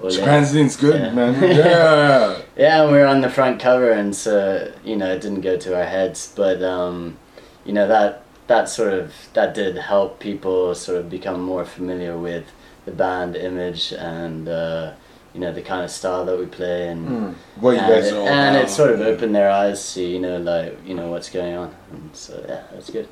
Ole. 0.02 0.10
Japan's 0.10 0.76
good, 0.76 1.00
Yeah. 1.00 1.12
man. 1.12 1.34
Yeah. 1.56 2.38
Yeah, 2.56 2.82
and 2.82 2.92
we 2.92 2.98
were 2.98 3.06
on 3.06 3.20
the 3.20 3.30
front 3.30 3.60
cover, 3.60 3.90
and 3.92 4.14
so 4.14 4.72
you 4.84 4.96
know 4.96 5.12
it 5.12 5.20
didn't 5.20 5.42
go 5.42 5.56
to 5.58 5.76
our 5.76 5.84
heads, 5.84 6.32
but 6.34 6.62
um, 6.62 7.18
you 7.64 7.72
know 7.72 7.86
that 7.88 8.22
that 8.48 8.68
sort 8.68 8.92
of 8.92 9.12
that 9.34 9.54
did 9.54 9.76
help 9.76 10.18
people 10.18 10.74
sort 10.74 10.98
of 10.98 11.08
become 11.08 11.40
more 11.42 11.64
familiar 11.64 12.18
with 12.18 12.44
the 12.84 12.90
band 12.90 13.36
image 13.36 13.92
and 13.92 14.48
uh, 14.48 14.92
you 15.34 15.40
know 15.40 15.52
the 15.52 15.62
kind 15.62 15.82
of 15.84 15.90
style 15.90 16.24
that 16.26 16.38
we 16.38 16.46
play 16.46 16.88
and. 16.88 17.34
What 17.60 17.72
you 17.72 17.78
and 17.78 17.88
guys 17.88 18.06
it, 18.08 18.14
are 18.14 18.20
all 18.20 18.28
and 18.28 18.56
about. 18.56 18.64
it 18.66 18.70
sort 18.70 18.90
of 18.90 19.00
opened 19.00 19.34
their 19.34 19.50
eyes 19.50 19.94
to 19.94 20.02
you 20.02 20.18
know 20.20 20.36
like 20.38 20.78
you 20.86 20.94
know 20.94 21.10
what's 21.10 21.30
going 21.30 21.54
on 21.54 21.74
and 21.92 22.10
so 22.14 22.44
yeah 22.48 22.62
that's 22.72 22.90
good 22.90 23.08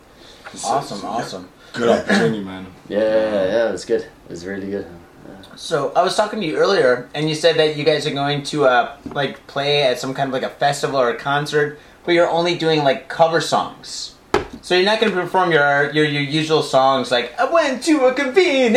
Awesome, 0.65 1.05
awesome. 1.07 1.49
Good 1.73 1.89
opportunity, 1.89 2.43
man. 2.43 2.67
yeah 2.89 2.99
yeah 3.45 3.69
it 3.69 3.73
was 3.73 3.85
good 3.85 4.03
it 4.03 4.31
was 4.31 4.45
really 4.45 4.71
good 4.71 4.87
So 5.57 5.93
I 5.95 6.03
was 6.03 6.17
talking 6.17 6.41
to 6.41 6.47
you 6.47 6.57
earlier, 6.57 7.09
and 7.15 7.29
you 7.29 7.35
said 7.35 7.57
that 7.57 7.77
you 7.77 7.85
guys 7.85 8.07
are 8.07 8.15
going 8.15 8.43
to 8.45 8.65
uh, 8.65 8.97
like 9.13 9.47
play 9.47 9.83
at 9.83 9.99
some 10.01 10.15
kind 10.15 10.29
of 10.29 10.33
like 10.33 10.43
a 10.43 10.55
festival 10.65 10.99
or 10.99 11.11
a 11.11 11.17
concert, 11.17 11.79
but 12.05 12.13
you're 12.15 12.29
only 12.31 12.57
doing 12.57 12.83
like 12.83 13.09
cover 13.09 13.41
songs. 13.41 14.15
So 14.63 14.75
you're 14.77 14.85
not 14.85 15.01
going 15.01 15.11
to 15.13 15.19
perform 15.21 15.53
your, 15.53 15.91
your 15.93 16.05
your 16.05 16.23
usual 16.23 16.63
songs 16.63 17.11
like 17.11 17.33
I 17.41 17.51
went 17.51 17.83
to 17.85 18.05
a 18.07 18.13
convenience. 18.15 18.77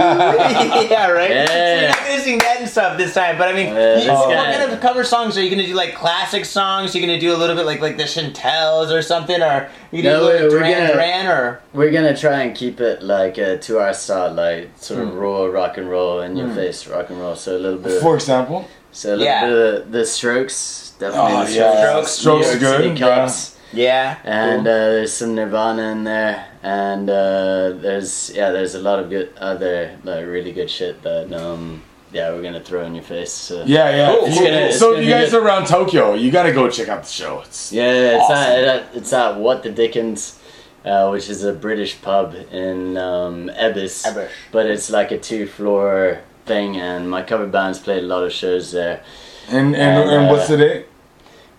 yeah, 0.00 1.08
right. 1.10 1.48
So 1.48 1.54
you're 1.54 1.88
not 1.88 1.98
going 1.98 2.16
to 2.18 2.22
sing 2.24 2.38
that 2.38 2.56
and 2.60 2.68
stuff 2.68 2.96
this 2.98 3.14
time. 3.14 3.36
But 3.38 3.48
I 3.48 3.52
mean, 3.52 3.66
Yeah, 3.66 3.94
you- 3.98 4.00
this 4.04 4.08
what 4.08 4.34
kind 4.34 4.72
of 4.72 4.80
cover 4.80 5.04
songs 5.04 5.36
are 5.36 5.42
you 5.42 5.50
going 5.50 5.60
to 5.62 5.66
do? 5.66 5.74
Like 5.74 5.94
classic 5.94 6.44
songs? 6.44 6.94
You're 6.94 7.04
going 7.06 7.18
to 7.18 7.24
do 7.24 7.34
a 7.34 7.36
little 7.38 7.56
bit 7.56 7.66
like 7.66 7.80
like 7.80 7.96
the 7.96 8.04
Chantels 8.04 8.90
or 8.92 9.02
something, 9.02 9.42
or 9.42 9.68
you 9.90 10.02
going 10.02 10.14
to 10.20 10.20
No, 10.20 10.20
do 10.20 10.26
a 10.26 10.28
we're- 10.28 10.42
we're 10.44 10.50
Duran 10.60 10.72
gonna- 10.72 10.92
Duran 10.92 11.26
or 11.26 11.60
we're 11.72 11.90
gonna 11.90 12.16
try 12.16 12.42
and 12.42 12.54
keep 12.56 12.80
it 12.80 13.02
like 13.02 13.38
uh, 13.38 13.56
to 13.56 13.78
our 13.78 13.92
style 13.94 14.32
like 14.32 14.70
sort 14.76 15.00
Hmm. 15.00 15.08
of 15.08 15.14
raw 15.14 15.44
rock 15.46 15.78
and 15.78 15.88
roll 15.90 16.20
in 16.20 16.36
your 16.36 16.48
face 16.54 16.86
rock 16.86 17.10
and 17.10 17.20
roll 17.20 17.34
so 17.36 17.56
a 17.56 17.58
little 17.58 17.78
bit 17.78 17.96
of, 17.96 18.02
For 18.02 18.14
example, 18.14 18.68
so 18.92 19.10
a 19.10 19.16
little 19.16 19.24
Yeah. 19.24 19.40
bit 19.46 19.52
of 19.52 19.58
the, 19.92 19.98
the 19.98 20.04
strokes 20.06 20.92
definitely 20.98 21.32
Oh, 21.32 21.44
the 21.44 21.52
yeah. 21.52 21.80
strokes 22.04 22.10
Strokes 22.12 22.46
New 22.46 22.52
are 22.52 22.60
York 22.60 22.76
City 22.82 22.88
good, 22.90 22.98
Cops. 22.98 23.50
yeah, 23.54 23.59
and 23.72 24.64
cool. 24.64 24.72
uh, 24.72 24.90
there's 24.90 25.12
some 25.12 25.34
Nirvana 25.34 25.92
in 25.92 26.04
there, 26.04 26.46
and 26.62 27.08
uh, 27.08 27.70
there's 27.80 28.30
yeah, 28.34 28.50
there's 28.50 28.74
a 28.74 28.80
lot 28.80 28.98
of 28.98 29.10
good 29.10 29.32
other 29.38 29.96
like 30.04 30.26
really 30.26 30.52
good 30.52 30.68
shit 30.70 31.02
that 31.02 31.32
um 31.32 31.82
yeah 32.12 32.30
we're 32.32 32.42
gonna 32.42 32.60
throw 32.60 32.84
in 32.84 32.94
your 32.94 33.04
face. 33.04 33.32
So. 33.32 33.62
yeah, 33.66 33.90
yeah. 33.90 34.14
Cool. 34.18 34.28
You- 34.28 34.44
gonna- 34.44 34.72
so 34.72 34.90
gonna 34.92 35.02
you 35.04 35.10
guys 35.10 35.30
good. 35.30 35.42
are 35.42 35.46
around 35.46 35.66
Tokyo. 35.66 36.14
You 36.14 36.30
got 36.32 36.42
to 36.44 36.52
go 36.52 36.68
check 36.68 36.88
out 36.88 37.02
the 37.04 37.08
show. 37.08 37.40
It's 37.42 37.72
Yeah, 37.72 38.16
it's 38.16 38.24
Awesome. 38.24 38.36
at, 38.36 38.64
at 38.64 38.86
it's 38.94 39.12
at 39.12 39.36
What 39.38 39.62
the 39.62 39.70
Dickens, 39.70 40.38
uh, 40.84 41.08
which 41.10 41.28
is 41.30 41.44
a 41.44 41.52
British 41.52 42.02
pub 42.02 42.34
in 42.50 42.96
um, 42.96 43.48
Ebisu, 43.50 44.06
Ebisu. 44.12 44.28
but 44.50 44.66
it's 44.66 44.90
like 44.90 45.12
a 45.12 45.18
two 45.18 45.46
floor 45.46 46.20
thing, 46.46 46.76
and 46.76 47.08
my 47.08 47.22
cover 47.22 47.46
band's 47.46 47.78
played 47.78 48.02
a 48.02 48.06
lot 48.06 48.24
of 48.24 48.32
shows 48.32 48.72
there. 48.72 49.02
and 49.48 49.76
and, 49.76 50.10
and 50.10 50.26
Uh, 50.26 50.32
what's 50.32 50.48
the 50.48 50.56
date? 50.56 50.86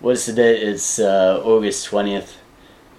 What's 0.02 0.26
the 0.26 0.34
date? 0.34 0.64
It's 0.64 1.00
uh, 1.00 1.42
August 1.46 1.86
twentieth. 1.86 2.38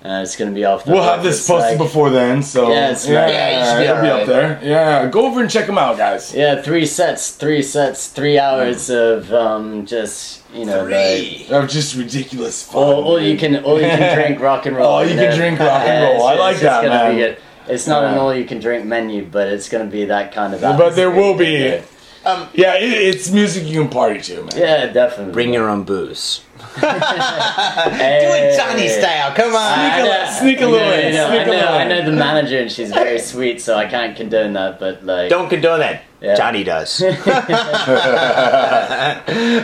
Uh, 0.05 0.21
it's 0.23 0.35
gonna 0.35 0.51
be 0.51 0.65
off 0.65 0.85
the. 0.85 0.91
We'll 0.93 1.03
have 1.05 1.23
this 1.23 1.47
posted 1.47 1.71
like- 1.73 1.79
before 1.79 2.11
then, 2.11 2.43
so 2.43 2.71
Yeah, 2.73 2.91
it's 2.91 3.07
yeah, 3.07 3.21
right. 3.23 3.33
Yeah, 3.33 3.59
you 3.59 3.65
should 3.71 3.79
be 3.79 3.85
it'll 3.85 4.03
be 4.03 4.09
alright. 4.09 4.23
up 4.23 4.27
there. 4.27 4.61
Yeah, 4.63 5.07
go 5.09 5.27
over 5.27 5.41
and 5.41 5.49
check 5.51 5.67
them 5.67 5.79
out, 5.79 5.97
guys. 5.97 6.35
Yeah, 6.35 6.61
three 6.61 6.87
sets, 6.87 7.31
three 7.37 7.63
sets, 7.63 8.09
three 8.09 8.37
hours 8.37 8.91
of 8.91 9.33
um, 9.33 9.87
just 9.87 10.43
you 10.53 10.65
know 10.65 10.85
like. 10.87 11.49
Of 11.51 11.69
just 11.71 11.95
ridiculous 11.97 12.65
fun. 12.65 12.83
All, 12.83 13.05
all 13.05 13.21
you 13.21 13.37
can, 13.39 13.63
all 13.65 13.77
you 13.81 13.87
can 13.87 14.17
drink 14.17 14.41
rock 14.49 14.67
and 14.67 14.77
roll. 14.77 14.97
Oh, 14.97 15.01
you 15.03 15.11
can 15.15 15.31
know? 15.31 15.37
drink 15.37 15.61
rock 15.61 15.83
and 15.87 16.03
roll. 16.19 16.27
I 16.27 16.35
like 16.35 16.55
it's 16.55 16.63
that, 16.63 16.83
gonna 16.83 17.11
be 17.15 17.17
man. 17.21 17.35
good. 17.35 17.39
It's 17.69 17.87
not 17.87 18.03
an 18.03 18.19
all 18.19 18.35
you 18.35 18.45
can 18.45 18.59
drink 18.59 18.85
menu, 18.85 19.25
but 19.25 19.47
it's 19.47 19.69
gonna 19.69 19.87
be 19.87 20.07
that 20.07 20.33
kind 20.33 20.53
of. 20.53 20.61
But 20.61 20.97
there 20.97 21.13
will 21.13 21.37
be- 21.39 21.81
um, 22.25 22.49
Yeah, 22.55 22.75
it, 22.75 22.91
it's 22.93 23.31
music 23.31 23.67
you 23.69 23.81
can 23.83 23.89
party 23.89 24.21
to, 24.21 24.43
man. 24.43 24.51
Yeah, 24.57 24.87
definitely. 24.87 25.33
bring 25.33 25.53
your 25.55 25.69
own 25.71 25.85
booze. 25.85 26.43
Hey. 26.75 28.27
Do 28.27 28.35
it 28.35 28.57
Johnny 28.57 28.89
style. 28.89 29.35
Come 29.35 29.55
on. 29.55 30.33
Sneak 30.33 30.61
a 30.61 30.61
sneak 30.61 30.61
a 30.61 30.65
I 30.65 30.67
little 30.67 30.89
know, 30.89 30.93
in, 30.93 31.07
I 31.07 31.11
know, 31.11 31.29
sneak 31.29 31.41
I 31.41 31.43
a 31.43 31.47
know, 31.47 31.53
little 31.53 31.75
I 31.75 31.85
know 31.85 32.05
the 32.05 32.13
manager, 32.17 32.59
and 32.59 32.71
she's 32.71 32.91
very 32.93 33.19
sweet, 33.19 33.61
so 33.61 33.77
I 33.77 33.87
can't 33.87 34.17
condone 34.17 34.53
that. 34.55 34.79
But 34.81 35.05
like, 35.05 35.29
Don't 35.31 35.49
condone 35.49 35.81
that. 35.81 36.03
Yeah. 36.23 36.37
Johnny 36.37 36.63
does. 36.65 37.03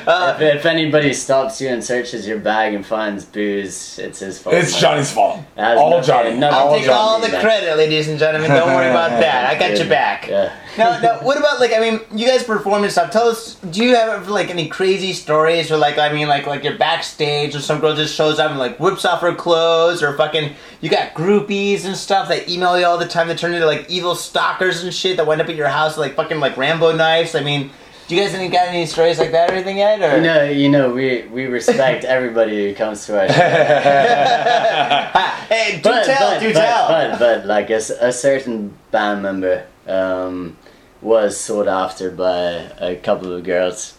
Uh, 0.09 0.37
if, 0.41 0.57
if 0.59 0.67
anybody 0.67 1.13
stops 1.13 1.61
you 1.61 1.69
and 1.69 1.83
searches 1.85 2.27
your 2.27 2.39
bag 2.39 2.75
and 2.75 2.85
finds 2.85 3.25
booze, 3.25 3.99
it's 3.99 4.21
his 4.21 4.39
fault. 4.39 4.55
It's 4.55 4.79
Johnny's 4.81 5.13
fault. 5.13 5.41
All 5.57 5.91
nothing- 5.91 6.07
Johnny. 6.07 6.37
nothing 6.37 6.55
I'll 6.59 6.69
to 6.71 6.75
take 6.77 6.85
do 6.85 6.91
with 6.91 6.97
all 6.99 7.21
the 7.21 7.29
credit, 7.29 7.77
ladies 7.77 8.09
and 8.09 8.19
gentlemen. 8.19 8.51
Don't 8.51 8.75
worry 8.75 8.89
about 8.91 9.11
that. 9.21 9.45
I 9.51 9.59
got 9.59 9.79
your 9.79 9.89
back. 9.89 10.27
Yeah. 10.29 10.55
Now, 10.77 11.01
now, 11.01 11.19
what 11.23 11.37
about 11.37 11.59
like? 11.61 11.73
I 11.73 11.81
mean, 11.81 12.01
you 12.15 12.27
guys 12.27 12.45
perform 12.45 12.85
and 12.85 12.93
stuff. 12.93 13.11
Tell 13.11 13.29
us, 13.29 13.57
do 13.57 13.85
you 13.85 13.97
have 13.97 14.29
like 14.29 14.49
any 14.49 14.69
crazy 14.69 15.13
stories, 15.13 15.71
or 15.73 15.77
like, 15.77 15.99
I 15.99 16.13
mean, 16.13 16.29
like, 16.29 16.47
like 16.47 16.63
you're 16.63 16.79
backstage, 16.79 17.55
or 17.57 17.61
some 17.61 17.81
girl 17.81 17.95
just 17.97 18.15
shows 18.15 18.39
up 18.39 18.51
and 18.51 18.59
like 18.61 18.79
whips 18.79 19.05
off 19.05 19.21
her 19.23 19.35
clothes, 19.35 20.03
or 20.03 20.17
fucking, 20.17 20.53
you 20.81 20.89
got 20.89 21.15
groupies 21.15 21.85
and 21.85 21.97
stuff 21.97 22.29
that 22.29 22.49
email 22.49 22.79
you 22.79 22.87
all 22.87 22.97
the 22.99 23.09
time 23.09 23.27
that 23.29 23.39
turn 23.39 23.55
into 23.55 23.67
like 23.67 23.91
evil 23.91 24.15
stalkers 24.15 24.85
and 24.85 24.95
shit 24.95 25.17
that 25.17 25.27
wind 25.27 25.41
up 25.41 25.49
at 25.49 25.57
your 25.57 25.69
house 25.69 25.99
like 25.99 26.15
fucking 26.15 26.39
like 26.39 26.48
Rambo 26.57 26.93
knives. 26.97 27.35
I 27.35 27.43
mean, 27.43 27.71
do 28.07 28.17
you 28.17 28.23
guys 28.23 28.35
any 28.35 28.49
got 28.49 28.69
any 28.69 28.87
stories 28.87 29.19
like 29.19 29.33
that 29.33 29.51
or 29.51 29.55
anything 29.55 29.79
yet? 29.79 30.01
Or 30.01 30.17
You 30.17 30.23
know, 30.23 30.45
you 30.45 30.69
know, 30.71 30.91
we 30.93 31.23
we 31.31 31.45
respect 31.47 32.05
everybody 32.17 32.69
who 32.71 32.75
comes 32.75 33.05
to 33.07 33.21
our 33.21 33.29
show. 33.29 33.35
hey, 35.55 35.77
do 35.77 35.83
but, 35.83 36.05
tell, 36.05 36.31
but, 36.31 36.41
do 36.41 36.53
but, 36.53 36.61
tell. 36.61 36.89
But, 36.89 37.19
but, 37.19 37.47
like 37.47 37.71
a 37.71 38.13
certain 38.13 38.77
band 38.91 39.23
member 39.23 39.67
um, 39.87 40.57
was 41.03 41.39
sought 41.39 41.69
after 41.69 42.11
by 42.11 42.71
a 42.81 42.97
couple 42.97 43.33
of 43.33 43.45
girls, 43.45 43.95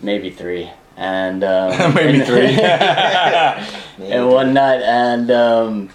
maybe 0.00 0.30
three, 0.30 0.70
and 0.96 1.44
um, 1.44 1.70
Maybe 1.94 2.18
and- 2.18 2.26
three. 2.26 2.58
and 4.10 4.28
one 4.28 4.52
night, 4.54 4.82
and 4.82 5.30
um, 5.30 5.90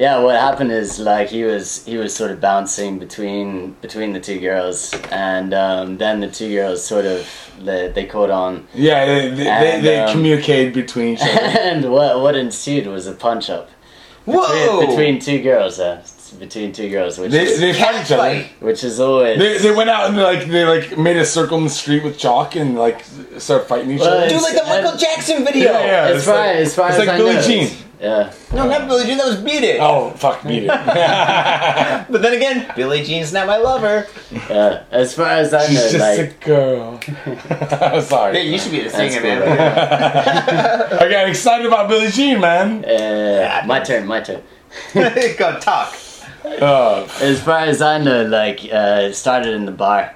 yeah, 0.00 0.18
what 0.24 0.34
happened 0.40 0.72
is 0.72 0.98
like 0.98 1.28
he 1.28 1.44
was 1.44 1.84
he 1.84 1.98
was 1.98 2.14
sort 2.14 2.30
of 2.30 2.40
bouncing 2.40 2.98
between 2.98 3.72
between 3.82 4.14
the 4.14 4.20
two 4.20 4.40
girls, 4.40 4.94
and 5.12 5.52
um, 5.52 5.98
then 5.98 6.20
the 6.20 6.30
two 6.30 6.48
girls 6.54 6.82
sort 6.82 7.04
of 7.04 7.28
they, 7.62 7.88
they 7.92 8.06
caught 8.06 8.30
on, 8.30 8.66
yeah, 8.72 9.04
they, 9.04 9.28
they, 9.28 9.34
they, 9.44 9.48
And, 9.74 9.84
they 9.84 9.98
um, 10.00 10.10
communicate 10.10 10.72
between 10.72 11.08
each 11.14 11.20
other. 11.20 11.30
and 11.70 11.92
what 11.92 12.20
what 12.22 12.34
ensued 12.34 12.86
was 12.86 13.06
a 13.06 13.12
punch 13.12 13.50
up 13.50 13.68
Whoa! 14.24 14.80
between, 14.80 14.88
between 14.88 15.18
two 15.20 15.42
girls. 15.42 15.78
Uh, 15.78 16.02
between 16.38 16.72
two 16.72 16.88
girls, 16.88 17.18
which 17.18 17.32
They, 17.32 17.42
is, 17.44 17.58
they 17.60 17.72
fight 17.74 18.04
each 18.04 18.12
other. 18.12 18.44
which 18.60 18.84
is 18.84 19.00
always 19.00 19.36
They, 19.36 19.58
they 19.58 19.72
went 19.74 19.90
out 19.90 20.08
and 20.10 20.16
like 20.16 20.46
they 20.46 20.64
like 20.64 20.96
made 20.96 21.16
a 21.16 21.24
circle 21.26 21.58
in 21.58 21.64
the 21.64 21.70
street 21.82 22.04
with 22.04 22.16
chalk 22.18 22.54
and 22.56 22.78
like 22.78 23.04
started 23.38 23.66
fighting 23.66 23.90
each 23.90 24.00
Well, 24.00 24.16
other. 24.16 24.28
Do 24.28 24.40
like 24.40 24.54
the 24.54 24.62
Michael 24.62 24.96
Jackson 24.96 25.44
video. 25.44 25.72
Yeah, 25.72 25.84
yeah. 25.84 26.08
as 26.14 26.16
it's 26.18 26.24
far 26.26 26.36
like- 26.36 26.56
as 26.56 26.74
far 26.76 26.88
it's 26.88 26.98
as 26.98 27.06
like 27.06 27.08
I 27.08 27.18
Billie 27.18 27.34
know, 27.34 27.42
Jean. 27.42 27.68
It's- 28.00 28.48
Yeah, 28.52 28.56
No, 28.56 28.66
not 28.68 28.88
Billie 28.88 29.04
Jean. 29.06 29.18
That 29.18 29.26
was 29.26 29.36
Beat 29.36 29.62
It. 29.62 29.78
Oh 29.80 30.10
fuck, 30.16 30.42
beat 30.42 30.64
it. 30.64 30.68
But 32.10 32.22
then 32.22 32.32
again, 32.34 32.72
Billie 32.74 33.04
Jean's 33.04 33.32
not 33.32 33.46
my 33.46 33.58
lover. 33.58 34.06
yeah. 34.32 34.82
As 34.90 35.14
far 35.14 35.28
as 35.28 35.52
I 35.54 35.66
She's 35.66 35.76
know, 35.76 35.90
just 35.90 35.98
like 35.98 36.18
a 36.18 36.44
girl. 36.44 37.00
I'm 37.92 38.02
sorry. 38.02 38.36
Yeah, 38.38 38.42
you 38.44 38.58
should 38.58 38.72
be 38.72 38.80
the 38.80 38.90
singer, 38.90 39.20
cool, 39.20 39.46
man. 39.46 39.58
I 41.02 41.08
got 41.10 41.28
excited 41.28 41.66
about 41.66 41.88
Billie 41.88 42.10
Jean, 42.10 42.40
man. 42.40 42.84
uh, 42.84 43.62
my 43.66 43.80
turn, 43.80 44.06
my 44.06 44.20
turn. 44.20 44.42
Go 44.94 45.58
talk. 45.60 45.94
Uh, 46.44 47.06
As 47.20 47.42
far 47.42 47.60
as 47.60 47.82
I 47.82 47.98
know, 47.98 48.24
like 48.24 48.60
uh, 48.72 49.08
it 49.08 49.14
started 49.14 49.52
in 49.54 49.66
the 49.66 49.72
bar, 49.72 50.14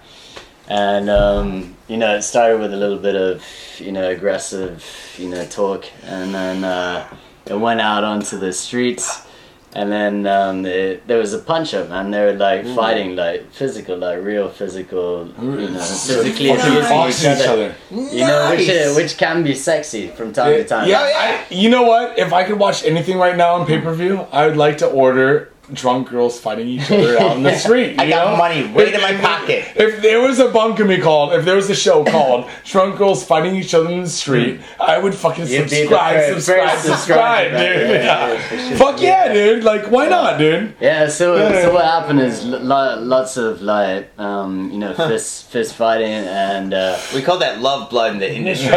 and 0.68 1.10
um, 1.10 1.76
you 1.86 1.96
know 1.98 2.16
it 2.16 2.22
started 2.22 2.60
with 2.60 2.72
a 2.72 2.76
little 2.76 2.98
bit 2.98 3.14
of 3.14 3.44
you 3.78 3.92
know 3.92 4.08
aggressive 4.08 4.82
you 5.18 5.28
know 5.28 5.44
talk, 5.44 5.84
and 6.04 6.34
then 6.34 6.64
uh, 6.64 7.06
it 7.46 7.58
went 7.58 7.80
out 7.80 8.04
onto 8.04 8.38
the 8.38 8.52
streets, 8.52 9.26
and 9.74 9.90
then 9.90 10.26
um, 10.26 10.64
it, 10.64 11.06
there 11.06 11.18
was 11.18 11.34
a 11.34 11.38
punch 11.38 11.74
up, 11.74 11.88
man. 11.88 12.10
They 12.10 12.20
were 12.24 12.32
like 12.32 12.64
fighting, 12.74 13.16
like 13.16 13.50
physical, 13.52 13.98
like 13.98 14.22
real 14.22 14.48
physical, 14.48 15.28
you 15.40 15.70
know, 15.70 15.80
physically 15.80 16.50
abusing 16.50 16.82
boxing 16.82 17.32
each 17.32 17.46
other. 17.46 17.74
You 17.90 18.26
know, 18.26 18.50
which, 18.56 18.68
uh, 18.68 18.94
which 18.94 19.16
can 19.18 19.42
be 19.42 19.54
sexy 19.54 20.08
from 20.08 20.32
time 20.32 20.52
to 20.52 20.64
time. 20.64 20.88
Yeah, 20.88 21.08
yeah. 21.08 21.44
I, 21.50 21.54
you 21.54 21.70
know 21.70 21.82
what? 21.82 22.18
If 22.18 22.32
I 22.32 22.44
could 22.44 22.58
watch 22.58 22.84
anything 22.84 23.18
right 23.18 23.36
now 23.36 23.54
on 23.54 23.66
pay 23.66 23.80
per 23.80 23.92
view, 23.92 24.26
I 24.32 24.46
would 24.46 24.56
like 24.56 24.78
to 24.78 24.86
order 24.86 25.50
drunk 25.72 26.08
girls 26.10 26.38
fighting 26.38 26.68
each 26.68 26.90
other 26.90 27.18
out 27.18 27.36
in 27.36 27.42
the 27.42 27.54
street. 27.64 27.98
I 27.98 28.04
you 28.04 28.10
got 28.10 28.32
know? 28.32 28.36
money 28.36 28.62
right 28.72 28.92
in 28.94 29.00
my 29.00 29.14
pocket. 29.14 29.64
If 29.76 30.02
there 30.02 30.20
was 30.20 30.38
a 30.38 30.48
bunkami 30.48 31.02
called, 31.02 31.32
if 31.32 31.44
there 31.44 31.56
was 31.56 31.70
a 31.70 31.74
show 31.74 32.04
called 32.04 32.48
"Drunk 32.64 32.98
Girls 32.98 33.24
Fighting 33.24 33.56
Each 33.56 33.72
Other 33.74 33.90
in 33.90 34.02
the 34.02 34.08
Street," 34.08 34.60
I 34.80 34.98
would 34.98 35.14
fucking 35.14 35.46
You'd 35.46 35.64
be 35.64 35.64
the 35.64 35.76
subscribe, 35.88 36.32
subscribe, 36.34 36.78
subscribe, 36.80 37.50
dude. 37.52 37.60
yeah, 37.60 37.90
Yeah. 37.92 38.52
yeah. 38.70 38.76
Fuck 38.76 39.00
yeah, 39.00 39.32
dude! 39.32 39.64
Like, 39.64 39.90
why 39.90 40.08
not, 40.08 40.38
dude? 40.38 40.74
Yeah, 40.80 41.08
so 41.08 41.36
Yeah. 41.36 41.62
so 41.62 41.72
what 41.74 41.84
happened 41.84 42.20
is 42.20 42.44
lo- 42.44 42.58
lo- 42.60 43.00
lots 43.00 43.36
of 43.36 43.62
like 43.62 44.10
um, 44.18 44.70
you 44.70 44.78
know 44.78 44.92
fist 44.94 45.46
fist 45.50 45.74
fighting 45.74 46.12
and 46.12 46.74
uh, 46.74 46.98
We 47.14 47.22
call 47.22 47.38
that 47.38 47.60
love 47.60 47.88
blood 47.90 48.12
in 48.12 48.18
the 48.18 48.30
industry. 48.32 48.70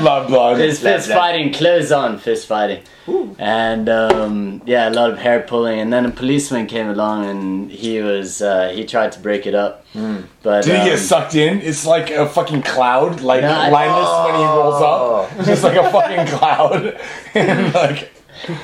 Love 0.00 0.28
blood. 0.28 0.56
fist, 0.56 0.82
fist 0.82 1.08
that. 1.08 1.16
fighting, 1.18 1.52
clothes 1.52 1.92
on 1.92 2.18
fist 2.18 2.46
fighting, 2.46 2.82
and 3.38 3.88
um, 3.88 4.62
yeah, 4.66 4.88
a 4.88 4.90
lot 4.90 5.10
of 5.10 5.18
hair 5.18 5.40
pulling. 5.46 5.78
And 5.80 5.92
then 5.92 6.04
a 6.06 6.10
policeman 6.10 6.66
came 6.66 6.88
along 6.88 7.24
and 7.26 7.70
he 7.70 8.00
was 8.00 8.40
uh, 8.42 8.68
he 8.74 8.84
tried 8.84 9.12
to 9.12 9.20
break 9.20 9.46
it 9.46 9.54
up, 9.54 9.84
but 10.42 10.64
Did 10.64 10.74
he 10.74 10.80
um, 10.80 10.86
get 10.88 10.98
sucked 10.98 11.34
in? 11.34 11.60
It's 11.60 11.84
like 11.86 12.10
a 12.10 12.26
fucking 12.28 12.62
cloud, 12.62 13.20
like 13.20 13.42
No, 13.42 13.48
I- 13.50 13.70
Linus 13.70 14.10
when 14.26 14.34
he 14.40 14.44
rolls 14.46 14.74
Oh. 14.78 15.28
up. 15.38 15.46
Just 15.46 15.62
like 15.64 15.76
a 15.76 15.90
fucking 15.90 16.26
cloud. 16.38 17.00
and 17.34 17.74
like, 17.74 18.10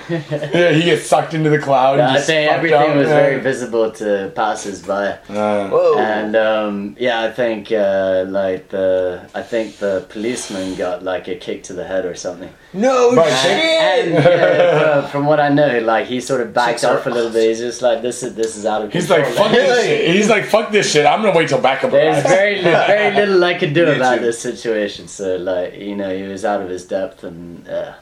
yeah, 0.09 0.73
he 0.73 0.83
gets 0.85 1.07
sucked 1.07 1.35
into 1.35 1.51
the 1.51 1.59
cloud. 1.59 1.99
and 1.99 2.09
I 2.09 2.14
just 2.14 2.27
think 2.27 2.51
everything 2.51 2.90
up. 2.90 2.97
was 2.97 3.09
Yeah. 3.09 3.14
very 3.21 3.40
visible 3.40 3.90
to 3.93 4.33
passers-by. 4.35 5.07
Uh, 5.29 5.69
Whoa. 5.69 5.99
And 5.99 6.37
um, 6.37 6.97
yeah, 6.99 7.23
I 7.23 7.31
think 7.31 7.73
uh, 7.73 8.25
like 8.29 8.69
the 8.69 9.29
I 9.35 9.43
think 9.43 9.77
the 9.79 10.07
policeman 10.09 10.75
got 10.77 11.03
like 11.03 11.29
a 11.29 11.37
kick 11.37 11.62
to 11.64 11.73
the 11.73 11.85
head 11.85 12.05
or 12.05 12.14
something. 12.14 12.51
no 12.73 13.14
But- 13.14 13.29
shit. 13.43 13.51
And, 13.51 14.14
and 14.14 14.25
yeah, 14.25 15.01
from, 15.03 15.11
from 15.11 15.27
what 15.27 15.40
I 15.40 15.49
know, 15.49 15.81
like 15.81 16.07
he 16.07 16.21
sort 16.21 16.40
of 16.40 16.53
backed 16.53 16.81
Six 16.81 16.85
off 16.93 17.07
a 17.07 17.11
little 17.11 17.31
bit. 17.33 17.49
He's 17.49 17.59
just 17.59 17.83
like 17.83 18.03
this 18.03 18.23
is 18.23 18.35
this 18.35 18.57
is 18.57 18.66
out 18.66 18.83
of 18.83 18.93
he's 18.93 19.11
like, 19.11 19.27
fuck 19.27 19.51
this 19.53 19.85
shit. 19.85 20.14
He's 20.14 20.29
like, 20.29 20.45
fuck 20.45 20.71
this 20.71 20.90
shit. 20.90 21.07
I'm 21.07 21.23
gonna 21.23 21.37
wait 21.37 21.49
till 21.49 21.61
backup 21.61 21.90
There's 21.90 22.16
arrives. 22.25 22.29
very 22.29 22.57
li- 22.57 22.62
very 22.95 23.14
little 23.14 23.43
I 23.45 23.55
could 23.55 23.75
do 23.75 23.87
Me 23.87 23.97
about 23.97 24.19
too. 24.19 24.25
this 24.27 24.38
situation. 24.38 25.09
So 25.09 25.37
like 25.37 25.77
you 25.77 25.97
know 25.97 26.14
he 26.16 26.23
was 26.25 26.45
out 26.45 26.61
of 26.62 26.69
his 26.69 26.85
depth 26.87 27.25
and 27.25 27.69
uh, 27.69 27.95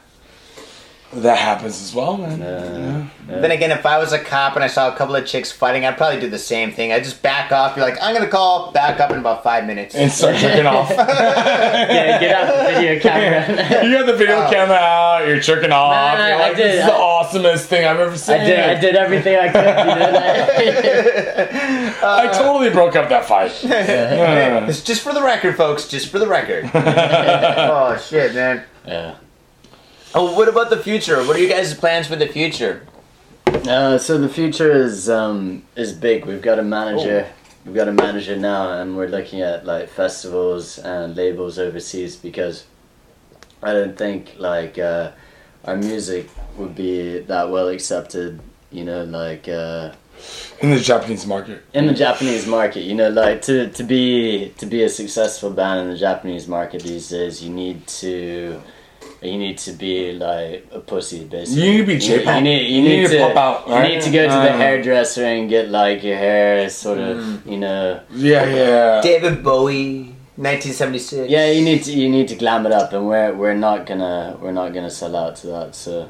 That 1.11 1.39
happens 1.39 1.81
as 1.81 1.95
well, 1.95 2.17
man. 2.17 2.39
uh, 2.43 3.07
Then 3.27 3.49
again, 3.49 3.71
if 3.71 3.83
I 3.83 3.97
was 3.97 4.13
a 4.13 4.19
cop 4.19 4.53
and 4.53 4.63
I 4.63 4.67
saw 4.67 4.93
a 4.93 4.95
couple 4.95 5.15
of 5.15 5.25
chicks 5.25 5.51
fighting, 5.51 5.83
I'd 5.83 5.97
probably 5.97 6.19
do 6.19 6.29
the 6.29 6.37
same 6.37 6.71
thing. 6.71 6.91
I'd 6.93 7.03
just 7.03 7.23
back 7.23 7.51
off, 7.51 7.73
be 7.73 7.81
like, 7.81 7.97
I'm 7.99 8.13
gonna 8.13 8.27
call, 8.29 8.71
back 8.73 8.99
up 8.99 9.09
in 9.09 9.17
about 9.17 9.41
five 9.41 9.65
minutes. 9.65 9.95
And 9.95 10.11
start 10.11 10.35
jerking 10.35 10.65
off. 10.67 10.87
yeah, 10.91 12.19
get 12.19 12.35
out 12.35 12.55
the 12.57 12.73
video 12.79 12.99
camera. 13.01 13.83
you 13.87 13.97
got 13.97 14.05
the 14.05 14.13
video 14.15 14.35
Oh. 14.45 14.49
camera 14.51 14.75
out, 14.77 15.27
you're 15.27 15.39
jerking 15.39 15.71
off. 15.71 15.93
Nah, 16.15 16.27
you're 16.27 16.35
I 16.41 16.47
did- 16.49 16.57
this 16.57 16.75
is 16.81 16.85
the 16.85 16.91
awesomest 16.91 17.65
thing 17.65 17.85
I've 17.87 17.99
ever 17.99 18.15
seen. 18.15 18.35
I 18.41 18.45
did 18.45 18.59
I 18.59 18.79
did 18.79 18.95
everything 18.95 19.35
I 19.35 19.49
could. 19.49 19.65
You 19.65 19.95
know, 19.95 20.11
like, 20.11 22.03
I 22.03 22.29
totally 22.37 22.69
broke 22.69 22.95
up 22.95 23.09
that 23.09 23.25
fight. 23.25 23.51
Yeah. 23.63 24.67
It's 24.67 24.83
just 24.83 25.01
for 25.01 25.13
the 25.13 25.23
record, 25.23 25.57
folks. 25.57 25.87
Just 25.87 26.09
for 26.09 26.19
the 26.19 26.27
record. 26.27 26.69
oh 26.73 27.97
shit, 28.07 28.35
man. 28.35 28.63
yeah. 28.85 29.15
Oh, 30.15 30.35
what 30.35 30.47
about 30.47 30.69
the 30.69 30.77
future? 30.77 31.17
What 31.23 31.35
are 31.35 31.39
you 31.39 31.49
guys' 31.49 31.73
plans 31.73 32.07
for 32.07 32.15
the 32.15 32.27
future? 32.27 32.85
Uh, 33.47 33.97
so 33.97 34.17
the 34.17 34.29
future 34.29 34.71
is 34.71 35.09
um, 35.09 35.63
is 35.75 35.93
big. 35.93 36.25
We've 36.25 36.41
got 36.41 36.59
a 36.59 36.63
manager. 36.63 37.27
We've 37.65 37.75
got 37.75 37.87
a 37.87 37.93
manager 37.93 38.35
now, 38.35 38.73
and 38.81 38.95
we're 38.97 39.07
looking 39.07 39.41
at 39.41 39.65
like 39.65 39.89
festivals 39.89 40.79
and 40.79 41.15
labels 41.15 41.59
overseas 41.59 42.15
because 42.15 42.65
I 43.61 43.73
don't 43.73 43.97
think 43.97 44.35
like 44.37 44.79
uh, 44.79 45.11
our 45.65 45.75
music 45.77 46.29
would 46.57 46.75
be 46.75 47.19
that 47.19 47.49
well 47.49 47.67
accepted. 47.67 48.39
You 48.71 48.85
know, 48.85 49.03
like 49.03 49.47
uh, 49.47 49.91
In 50.61 50.69
the 50.71 50.79
Japanese 50.79 51.25
market. 51.25 51.63
in 51.73 51.87
the 51.87 51.93
Japanese 51.93 52.47
market. 52.47 52.81
You 52.81 52.95
know, 52.95 53.09
like 53.09 53.41
to 53.43 53.69
to 53.69 53.83
be 53.83 54.53
to 54.57 54.65
be 54.65 54.83
a 54.83 54.89
successful 54.89 55.51
band 55.51 55.81
in 55.81 55.87
the 55.89 55.97
Japanese 55.97 56.47
market 56.47 56.81
these 56.81 57.09
days, 57.09 57.43
you 57.43 57.51
need 57.51 57.85
to. 58.01 58.59
You 59.21 59.37
need 59.37 59.57
to 59.59 59.71
be 59.73 60.13
like 60.13 60.65
a 60.71 60.79
pussy, 60.79 61.25
basically. 61.25 61.61
You 61.63 61.71
need 61.71 61.77
to 61.79 61.85
be 61.85 61.93
You, 61.93 61.99
J-pop. 61.99 62.35
you 62.35 62.41
need, 62.41 62.61
you 62.69 62.75
You 62.77 62.81
need, 62.83 62.97
need 63.01 63.07
to 63.09 63.17
to 63.17 63.33
pop 63.33 63.35
out, 63.67 63.67
You 63.67 63.89
need 63.95 64.01
to 64.01 64.11
go 64.11 64.23
to 64.27 64.33
the 64.47 64.53
Uh. 64.53 64.57
hairdresser 64.57 65.25
and 65.25 65.49
get 65.49 65.69
like 65.69 66.03
your 66.03 66.15
hair 66.17 66.69
sort 66.69 66.99
of, 66.99 67.17
Mm. 67.17 67.51
you 67.51 67.57
know. 67.57 67.99
Yeah, 68.15 68.45
yeah. 68.45 69.01
David 69.01 69.43
Bowie, 69.43 70.15
1976. 70.37 71.29
Yeah, 71.29 71.51
you 71.51 71.61
need 71.63 71.83
to 71.83 71.91
you 71.91 72.07
need 72.09 72.27
to 72.29 72.35
glam 72.35 72.65
it 72.65 72.71
up, 72.71 72.93
and 72.93 73.07
we're 73.07 73.33
we're 73.33 73.53
not 73.67 73.85
gonna 73.85 74.37
we're 74.41 74.53
not 74.53 74.73
gonna 74.73 74.89
sell 75.01 75.15
out 75.15 75.35
to 75.37 75.47
that. 75.47 75.75
So 75.75 76.07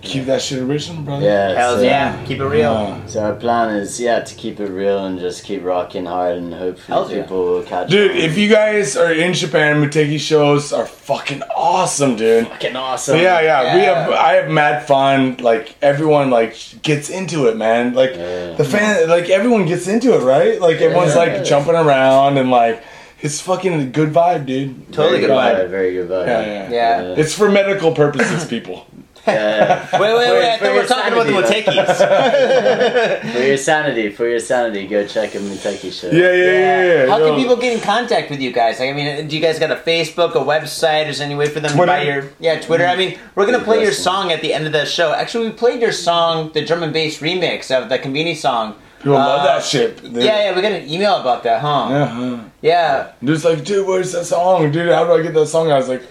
Keep 0.00 0.26
that 0.26 0.40
shit 0.40 0.60
original, 0.60 1.02
brother. 1.02 1.24
yeah, 1.26 1.54
Hell 1.54 1.76
so, 1.76 1.82
yeah. 1.82 2.24
Keep 2.24 2.38
it 2.38 2.46
real. 2.46 2.70
Uh, 2.72 3.06
So 3.08 3.20
our 3.20 3.34
plan 3.34 3.74
is 3.74 3.98
yeah 4.00 4.20
to 4.20 4.34
keep 4.36 4.60
it 4.60 4.70
real 4.70 5.04
and 5.04 5.18
just 5.18 5.44
keep 5.44 5.64
rocking 5.64 6.06
hard, 6.06 6.36
and 6.36 6.54
hopefully 6.54 6.86
Hells 6.86 7.10
yeah. 7.10 7.22
people 7.22 7.42
will 7.44 7.62
catch. 7.64 7.90
Dude, 7.90 8.12
on. 8.12 8.16
if 8.16 8.38
you 8.38 8.48
guys 8.48 8.96
are 8.96 9.12
in 9.12 9.34
Japan, 9.34 9.82
Mootekki 9.82 10.20
shows 10.20 10.72
are 10.72 10.86
fucking 10.86 11.42
awesome, 11.56 12.14
dude. 12.14 12.46
fucking 12.46 12.76
awesome. 12.76 13.16
yeah, 13.18 13.40
yeah, 13.40 13.74
we 13.76 13.82
have. 13.82 14.10
I 14.12 14.32
have 14.34 14.50
mad 14.50 14.86
fun. 14.86 15.36
Like 15.38 15.74
everyone, 15.82 16.30
like 16.30 16.54
gets 16.82 17.10
into 17.10 17.46
it, 17.48 17.56
man. 17.56 17.92
Like 17.94 18.14
Yeah. 18.14 18.52
the 18.54 18.64
fan, 18.64 19.08
like 19.08 19.28
everyone 19.30 19.66
gets 19.66 19.88
into 19.88 20.14
it, 20.14 20.22
right? 20.22 20.60
Like 20.60 20.76
everyone's 20.80 21.14
Yeah. 21.16 21.24
like 21.24 21.44
jumping 21.44 21.74
around 21.74 22.38
and 22.38 22.50
like 22.52 22.82
it's 23.20 23.40
fucking 23.40 23.72
a 23.80 23.84
good 23.84 24.12
vibe, 24.12 24.46
dude. 24.46 24.92
Totally 24.92 25.18
Very 25.18 25.26
good 25.26 25.30
vibe. 25.36 25.68
Very 25.70 25.92
good 25.94 26.08
vibe. 26.08 26.26
Yeah, 26.28 26.46
yeah. 26.46 26.70
Yeah. 26.70 27.14
It's 27.20 27.34
for 27.34 27.50
medical 27.50 27.90
purposes, 27.92 28.44
people. 28.44 28.86
Yeah. 29.28 29.88
Wait, 30.00 30.14
wait, 30.14 30.32
wait. 30.32 30.50
I 30.50 30.58
For- 30.58 30.64
for 30.66 30.68
thought 30.68 30.70
we 30.70 30.74
your 30.74 30.82
were 30.82 30.88
talking 30.88 31.12
about 31.12 31.26
the 31.26 31.46
sanity, 31.46 31.70
Mootekkis. 31.78 33.32
for 33.32 33.38
your 33.42 33.56
sanity, 33.56 34.10
for 34.10 34.28
your 34.28 34.38
sanity, 34.40 34.86
go 34.86 35.06
check 35.06 35.34
a 35.34 35.38
Mootekki 35.38 35.92
show. 35.92 36.08
Yeah, 36.10 36.32
yeah, 36.32 36.44
yeah. 36.44 36.82
yeah. 37.04 37.06
How 37.08 37.18
Yo. 37.18 37.26
can 37.30 37.40
people 37.40 37.56
get 37.56 37.72
in 37.74 37.80
contact 37.80 38.30
with 38.30 38.40
you 38.40 38.52
guys? 38.52 38.80
Like, 38.80 38.90
I 38.90 38.92
mean, 38.92 39.28
do 39.28 39.36
you 39.36 39.42
guys 39.42 39.58
got 39.58 39.70
a 39.70 39.76
Facebook, 39.76 40.32
a 40.34 40.38
website? 40.54 41.06
Is 41.08 41.18
there 41.18 41.26
any 41.26 41.34
way 41.34 41.46
for 41.48 41.60
them 41.60 41.72
Twitter. 41.72 41.86
to 41.92 41.98
buy 41.98 42.02
your 42.02 42.30
yeah 42.40 42.60
Twitter? 42.60 42.86
I 42.86 42.96
mean, 42.96 43.18
we're 43.34 43.46
gonna 43.46 43.58
Good 43.58 43.64
play 43.64 43.82
your 43.82 43.92
song 43.92 44.32
at 44.32 44.40
the 44.42 44.52
end 44.54 44.66
of 44.66 44.72
the 44.72 44.84
show. 44.84 45.12
Actually, 45.12 45.48
we 45.48 45.52
played 45.54 45.80
your 45.80 45.92
song, 45.92 46.50
the 46.52 46.64
drum 46.64 46.82
and 46.82 46.92
bass 46.92 47.20
remix 47.20 47.70
of 47.76 47.88
the 47.88 47.98
Conveni 47.98 48.36
song. 48.36 48.74
People 48.98 49.12
love 49.14 49.40
Uh, 49.42 49.44
that 49.44 49.64
shit. 49.64 49.98
They- 50.12 50.24
Yeah, 50.24 50.44
yeah, 50.50 50.56
we 50.56 50.60
got 50.62 50.72
an 50.72 50.88
email 50.90 51.16
about 51.20 51.42
that, 51.44 51.60
huh? 51.60 51.86
Yeah, 51.90 52.06
huh. 52.06 52.36
Yeah. 52.62 53.06
Dude's 53.22 53.44
like, 53.44 53.64
dude, 53.64 53.86
where's 53.86 54.10
that 54.12 54.24
song? 54.24 54.72
Dude, 54.72 54.90
how 54.90 55.04
do 55.04 55.12
I 55.12 55.22
get 55.22 55.34
that 55.34 55.46
song? 55.46 55.70
I 55.70 55.76
was 55.76 55.88
like, 55.88 56.02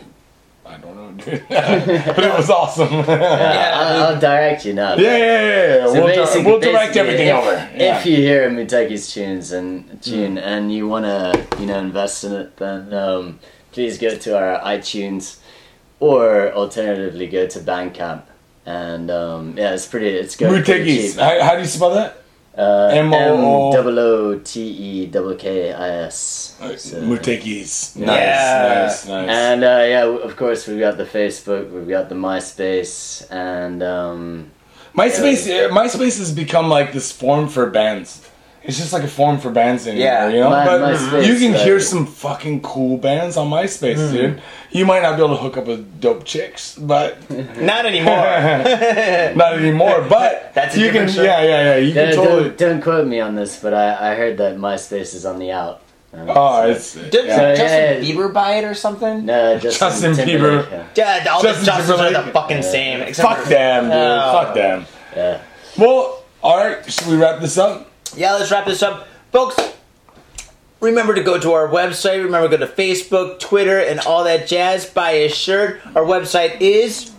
I 0.66 0.78
don't 0.78 0.96
know, 0.96 1.07
dude. 1.18 1.44
but 1.50 2.24
it 2.24 2.34
was 2.34 2.50
awesome. 2.50 2.92
yeah, 2.92 3.06
Yeah, 3.08 3.72
I'll, 3.76 4.04
I'll 4.14 4.20
direct 4.20 4.66
you 4.66 4.74
now. 4.74 4.96
yeah, 4.96 5.18
yeah. 5.18 5.76
yeah. 5.78 5.88
So 5.88 5.94
we'll, 6.04 6.08
di- 6.08 6.44
we'll 6.44 6.60
direct 6.60 6.94
basically, 6.94 7.00
everything 7.00 7.28
if, 7.28 7.36
over. 7.36 7.52
Yeah. 7.76 8.00
If 8.00 8.06
you 8.06 8.16
hear 8.18 8.50
Mootekki's 8.50 9.14
tunes 9.14 9.52
and 9.52 10.02
tune 10.02 10.38
and 10.38 10.72
you 10.74 10.88
want 10.88 11.06
to, 11.06 11.48
you 11.60 11.66
know, 11.66 11.80
invest 11.80 12.24
in 12.24 12.34
it, 12.34 12.58
then 12.58 12.94
um, 12.94 13.40
please 13.72 13.98
go 13.98 14.16
to 14.16 14.38
our 14.38 14.60
iTunes, 14.62 15.40
or 16.00 16.52
alternatively 16.54 17.28
go 17.28 17.48
to 17.48 17.60
Bandcamp. 17.60 18.24
And 18.66 19.10
um, 19.10 19.58
yeah, 19.58 19.74
it's 19.74 19.88
pretty. 19.88 20.10
It's 20.10 20.36
good. 20.36 20.66
pretty 20.66 20.98
Mootekkis. 21.08 21.20
How, 21.20 21.44
how 21.46 21.54
do 21.56 21.62
you 21.62 21.68
spell 21.68 21.94
that? 21.96 22.24
Uh, 22.58 22.90
M 22.92 23.14
O- 23.14 23.68
M 23.68 23.74
double 23.76 24.00
O 24.00 24.40
T 24.40 24.62
E 24.62 25.06
double 25.06 25.36
K 25.36 25.72
I 25.74 25.90
S. 26.06 26.56
So- 26.78 27.02
Mootekkis. 27.02 27.96
Yeah. 27.96 28.06
Nice, 28.08 29.06
nice, 29.06 29.08
nice. 29.08 29.30
And 29.30 29.64
uh, 29.64 29.84
yeah, 29.88 30.06
of 30.06 30.36
course 30.36 30.68
we've 30.68 30.80
got 30.80 30.98
the 30.98 31.06
Facebook, 31.06 31.70
we've 31.72 31.88
got 31.88 32.10
the 32.10 32.16
MySpace, 32.16 33.30
and 33.32 33.84
um, 33.84 34.52
MySpace, 34.96 35.48
uh, 35.48 35.70
MySpace 35.72 36.18
has 36.18 36.32
become 36.32 36.68
like 36.70 36.94
this 36.94 37.12
form 37.12 37.48
for 37.48 37.70
bands. 37.70 38.27
It's 38.68 38.78
just 38.78 38.92
like 38.92 39.04
a 39.04 39.08
form 39.08 39.40
for 39.40 39.50
bands 39.50 39.88
anymore, 39.88 40.06
Yeah. 40.06 40.28
you 40.30 40.40
know. 40.42 40.50
My- 40.50 40.66
but 40.66 40.82
MySpace, 40.82 41.26
you 41.26 41.36
can 41.40 41.54
hear 41.54 41.80
some 41.80 42.06
fucking 42.06 42.62
cool 42.62 42.98
bands 42.98 43.38
on 43.38 43.50
MySpace, 43.50 44.12
dude. 44.12 44.42
You 44.72 44.86
might 44.86 45.02
not 45.02 45.16
be 45.16 45.24
able 45.24 45.38
to 45.38 45.42
hook 45.42 45.56
up 45.58 45.66
with 45.68 46.02
dope 46.02 46.26
chicks, 46.26 46.76
but 46.78 47.18
Not 47.62 47.86
anymore. 47.86 48.16
not 49.36 49.54
anymore. 49.54 50.06
But 50.10 50.52
That's 50.54 50.76
a 50.76 50.80
you 50.80 50.86
can, 50.92 51.06
different 51.08 51.12
show. 51.12 51.24
yeah, 51.24 51.42
yeah, 51.44 51.64
yeah. 51.64 51.78
You 51.78 51.94
can 51.94 52.06
don't, 52.14 52.26
totally. 52.26 52.44
don't, 52.50 52.58
don't 52.58 52.82
quote 52.82 53.08
me 53.08 53.20
on 53.22 53.36
this, 53.36 53.58
but 53.60 53.74
I, 53.74 54.12
I 54.12 54.16
heard 54.16 54.38
that 54.40 54.58
MySpace 54.58 55.14
is 55.16 55.26
on 55.26 55.40
the 55.40 55.52
out. 55.52 55.82
Um, 56.14 56.30
Oh, 56.30 56.70
it's 56.70 56.94
Did 56.96 57.26
yeah. 57.26 57.36
So, 57.38 57.56
Justin 57.56 58.04
yeah. 58.04 58.16
Bieber 58.16 58.34
buy 58.34 58.56
it 58.56 58.64
or 58.66 58.74
something? 58.74 59.26
no, 59.26 59.60
Justin, 59.60 59.90
Justin 59.90 60.16
Timberlake, 60.16 60.66
Bieber. 60.68 60.72
Yeah. 60.96 61.22
Yeah, 61.24 61.32
all 61.32 61.42
the 61.42 61.48
Justin 61.50 61.66
Justins 61.74 61.80
are 61.80 61.98
the 61.98 62.04
Timberlake. 62.10 62.34
fucking 62.34 62.62
same. 62.64 63.02
except 63.02 63.28
fuck 63.30 63.38
for- 63.44 63.50
them, 63.50 63.84
dude. 63.86 63.94
Oh. 63.94 64.32
Fuck 64.44 64.54
them. 64.56 64.86
yeah. 65.16 65.42
Well, 65.78 66.24
all 66.44 66.58
right. 66.58 66.92
Should 66.92 67.08
we 67.08 67.16
wrap 67.18 67.40
this 67.40 67.58
up? 67.58 67.87
Yeah, 68.18 68.34
let's 68.34 68.52
wrap 68.52 68.66
this 68.66 68.82
up. 68.82 69.08
Folks, 69.32 69.56
remember 70.80 71.14
to 71.14 71.22
go 71.22 71.40
to 71.40 71.54
our 71.54 71.68
website. 71.68 72.24
Remember 72.24 72.50
to 72.50 72.58
go 72.58 72.66
to 72.66 72.72
Facebook, 72.72 73.40
Twitter, 73.40 73.80
and 73.80 74.00
all 74.00 74.24
that 74.24 74.48
jazz. 74.48 74.88
Buy 74.88 75.12
a 75.12 75.30
shirt. 75.30 75.80
Our 75.96 76.04
website 76.04 76.60
is. 76.60 77.12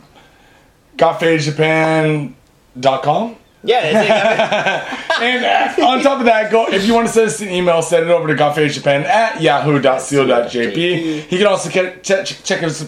GotFadeJapan.com. 0.96 3.36
Yeah, 3.64 4.96
and 5.20 5.44
uh, 5.44 5.86
on 5.86 6.00
top 6.00 6.20
of 6.20 6.26
that, 6.26 6.50
go 6.52 6.68
if 6.68 6.86
you 6.86 6.94
want 6.94 7.08
to 7.08 7.12
send 7.12 7.26
us 7.26 7.40
an 7.40 7.48
email, 7.48 7.82
send 7.82 8.06
it 8.06 8.10
over 8.10 8.28
to 8.28 8.34
gotfadedjapan 8.34 9.04
at 9.04 9.42
yahoo.co.jp. 9.42 11.30
You 11.30 11.38
can 11.38 11.46
also 11.46 11.68
check, 11.68 12.04
check, 12.04 12.62
us 12.62 12.82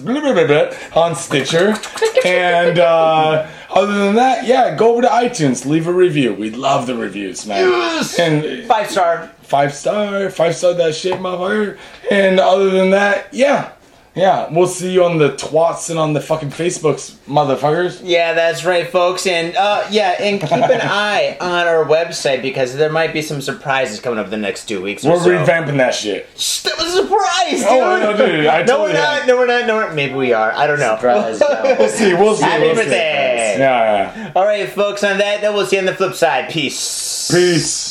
on 0.95 1.17
Stitcher. 1.17 1.75
And 2.23 2.79
uh, 2.79 3.49
other 3.71 3.95
than 3.95 4.17
that, 4.17 4.45
yeah, 4.45 4.77
go 4.77 4.93
over 4.93 5.03
to 5.03 5.09
iTunes, 5.09 5.65
leave 5.65 5.87
a 5.87 5.93
review. 5.93 6.35
We 6.35 6.51
love 6.51 6.87
the 6.87 6.95
reviews, 6.95 7.47
man. 7.47 7.67
Yes! 7.67 8.19
And 8.19 8.67
Five 8.67 8.91
star. 8.91 9.31
five 9.41 9.75
star, 9.75 10.29
five 10.29 10.55
star 10.55 10.75
that 10.75 10.95
shit, 10.95 11.19
my 11.19 11.31
motherfucker. 11.31 11.79
And 12.11 12.39
other 12.39 12.69
than 12.71 12.91
that, 12.91 13.33
yeah. 13.33 13.73
Yeah, 14.21 14.53
we'll 14.53 14.67
see 14.67 14.93
you 14.93 15.03
on 15.05 15.17
the 15.17 15.31
twats 15.31 15.89
and 15.89 15.99
on 15.99 16.13
the 16.13 16.21
fucking 16.21 16.51
Facebooks, 16.51 17.13
motherfuckers. 17.27 18.03
Yeah, 18.05 18.35
that's 18.35 18.67
right, 18.67 18.87
folks. 18.87 19.27
And 19.27 19.57
uh, 19.57 19.87
yeah, 19.91 20.15
and 20.21 20.39
keep 20.39 20.51
an 20.53 20.81
eye 20.83 21.39
on 21.41 21.67
our 21.67 21.87
website 21.87 22.43
because 22.43 22.77
there 22.77 22.91
might 22.93 23.15
be 23.15 23.23
some 23.23 23.41
surprises 23.41 23.99
coming 23.99 24.19
up 24.19 24.29
the 24.29 24.37
next 24.37 24.67
two 24.67 24.83
weeks. 24.83 25.05
We're 25.05 25.19
so. 25.19 25.31
revamping 25.31 25.79
that 25.79 25.95
shit. 25.95 26.29
Shh, 26.37 26.65
That 26.65 26.77
was 26.77 26.95
a 26.95 27.03
surprise, 27.03 27.61
dude. 27.61 27.67
Oh, 27.69 27.99
no, 27.99 28.17
dude, 28.17 28.45
I 28.45 28.63
no, 28.65 28.83
we're 28.83 28.93
not. 28.93 29.27
No, 29.27 29.37
we're 29.39 29.47
not. 29.47 29.67
No, 29.67 29.77
we're, 29.77 29.95
maybe 29.95 30.13
we 30.15 30.35
are. 30.35 30.53
I 30.53 30.67
don't 30.67 30.79
know. 30.81 30.97
Surprise, 30.97 31.41
yeah. 31.49 31.79
We'll 31.79 31.89
see, 31.89 32.13
we'll 32.15 32.37
see. 32.37 32.45
Happy 32.45 32.65
we'll 32.65 32.75
see. 32.75 32.83
birthday. 32.83 33.57
Yeah, 33.59 34.15
yeah. 34.17 34.33
All 34.37 34.45
right, 34.45 34.69
folks. 34.69 35.03
On 35.03 35.17
that, 35.17 35.41
then 35.41 35.55
we'll 35.55 35.65
see 35.65 35.77
you 35.77 35.81
on 35.81 35.87
the 35.87 35.95
flip 35.95 36.15
side. 36.15 36.51
Peace. 36.51 37.31
Peace. 37.31 37.90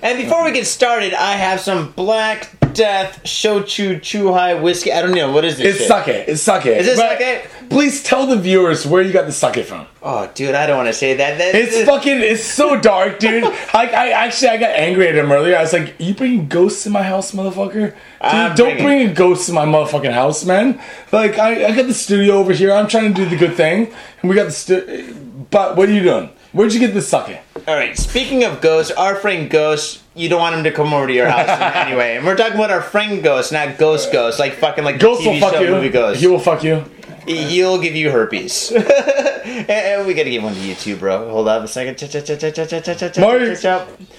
And 0.03 0.19
before 0.19 0.45
we 0.45 0.53
get 0.53 0.67
started, 0.67 1.13
I 1.15 1.33
have 1.33 1.61
some 1.61 1.93
Black 1.93 2.49
Death 2.73 3.21
Shochu 3.25 4.01
Chuhai 4.01 4.63
whiskey. 4.63 4.93
I 4.93 5.03
don't 5.03 5.13
know 5.15 5.31
what 5.33 5.45
is 5.45 5.59
this. 5.59 5.67
It's 5.77 5.79
shit? 5.81 5.89
sake. 5.89 6.29
It's 6.29 6.43
sake. 6.43 6.67
Is 6.67 6.87
it 6.87 6.97
sake? 6.97 7.49
Please 7.69 8.03
tell 8.03 8.27
the 8.27 8.37
viewers 8.37 8.87
where 8.87 9.03
you 9.03 9.13
got 9.13 9.27
the 9.27 9.33
sake 9.33 9.65
from. 9.67 9.87
Oh, 10.03 10.31
dude, 10.35 10.55
I 10.55 10.67
don't 10.67 10.77
want 10.77 10.89
to 10.89 10.93
say 10.93 11.15
that. 11.15 11.39
that 11.39 11.55
It's 11.55 11.85
fucking, 11.85 12.21
it's 12.21 12.43
so 12.45 12.81
dark, 12.81 13.19
dude. 13.19 13.45
I, 13.75 13.87
I 13.87 14.09
actually, 14.11 14.49
I 14.49 14.57
got 14.57 14.71
angry 14.71 15.07
at 15.09 15.15
him 15.15 15.31
earlier. 15.31 15.57
I 15.57 15.61
was 15.63 15.73
like, 15.73 15.95
"You 15.99 16.15
bringing 16.15 16.49
ghosts 16.49 16.87
in 16.87 16.93
my 16.93 17.03
house, 17.03 17.33
motherfucker? 17.33 17.91
Dude, 17.91 17.95
I'm 18.23 18.57
don't 18.57 18.77
bringing- 18.77 18.85
bring 18.85 19.09
a 19.11 19.15
ghost 19.15 19.49
in 19.49 19.55
my 19.55 19.67
motherfucking 19.67 20.13
house, 20.13 20.45
man. 20.45 20.81
Like, 21.13 21.39
I, 21.39 21.67
I 21.67 21.77
got 21.77 21.87
the 21.87 21.95
studio 21.95 22.37
over 22.37 22.53
here. 22.53 22.73
I'm 22.73 22.89
trying 22.89 23.13
to 23.13 23.25
do 23.25 23.29
the 23.29 23.37
good 23.37 23.55
thing, 23.57 23.93
and 24.23 24.31
we 24.31 24.35
got 24.35 24.47
the 24.47 24.53
stu- 24.53 25.15
But 25.51 25.77
what 25.77 25.89
are 25.89 25.93
you 25.93 26.03
doing? 26.03 26.31
Where'd 26.53 26.73
you 26.75 26.81
get 26.81 26.95
this 26.95 27.09
sake? 27.09 27.39
All 27.69 27.75
right. 27.77 27.97
Speaking 27.97 28.43
of 28.45 28.61
ghosts, 28.61 28.91
our 28.93 29.15
friend 29.15 29.49
Ghost, 29.49 30.03
you 30.15 30.29
don't 30.29 30.41
want 30.41 30.57
him 30.57 30.65
to 30.65 30.73
come 30.73 30.93
over 30.93 31.07
to 31.07 31.13
your 31.13 31.29
house 31.29 31.49
anyway. 31.87 32.17
And 32.17 32.27
we're 32.27 32.37
talking 32.37 32.55
about 32.57 32.71
our 32.73 32.83
friend 32.83 33.23
Ghost, 33.23 33.53
not 33.53 33.79
Ghost 33.79 34.11
Ghost, 34.13 34.39
like 34.41 34.55
fucking 34.55 34.83
like 34.83 34.99
Ghost 34.99 35.23
the 35.23 35.29
TV 35.31 35.33
will 35.35 35.41
fuck 35.41 35.55
show 35.55 35.61
you. 35.61 35.71
movie 35.71 35.89
Ghost. 35.91 36.21
He 36.21 36.27
will 36.27 36.39
fuck 36.41 36.65
you. 36.65 36.85
He'll 37.27 37.81
give 37.81 37.95
you 37.95 38.11
herpes. 38.11 38.71
and, 38.75 39.71
and 39.71 40.07
we 40.07 40.15
gotta 40.15 40.31
give 40.31 40.43
one 40.43 40.55
to 40.55 40.61
you 40.61 40.75
too, 40.75 40.97
bro. 40.97 41.31
Hold 41.31 41.49
up 41.49 41.63
a 41.65 41.69
second. 41.69 42.01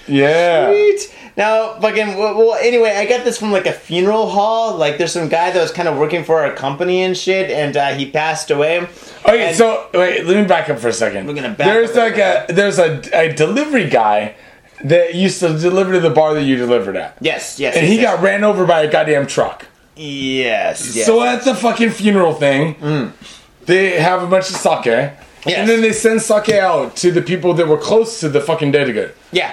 Yeah. 0.08 0.68
Sweet. 0.70 1.16
Now, 1.36 1.80
fucking. 1.80 2.18
Well, 2.18 2.36
well, 2.36 2.54
anyway, 2.60 2.90
I 2.90 3.06
got 3.06 3.24
this 3.24 3.38
from 3.38 3.50
like 3.52 3.66
a 3.66 3.72
funeral 3.72 4.28
hall. 4.28 4.76
Like, 4.76 4.98
there's 4.98 5.12
some 5.12 5.28
guy 5.28 5.50
that 5.50 5.60
was 5.60 5.70
kind 5.72 5.88
of 5.88 5.96
working 5.98 6.24
for 6.24 6.40
our 6.42 6.52
company 6.54 7.02
and 7.02 7.16
shit, 7.16 7.50
and 7.50 7.76
uh, 7.76 7.94
he 7.94 8.10
passed 8.10 8.50
away. 8.50 8.80
Okay, 9.24 9.48
And- 9.48 9.56
so 9.56 9.88
wait, 9.94 10.24
let 10.26 10.36
me 10.36 10.44
back 10.46 10.68
up 10.68 10.78
for 10.78 10.88
a 10.88 10.92
second. 10.92 11.26
We're 11.26 11.34
gonna 11.34 11.50
back 11.50 11.66
There's 11.66 11.90
up. 11.90 11.96
like 11.96 12.18
a 12.18 12.46
there's 12.52 12.78
a, 12.78 13.00
a 13.14 13.32
delivery 13.32 13.88
guy 13.88 14.34
that 14.84 15.14
used 15.14 15.40
to 15.40 15.56
deliver 15.58 15.92
to 15.92 16.00
the 16.00 16.10
bar 16.10 16.34
that 16.34 16.42
you 16.42 16.56
delivered 16.56 16.96
at, 16.96 17.16
Yes, 17.20 17.58
yes. 17.60 17.76
and 17.76 17.86
yes, 17.86 17.92
he 17.96 18.00
yes. 18.02 18.14
got 18.16 18.22
ran 18.22 18.42
over 18.44 18.66
by 18.66 18.82
a 18.82 18.90
goddamn 18.90 19.26
truck. 19.28 19.66
Yes, 20.02 20.96
yes. 20.96 21.06
So 21.06 21.22
at 21.22 21.44
the 21.44 21.54
fucking 21.54 21.90
funeral 21.90 22.34
thing, 22.34 23.12
they 23.66 24.00
have 24.00 24.22
a 24.22 24.26
bunch 24.26 24.50
of 24.50 24.56
sake, 24.56 24.86
Yes. 24.86 25.14
and 25.46 25.68
then 25.68 25.80
they 25.80 25.92
send 25.92 26.20
sake 26.22 26.50
out 26.50 26.96
to 26.96 27.10
the 27.12 27.22
people 27.22 27.54
that 27.54 27.66
were 27.68 27.76
close 27.78 28.20
to 28.20 28.28
the 28.28 28.40
fucking 28.40 28.72
dead 28.72 28.92
good, 28.92 29.14
yeah. 29.32 29.52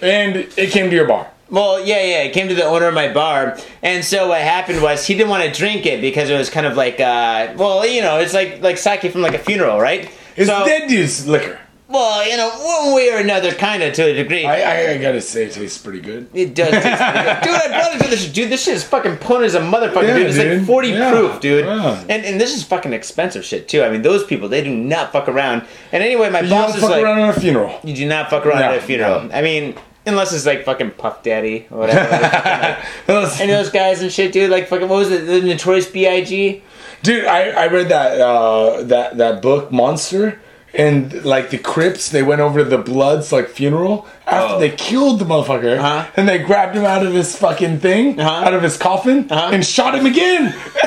and 0.00 0.36
it 0.36 0.70
came 0.70 0.88
to 0.90 0.96
your 0.96 1.06
bar. 1.06 1.30
Well, 1.50 1.84
yeah, 1.84 2.00
yeah. 2.04 2.22
It 2.22 2.32
came 2.32 2.48
to 2.48 2.54
the 2.54 2.64
owner 2.64 2.86
of 2.86 2.94
my 2.94 3.12
bar, 3.12 3.58
and 3.82 4.04
so 4.04 4.28
what 4.28 4.40
happened 4.40 4.82
was 4.82 5.06
he 5.06 5.14
didn't 5.14 5.30
want 5.30 5.42
to 5.42 5.50
drink 5.58 5.84
it 5.84 6.00
because 6.00 6.30
it 6.30 6.38
was 6.38 6.48
kind 6.48 6.64
of 6.64 6.76
like, 6.76 7.00
uh, 7.00 7.54
well, 7.56 7.84
you 7.86 8.02
know, 8.02 8.18
it's 8.18 8.32
like 8.32 8.62
like 8.62 8.78
sake 8.78 9.10
from 9.12 9.20
like 9.22 9.34
a 9.34 9.38
funeral, 9.38 9.80
right? 9.80 10.10
It's 10.36 10.48
so, 10.48 10.64
dead 10.64 10.88
dude's 10.88 11.26
liquor. 11.26 11.58
Well, 11.90 12.28
you 12.28 12.36
know, 12.36 12.50
one 12.50 12.94
way 12.94 13.10
or 13.12 13.18
another, 13.18 13.52
kind 13.52 13.82
of 13.82 13.92
to 13.94 14.04
a 14.04 14.12
degree. 14.14 14.46
I, 14.46 14.60
I, 14.60 14.90
I 14.92 14.98
gotta 14.98 15.20
say, 15.20 15.46
it 15.46 15.52
tastes 15.52 15.76
pretty 15.78 16.00
good. 16.00 16.28
it 16.32 16.54
does 16.54 16.70
taste 16.70 16.84
pretty 16.84 17.24
good. 17.24 17.40
Dude, 17.42 17.54
I 17.54 17.68
brought 17.68 17.94
it 17.96 18.04
to 18.04 18.10
this. 18.10 18.32
Dude, 18.32 18.48
this 18.50 18.62
shit 18.64 18.74
is 18.74 18.84
fucking 18.84 19.16
potent 19.16 19.46
as 19.46 19.54
a 19.56 19.60
motherfucker, 19.60 20.02
Yeah, 20.04 20.16
dude. 20.18 20.26
It's 20.28 20.38
like 20.60 20.66
40 20.66 20.88
Yeah, 20.88 21.10
proof, 21.10 21.40
dude. 21.40 21.64
yeah. 21.64 22.04
And 22.08 22.24
and 22.24 22.40
this 22.40 22.54
is 22.56 22.62
fucking 22.62 22.92
expensive 22.92 23.44
shit, 23.44 23.68
too. 23.68 23.82
I 23.82 23.90
mean, 23.90 24.02
those 24.02 24.22
people, 24.24 24.48
they 24.48 24.62
do 24.62 24.74
not 24.74 25.10
fuck 25.12 25.28
around. 25.28 25.66
And 25.90 26.02
anyway, 26.02 26.30
my 26.30 26.40
You 26.42 26.50
boss 26.50 26.76
is 26.76 26.80
fuck 26.80 27.02
around 27.02 27.18
at 27.20 27.36
a 27.36 27.40
funeral. 27.40 27.80
you 27.82 27.94
do 27.94 28.06
not 28.06 28.30
fuck 28.30 28.46
around 28.46 28.60
No, 28.60 28.66
at 28.66 28.76
a 28.78 28.80
funeral. 28.80 29.24
no. 29.24 29.34
I 29.34 29.42
mean, 29.42 29.74
unless 30.06 30.32
it's 30.32 30.46
like 30.46 30.64
fucking 30.64 30.92
Puff 30.92 31.22
Daddy 31.24 31.66
or 31.72 31.78
whatever. 31.78 31.98
Any 33.08 33.52
of 33.52 33.58
those 33.58 33.70
guys 33.70 34.00
and 34.02 34.12
shit, 34.12 34.32
dude. 34.32 34.50
Like 34.50 34.68
fucking 34.68 34.88
what 34.88 34.98
was 34.98 35.10
it? 35.10 35.26
The 35.26 35.40
Notorious 35.40 35.88
B.I.G. 35.88 36.62
Dude, 37.02 37.24
I, 37.24 37.50
I 37.50 37.66
read 37.68 37.88
that 37.88 38.20
uh, 38.20 38.82
that 38.84 39.16
that 39.16 39.42
book 39.42 39.72
Monster, 39.72 40.38
and 40.74 41.24
like 41.24 41.50
the 41.50 41.58
Crips, 41.58 42.08
they 42.10 42.22
went 42.22 42.40
over 42.40 42.60
to 42.62 42.64
the 42.64 42.78
Bloods 42.78 43.32
like 43.32 43.48
funeral 43.48 44.06
after 44.26 44.54
Oh. 44.54 44.58
they 44.60 44.70
killed 44.70 45.18
the 45.18 45.24
motherfucker, 45.24 45.78
Uh-huh. 45.78 46.04
and 46.16 46.28
they 46.28 46.38
grabbed 46.38 46.76
him 46.76 46.84
out 46.84 47.04
of 47.04 47.12
his 47.12 47.34
fucking 47.36 47.80
thing, 47.80 48.20
Uh-huh. 48.20 48.46
out 48.46 48.54
of 48.54 48.62
his 48.62 48.76
coffin, 48.76 49.26
Uh-huh. 49.28 49.50
and 49.52 49.66
shot 49.66 49.94
him 49.96 50.06
again. 50.06 50.54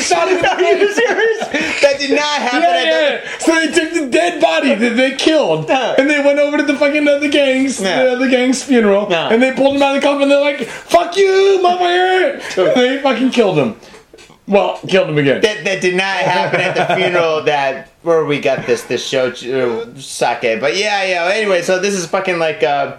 shot 0.00 0.28
him 0.28 0.38
again. 0.38 0.92
serious? 0.92 1.48
That 1.80 1.96
did 1.98 2.10
not 2.10 2.20
happen. 2.42 2.60
Yeah, 2.62 2.80
the- 2.80 2.86
yeah. 2.86 3.38
So 3.38 3.54
they 3.54 3.68
took 3.72 3.92
the 3.94 4.06
dead 4.10 4.40
body 4.40 4.74
that 4.74 4.96
they 4.96 5.12
killed, 5.12 5.70
Uh. 5.70 5.94
and 5.98 6.10
they 6.10 6.20
went 6.20 6.38
over 6.38 6.58
to 6.58 6.62
the 6.62 6.74
fucking 6.74 7.08
other 7.08 7.28
gangs, 7.28 7.80
Yeah. 7.80 8.04
the 8.04 8.12
other 8.12 8.28
gang's 8.28 8.62
funeral, 8.62 9.06
Yeah. 9.10 9.28
and 9.30 9.42
they 9.42 9.52
pulled 9.52 9.76
him 9.76 9.82
out 9.82 9.96
of 9.96 10.02
the 10.02 10.06
coffin. 10.06 10.22
And 10.22 10.30
they're 10.30 10.40
like, 10.40 10.66
"Fuck 10.66 11.16
you, 11.16 11.60
motherfucker!" 11.62 12.40
And 12.58 12.74
they 12.80 12.98
fucking 12.98 13.30
killed 13.30 13.58
him. 13.58 13.76
Well, 14.48 14.78
killed 14.86 15.08
him 15.08 15.18
again. 15.18 15.40
That, 15.40 15.64
that 15.64 15.82
did 15.82 15.96
not 15.96 16.18
happen 16.18 16.60
at 16.60 16.76
the 16.76 16.94
funeral 16.94 17.42
that 17.44 17.88
where 18.02 18.24
we 18.24 18.40
got 18.40 18.66
this 18.66 18.84
this 18.84 19.06
show 19.06 19.28
uh, 19.28 19.98
sake. 19.98 20.60
But 20.60 20.76
yeah, 20.76 21.04
yeah. 21.04 21.30
Anyway, 21.34 21.62
so 21.62 21.80
this 21.80 21.94
is 21.94 22.06
fucking 22.06 22.38
like 22.38 22.62
uh, 22.62 22.98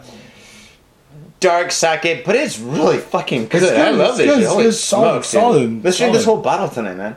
dark 1.39 1.71
sake, 1.71 2.25
but 2.25 2.35
it's 2.35 2.59
really 2.59 2.97
fucking 2.97 3.47
good. 3.47 3.63
It's 3.63 3.71
good, 3.71 3.79
I 3.79 3.91
love 3.91 4.19
it's 4.19 4.29
shit. 4.29 4.43
it's 4.43 4.53
good, 4.53 4.73
solid, 4.73 5.25
solid, 5.25 5.83
Let's 5.83 5.97
drink 5.97 6.13
this 6.13 6.25
whole 6.25 6.41
bottle 6.41 6.67
tonight, 6.67 6.95
man. 6.95 7.15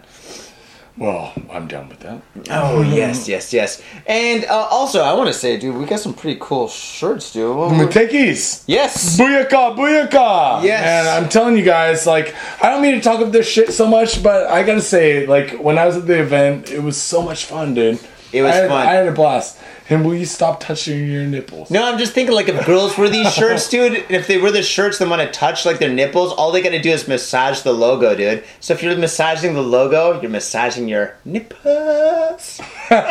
Well, 1.01 1.33
I'm 1.51 1.67
down 1.67 1.89
with 1.89 2.01
that. 2.01 2.21
Oh 2.51 2.83
yes, 2.83 3.27
yes, 3.27 3.55
yes. 3.55 3.83
And 4.07 4.45
uh, 4.45 4.69
also, 4.71 5.01
I 5.01 5.15
want 5.15 5.29
to 5.29 5.33
say, 5.33 5.57
dude, 5.57 5.75
we 5.75 5.87
got 5.87 5.99
some 5.99 6.13
pretty 6.13 6.39
cool 6.39 6.69
shirts, 6.69 7.33
dude. 7.33 7.57
Mootekki's. 7.57 8.65
Yes. 8.67 9.19
Booyaka, 9.19 9.75
booyaka! 9.79 10.63
Yes. 10.63 10.85
And 10.85 11.09
I'm 11.09 11.31
telling 11.31 11.57
you 11.57 11.65
guys, 11.65 12.07
like, 12.07 12.35
I 12.63 12.69
don't 12.69 12.83
mean 12.83 12.97
to 12.97 13.01
talk 13.01 13.21
up 13.21 13.33
this 13.33 13.49
shit 13.49 13.73
so 13.73 13.87
much, 13.89 14.23
but 14.23 14.49
I 14.49 14.63
gotta 14.63 14.83
say, 14.83 15.27
like, 15.27 15.53
when 15.53 15.79
I 15.79 15.87
was 15.87 15.97
at 15.97 16.07
the 16.07 16.21
event, 16.21 16.71
it 16.71 16.83
was 16.83 16.99
so 16.99 17.23
much 17.23 17.47
fun, 17.47 17.73
dude. 17.73 17.99
It 18.31 18.43
was 18.43 18.53
I 18.53 18.57
had, 18.57 18.69
fun. 18.69 18.87
I 18.87 18.93
had 18.93 19.09
a 19.09 19.13
blast. 19.13 19.59
And 19.91 20.05
will 20.07 20.15
you 20.15 20.25
stop 20.25 20.61
touching 20.61 21.11
your 21.11 21.25
nipples? 21.25 21.69
No, 21.71 21.85
I'm 21.85 21.99
just 21.99 22.13
thinking 22.13 22.35
like 22.35 22.49
if 22.49 22.65
girls 22.65 22.97
wear 22.97 23.09
these 23.09 23.35
shirts, 23.41 23.69
dude, 23.69 23.95
and 23.95 24.11
if 24.13 24.27
they 24.29 24.39
wear 24.41 24.53
the 24.53 24.63
shirts 24.63 24.99
that 24.99 25.09
want 25.09 25.21
to 25.21 25.31
touch 25.37 25.67
like 25.67 25.79
their 25.81 25.93
nipples, 25.93 26.33
all 26.33 26.53
they 26.53 26.63
gotta 26.63 26.81
do 26.81 26.91
is 26.91 27.09
massage 27.09 27.63
the 27.63 27.73
logo, 27.73 28.15
dude. 28.15 28.45
So 28.61 28.73
if 28.73 28.83
you're 28.83 28.97
massaging 28.97 29.55
the 29.55 29.63
logo, 29.63 30.21
you're 30.21 30.31
massaging 30.31 30.89
your 30.89 31.17
nipples. 31.25 32.61
not 32.91 33.03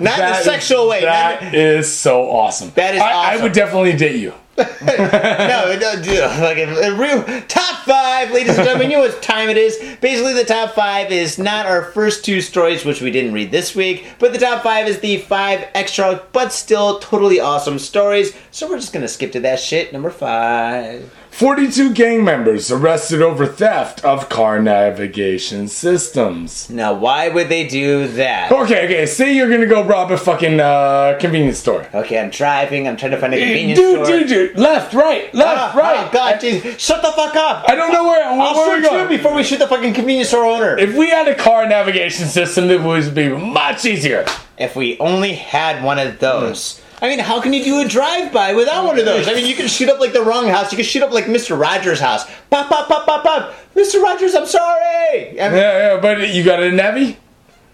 in 0.00 0.04
a 0.04 0.04
That- 0.04 0.42
sexual 0.44 0.88
way. 0.88 1.00
not- 1.02 1.40
That 1.40 1.54
is 1.54 1.90
so 1.92 2.28
awesome. 2.28 2.72
That 2.74 2.94
is 2.96 3.00
I, 3.02 3.34
I 3.34 3.42
would 3.42 3.52
definitely 3.52 3.92
date 3.94 4.16
you. 4.20 4.34
No, 4.58 6.00
dude, 6.02 6.18
like 6.40 6.58
a, 6.58 6.92
a 6.92 6.94
real 6.96 7.22
top 7.48 7.84
five, 7.84 8.30
ladies 8.30 8.56
and 8.56 8.64
gentlemen. 8.64 8.90
You 8.90 8.96
know 8.96 9.02
what 9.02 9.22
time 9.22 9.48
it 9.48 9.56
is? 9.56 9.76
Basically, 10.00 10.32
the 10.32 10.44
top 10.44 10.74
five 10.74 11.12
is 11.12 11.38
not 11.38 11.66
our 11.66 11.82
first 11.82 12.24
two 12.24 12.40
stories, 12.40 12.84
which 12.84 13.00
we 13.00 13.10
didn't 13.10 13.32
read 13.32 13.50
this 13.50 13.74
week, 13.74 14.06
but 14.18 14.32
the 14.32 14.38
top 14.38 14.62
five 14.62 14.88
is 14.88 15.00
the 15.00 15.18
five 15.18 15.68
extra, 15.74 16.22
but 16.32 16.52
still 16.52 16.98
totally 17.00 17.40
awesome 17.40 17.78
stories. 17.78 18.34
So 18.50 18.68
we're 18.68 18.78
just 18.78 18.92
gonna 18.92 19.08
skip 19.08 19.32
to 19.32 19.40
that 19.40 19.60
shit. 19.60 19.92
Number 19.92 20.10
five. 20.10 21.12
42 21.36 21.92
gang 21.92 22.24
members 22.24 22.70
arrested 22.70 23.20
over 23.20 23.44
theft 23.46 24.02
of 24.02 24.30
car 24.30 24.58
navigation 24.62 25.68
systems. 25.68 26.70
Now, 26.70 26.94
why 26.94 27.28
would 27.28 27.50
they 27.50 27.68
do 27.68 28.08
that? 28.08 28.50
Okay, 28.50 28.86
okay, 28.86 29.04
say 29.04 29.36
you're 29.36 29.50
gonna 29.50 29.66
go 29.66 29.84
rob 29.84 30.10
a 30.10 30.16
fucking 30.16 30.58
uh, 30.60 31.18
convenience 31.20 31.58
store. 31.58 31.86
Okay, 31.92 32.18
I'm 32.18 32.30
driving. 32.30 32.88
I'm 32.88 32.96
trying 32.96 33.10
to 33.10 33.18
find 33.18 33.34
a 33.34 33.38
convenience 33.38 33.78
Dude, 33.78 34.06
store. 34.06 34.18
dude, 34.18 34.28
dude, 34.28 34.48
dude, 34.54 34.58
left, 34.58 34.94
right, 34.94 35.34
left, 35.34 35.74
Ah, 35.74 35.78
right. 35.78 36.08
Oh 36.08 36.10
God, 36.10 36.40
jeez. 36.40 36.78
shut 36.78 37.02
the 37.02 37.12
fuck 37.12 37.36
up! 37.36 37.66
I 37.68 37.74
don't 37.74 37.92
know 37.92 38.04
where, 38.04 38.30
where, 38.32 38.40
I'll 38.40 38.54
where 38.54 38.78
we 38.78 38.82
shoot 38.82 38.90
you 38.92 38.96
going. 38.98 39.08
before 39.08 39.34
we 39.34 39.42
shoot 39.42 39.58
the 39.58 39.68
fucking 39.68 39.92
convenience 39.92 40.28
store 40.30 40.46
owner. 40.46 40.78
If 40.78 40.96
we 40.96 41.10
had 41.10 41.28
a 41.28 41.34
car 41.34 41.68
navigation 41.68 42.28
system, 42.28 42.70
it 42.70 42.80
would 42.80 43.14
be 43.14 43.28
much 43.28 43.84
easier. 43.84 44.24
If 44.56 44.74
we 44.74 44.98
only 45.00 45.34
had 45.34 45.84
one 45.84 45.98
of 45.98 46.18
those. 46.18 46.80
I 47.02 47.08
mean, 47.08 47.18
how 47.18 47.40
can 47.40 47.52
you 47.52 47.62
do 47.62 47.80
a 47.80 47.88
drive-by 47.88 48.54
without 48.54 48.84
one 48.86 48.98
of 48.98 49.04
those? 49.04 49.28
I 49.28 49.34
mean, 49.34 49.46
you 49.46 49.54
can 49.54 49.68
shoot 49.68 49.88
up 49.88 50.00
like 50.00 50.12
the 50.14 50.22
wrong 50.22 50.46
house. 50.48 50.72
You 50.72 50.76
can 50.76 50.84
shoot 50.84 51.02
up 51.02 51.12
like 51.12 51.26
Mr. 51.26 51.58
Rogers' 51.58 52.00
house. 52.00 52.24
Pop, 52.48 52.68
pop, 52.68 52.88
pop, 52.88 53.04
pop, 53.04 53.22
pop. 53.22 53.54
Mr. 53.74 54.02
Rogers, 54.02 54.34
I'm 54.34 54.46
sorry. 54.46 55.40
I 55.40 55.48
mean, 55.48 55.58
Yeah, 55.58 55.94
yeah, 55.94 56.00
but 56.00 56.30
you 56.30 56.42
got 56.42 56.62
a 56.62 56.70
Navi? 56.70 57.16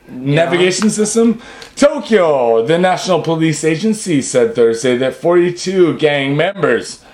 Navigation 0.08 0.90
system? 0.90 1.40
Tokyo, 1.76 2.66
the 2.66 2.78
National 2.78 3.22
Police 3.22 3.62
Agency 3.64 4.20
said 4.20 4.54
Thursday 4.54 4.96
that 4.98 5.14
42 5.14 5.96
gang 5.98 6.36
members 6.36 7.04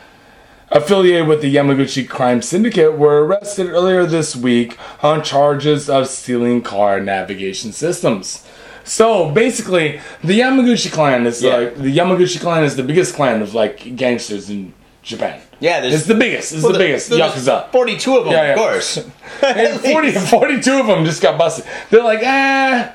affiliated 0.71 1.29
with 1.29 1.43
the 1.43 1.55
Yamaguchi 1.55 2.09
crime 2.09 2.43
syndicate 2.43 2.97
were 2.97 3.25
arrested 3.25 3.69
earlier 3.69 4.07
this 4.07 4.35
week 4.35 4.79
on 5.03 5.23
charges 5.23 5.89
of 5.89 6.09
stealing 6.09 6.63
car 6.63 7.01
navigation 7.01 7.73
systems. 7.73 8.45
So 8.89 9.31
basically, 9.31 10.01
the 10.25 10.41
Yamaguchi 10.41 10.91
clan 10.91 11.27
is 11.27 11.43
Yeah. 11.43 11.57
like 11.57 11.77
the 11.77 11.93
Yamaguchi 11.99 12.41
clan 12.41 12.65
is 12.65 12.75
the 12.77 12.83
biggest 12.83 13.15
clan 13.15 13.43
of 13.43 13.55
like 13.55 13.95
gangsters 13.97 14.49
in 14.51 14.73
Japan. 15.03 15.41
yeah, 15.61 15.81
there's 15.81 15.95
It's 15.95 16.07
the 16.07 16.15
biggest. 16.15 16.53
It's 16.53 16.63
well, 16.63 16.73
the 16.73 16.79
biggest. 16.79 17.11
Yakuza. 17.11 17.71
42 17.73 18.17
of 18.17 18.25
them, 18.25 18.33
Yeah, 18.33 18.43
yeah. 18.43 18.53
of 18.53 18.59
course. 18.59 18.99
And 19.43 19.81
40, 19.93 20.13
42 20.13 20.81
of 20.81 20.87
them 20.87 21.05
just 21.05 21.21
got 21.23 21.37
busted. 21.39 21.65
They're 21.91 22.03
like, 22.05 22.21
ah, 22.25 22.95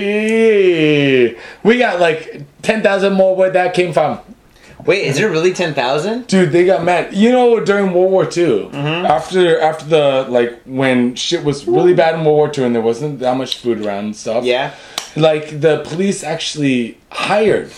yeah. 0.00 1.32
We 1.62 1.78
got 1.78 2.00
like 2.00 2.42
10,000 2.62 3.12
more 3.12 3.34
where 3.36 3.50
that 3.50 3.74
came 3.74 3.92
from. 3.92 4.18
Wait, 4.86 5.04
is 5.06 5.18
it 5.18 5.24
really 5.26 5.52
10,000? 5.52 6.26
Dude, 6.26 6.52
they 6.52 6.64
got 6.64 6.82
mad. 6.84 7.12
You 7.14 7.30
know, 7.32 7.60
during 7.60 7.92
World 7.92 8.10
War 8.10 8.24
II, 8.24 8.70
Mm-hmm. 8.70 9.06
after 9.06 9.60
after 9.60 9.84
the, 9.84 10.26
like, 10.30 10.58
when 10.64 11.14
shit 11.16 11.44
was 11.44 11.66
really 11.68 11.92
bad 11.92 12.14
in 12.14 12.24
World 12.24 12.36
War 12.36 12.50
II 12.56 12.64
and 12.64 12.74
there 12.74 12.82
wasn't 12.82 13.18
that 13.20 13.36
much 13.36 13.58
food 13.58 13.84
around 13.84 14.04
and 14.06 14.16
stuff. 14.16 14.42
Yeah. 14.44 14.72
Like, 15.16 15.60
the 15.60 15.82
police 15.84 16.22
actually 16.22 16.98
hired 17.10 17.72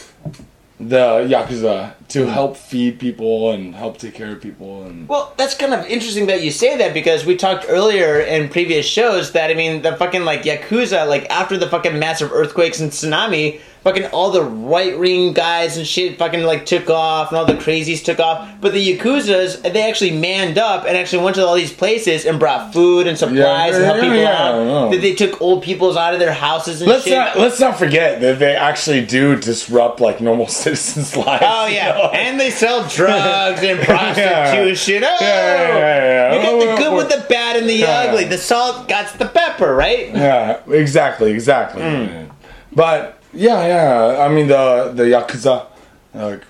the 0.89 1.27
Yakuza 1.29 1.95
to 2.09 2.25
hmm. 2.25 2.31
help 2.31 2.57
feed 2.57 2.99
people 2.99 3.53
and 3.53 3.75
help 3.75 3.99
take 3.99 4.15
care 4.15 4.33
of 4.33 4.41
people. 4.41 4.85
and 4.85 5.09
Well, 5.09 5.33
that's 5.37 5.55
kind 5.55 5.73
of 5.73 5.87
interesting 5.87 6.27
that 6.27 6.43
you 6.43 6.51
say 6.51 6.77
that 6.79 6.93
because 6.93 7.25
we 7.25 7.37
talked 7.37 7.67
earlier 7.69 8.21
in 8.21 8.49
previous 8.49 8.87
shows 8.87 9.33
that 9.33 9.51
I 9.51 9.55
mean 9.55 9.83
the 9.83 9.97
fucking 9.97 10.25
like 10.25 10.43
yakuza 10.43 11.09
like 11.09 11.29
after 11.31 11.57
the 11.57 11.69
fucking 11.69 11.99
massive 11.99 12.33
earthquakes 12.33 12.81
and 12.81 12.91
tsunami, 12.91 13.61
fucking 13.83 14.07
all 14.07 14.31
the 14.31 14.43
right 14.45 14.97
wing 14.99 15.33
guys 15.33 15.77
and 15.77 15.85
shit 15.87 16.17
fucking 16.19 16.43
like 16.45 16.65
took 16.67 16.89
off 16.89 17.31
and 17.31 17.39
all 17.39 17.45
the 17.45 17.55
crazies 17.55 18.05
took 18.05 18.21
off, 18.21 18.49
but 18.61 18.73
the 18.73 18.97
yakuzas 18.97 19.61
they 19.73 19.83
actually 19.89 20.13
manned 20.13 20.57
up 20.59 20.85
and 20.87 20.97
actually 20.97 21.23
went 21.25 21.35
to 21.37 21.45
all 21.45 21.55
these 21.55 21.73
places 21.73 22.25
and 22.25 22.39
brought 22.39 22.73
food 22.73 23.07
and 23.07 23.19
supplies 23.19 23.73
Yeah, 23.73 23.77
and 23.77 23.85
helped 23.85 23.99
yeah, 23.99 24.05
people 24.05 24.17
yeah, 24.19 24.83
out. 24.85 24.91
That 24.93 25.01
they 25.01 25.15
took 25.15 25.41
old 25.43 25.63
peoples 25.65 25.97
out 25.97 26.15
of 26.15 26.21
their 26.21 26.33
houses 26.33 26.81
and 26.81 26.89
Let's 26.91 27.05
shit. 27.05 27.13
not 27.15 27.37
let's 27.39 27.59
not 27.59 27.79
forget 27.79 28.21
that 28.21 28.39
they 28.39 28.55
actually 28.55 29.05
do 29.05 29.37
disrupt 29.37 30.01
like 30.01 30.21
normal 30.21 30.47
citizens' 30.63 31.17
lives. 31.17 31.45
Oh 31.47 31.67
you 31.67 31.75
yeah, 31.75 31.89
know? 31.93 32.11
and 32.11 32.39
they 32.39 32.51
sell 32.51 32.87
drugs 32.89 33.63
and 33.63 33.81
prostitution. 34.27 35.03
Oh, 35.05 35.17
Yeah, 35.21 35.69
yeah, 35.69 36.33
yeah. 36.33 36.35
you 36.37 36.43
got 36.67 36.77
the 36.77 36.83
good 36.83 36.97
with 36.97 37.09
the 37.09 37.27
bad 37.29 37.57
and 37.57 37.69
the 37.69 37.85
ugly. 37.85 38.25
The 38.25 38.39
salt 38.39 38.89
got 38.89 39.19
the 39.19 39.27
pepper, 39.27 39.75
right? 39.75 40.09
Yeah, 40.11 40.61
exactly, 40.69 41.33
exactly. 41.33 41.83
Hmm. 41.83 42.31
But 42.75 43.19
yeah, 43.33 43.67
yeah. 43.67 44.25
I 44.25 44.29
mean 44.29 44.47
the 44.49 44.93
the 44.95 45.05
yakuza, 45.05 45.67
like 46.15 46.43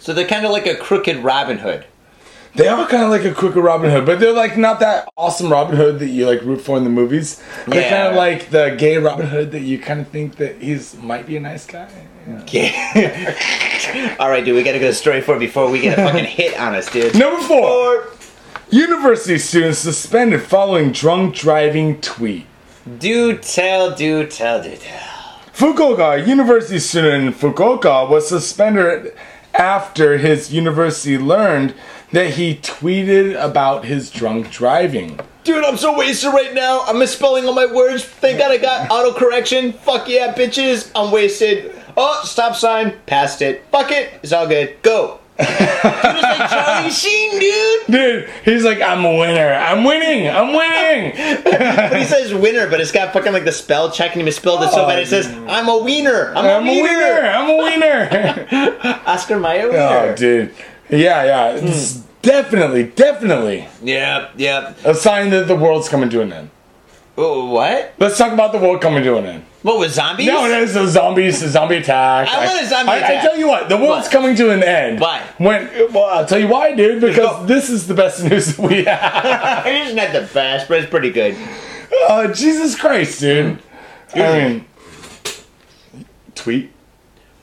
So 0.00 0.12
they're 0.12 0.26
kind 0.26 0.44
of 0.46 0.52
like 0.52 0.66
a 0.66 0.74
crooked 0.76 1.18
Robin 1.18 1.58
Hood. 1.58 1.84
they 2.54 2.68
are 2.68 2.86
kind 2.86 3.02
of 3.02 3.10
like 3.10 3.24
a 3.24 3.32
crooked 3.32 3.62
Robin 3.62 3.90
Hood, 3.90 4.04
but 4.06 4.20
they're 4.20 4.32
like 4.32 4.56
not 4.58 4.80
that 4.80 5.08
awesome 5.16 5.50
Robin 5.50 5.76
Hood 5.76 5.98
that 6.00 6.08
you 6.08 6.26
like 6.26 6.42
root 6.42 6.60
for 6.60 6.76
in 6.76 6.84
the 6.84 6.90
movies. 6.90 7.42
They're 7.66 7.80
Yeah. 7.82 7.90
kind 7.90 8.08
of 8.08 8.14
like 8.16 8.50
the 8.50 8.74
gay 8.78 8.98
Robin 8.98 9.26
Hood 9.26 9.52
that 9.52 9.60
you 9.62 9.78
kind 9.78 10.00
of 10.00 10.08
think 10.08 10.36
that 10.36 10.60
he's 10.60 10.94
might 11.02 11.26
be 11.26 11.36
a 11.36 11.40
nice 11.40 11.64
guy. 11.66 11.88
Yeah. 12.48 12.70
Yeah. 13.94 14.16
All 14.20 14.30
right, 14.30 14.44
dude, 14.44 14.54
we 14.54 14.62
gotta 14.62 14.78
go 14.78 14.86
to 14.86 14.94
story 14.94 15.20
four 15.22 15.38
before 15.40 15.68
we 15.70 15.80
get 15.80 15.98
a 15.98 16.02
fucking 16.02 16.24
hit 16.38 16.58
on 16.58 16.74
us, 16.74 16.88
dude. 16.90 17.18
Number 17.18 17.40
four. 17.42 18.04
Four. 18.04 18.08
University 18.70 19.38
students 19.38 19.80
suspended 19.80 20.40
following 20.42 20.92
drunk 20.92 21.34
driving 21.34 22.00
tweet. 22.00 22.46
Do 22.98 23.36
tell, 23.38 23.94
do 23.94 24.24
tell, 24.26 24.62
do 24.62 24.76
tell. 24.76 25.08
Fukuoka, 25.54 26.26
university 26.26 26.78
student 26.78 27.24
in 27.26 27.32
Fukuoka, 27.32 28.08
was 28.08 28.26
suspended 28.28 29.14
after 29.54 30.16
his 30.16 30.52
university 30.52 31.18
learned 31.18 31.74
that 32.12 32.30
he 32.34 32.56
tweeted 32.56 33.42
about 33.42 33.84
his 33.84 34.10
drunk 34.10 34.50
driving. 34.50 35.20
Dude, 35.44 35.64
I'm 35.64 35.76
so 35.76 35.96
wasted 35.96 36.32
right 36.32 36.54
now. 36.54 36.82
I'm 36.86 36.98
misspelling 36.98 37.44
all 37.46 37.52
my 37.54 37.66
words. 37.66 38.04
Thank 38.04 38.38
God 38.38 38.50
I 38.50 38.58
got 38.58 38.88
autocorrection. 38.90 39.74
Fuck 39.74 40.08
yeah, 40.08 40.32
bitches. 40.34 40.90
I'm 40.94 41.10
wasted. 41.12 41.74
Oh, 41.96 42.22
stop 42.24 42.56
sign. 42.56 42.94
Passed 43.06 43.42
it. 43.42 43.64
Fuck 43.70 43.90
it. 43.90 44.20
It's 44.22 44.32
all 44.32 44.46
good. 44.46 44.80
Go. 44.82 45.18
Dude, 45.38 45.48
it's 45.48 46.22
like 46.22 46.50
Charlie 46.50 46.90
Sheen, 46.90 47.40
dude. 47.40 47.86
Dude, 47.86 48.30
he's 48.44 48.64
like, 48.64 48.80
I'm 48.80 49.04
a 49.04 49.16
winner. 49.16 49.52
I'm 49.52 49.84
winning. 49.84 50.28
I'm 50.28 50.48
winning. 50.52 51.42
But 51.42 51.96
he 51.96 52.04
says 52.04 52.34
winner, 52.34 52.68
but 52.68 52.80
it's 52.80 52.92
got 52.92 53.12
fucking 53.12 53.32
like 53.32 53.44
the 53.44 53.52
spell 53.52 53.90
check 53.90 54.12
and 54.12 54.20
he 54.20 54.24
misspelled 54.24 54.62
it 54.62 54.70
so 54.70 54.86
bad 54.86 54.98
it 54.98 55.08
says, 55.08 55.28
oh. 55.28 55.46
I'm 55.48 55.68
a 55.68 55.78
wiener. 55.78 56.32
I'm, 56.34 56.44
I'm 56.44 56.66
a 56.66 56.70
a 56.70 56.72
wiener. 56.72 56.88
winner. 56.88 57.28
I'm 57.28 57.50
a 57.50 57.56
winner. 57.56 59.02
Oscar 59.06 59.38
Mayer 59.38 59.68
wiener. 59.68 59.78
oh, 59.78 60.14
dude. 60.16 60.54
Yeah, 60.90 61.24
yeah. 61.24 61.50
It's 61.56 61.96
hmm. 61.96 62.06
definitely, 62.22 62.84
definitely 62.84 63.68
Yep, 63.82 64.32
yep. 64.36 64.78
a 64.84 64.94
sign 64.94 65.30
that 65.30 65.48
the 65.48 65.56
world's 65.56 65.88
coming 65.88 66.10
to 66.10 66.20
an 66.20 66.32
end. 66.32 66.50
Oh, 67.16 67.50
what? 67.50 67.92
Let's 67.98 68.16
talk 68.16 68.32
about 68.32 68.52
the 68.52 68.58
world 68.58 68.80
coming 68.80 69.02
to 69.04 69.16
an 69.18 69.26
end. 69.26 69.44
What 69.62 69.78
was 69.78 69.92
zombies? 69.94 70.26
No, 70.26 70.46
it 70.46 70.62
is 70.62 70.74
a 70.74 70.88
zombies, 70.88 71.42
a 71.42 71.48
zombie 71.50 71.76
attack. 71.76 72.26
I 72.28 72.46
want 72.46 72.62
a 72.62 72.66
zombie 72.66 72.90
I, 72.90 73.18
I 73.18 73.20
tell 73.20 73.38
you 73.38 73.46
what, 73.46 73.68
the 73.68 73.76
world's 73.76 74.06
What? 74.06 74.10
coming 74.12 74.34
to 74.36 74.50
an 74.50 74.62
end. 74.62 74.98
Why? 74.98 75.20
When? 75.38 75.68
Well, 75.92 76.04
I'll 76.06 76.26
tell 76.26 76.38
you 76.38 76.48
why, 76.48 76.74
dude. 76.74 77.00
Because 77.00 77.46
this 77.46 77.68
is 77.70 77.86
the 77.86 77.94
best 77.94 78.24
news 78.28 78.56
that 78.56 78.66
we 78.66 78.84
have. 78.84 79.66
It 79.66 79.82
isn't 79.86 79.96
that 79.96 80.12
the 80.12 80.32
best, 80.34 80.68
but 80.68 80.80
it's 80.80 80.90
pretty 80.90 81.10
good. 81.10 81.36
Uh, 82.08 82.32
Jesus 82.32 82.78
Christ, 82.78 83.20
dude. 83.20 83.58
I 84.14 84.48
mean, 84.48 84.64
tweet. 86.34 86.70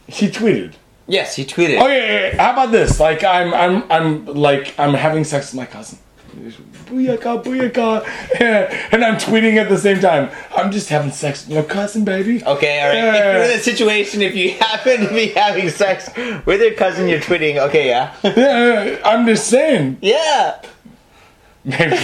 He 0.07 0.27
tweeted. 0.29 0.73
Yes, 1.07 1.35
he 1.35 1.45
tweeted. 1.45 1.79
Oh 1.79 1.87
yeah, 1.87 1.95
yeah, 1.97 2.27
yeah. 2.33 2.43
How 2.43 2.51
about 2.53 2.71
this? 2.71 2.99
Like, 2.99 3.23
I'm, 3.23 3.53
I'm, 3.53 3.91
I'm 3.91 4.25
like, 4.25 4.77
I'm 4.79 4.93
having 4.93 5.23
sex 5.23 5.51
with 5.51 5.57
my 5.57 5.65
cousin. 5.65 5.99
Booyaka, 6.39 7.43
booyaka, 7.43 8.03
and 8.93 9.03
I'm 9.03 9.15
tweeting 9.15 9.57
at 9.57 9.67
the 9.69 9.77
same 9.77 9.99
time. 9.99 10.29
I'm 10.55 10.71
just 10.71 10.89
having 10.89 11.11
sex 11.11 11.45
with 11.47 11.57
my 11.57 11.61
cousin, 11.63 12.05
baby. 12.05 12.43
Okay, 12.43 12.81
alright. 12.81 13.15
If 13.15 13.23
you're 13.23 13.43
in 13.43 13.59
a 13.59 13.61
situation, 13.61 14.21
if 14.21 14.35
you 14.35 14.51
happen 14.59 15.01
to 15.07 15.13
be 15.13 15.27
having 15.27 15.69
sex 15.69 16.09
with 16.45 16.61
your 16.61 16.73
cousin, 16.73 17.07
you're 17.09 17.19
tweeting, 17.19 17.57
okay, 17.67 17.87
yeah. 17.87 18.13
Yeah, 18.23 18.99
I'm 19.05 19.25
just 19.27 19.47
saying. 19.47 19.97
yeah. 20.01 20.61
Maybe. 21.65 21.97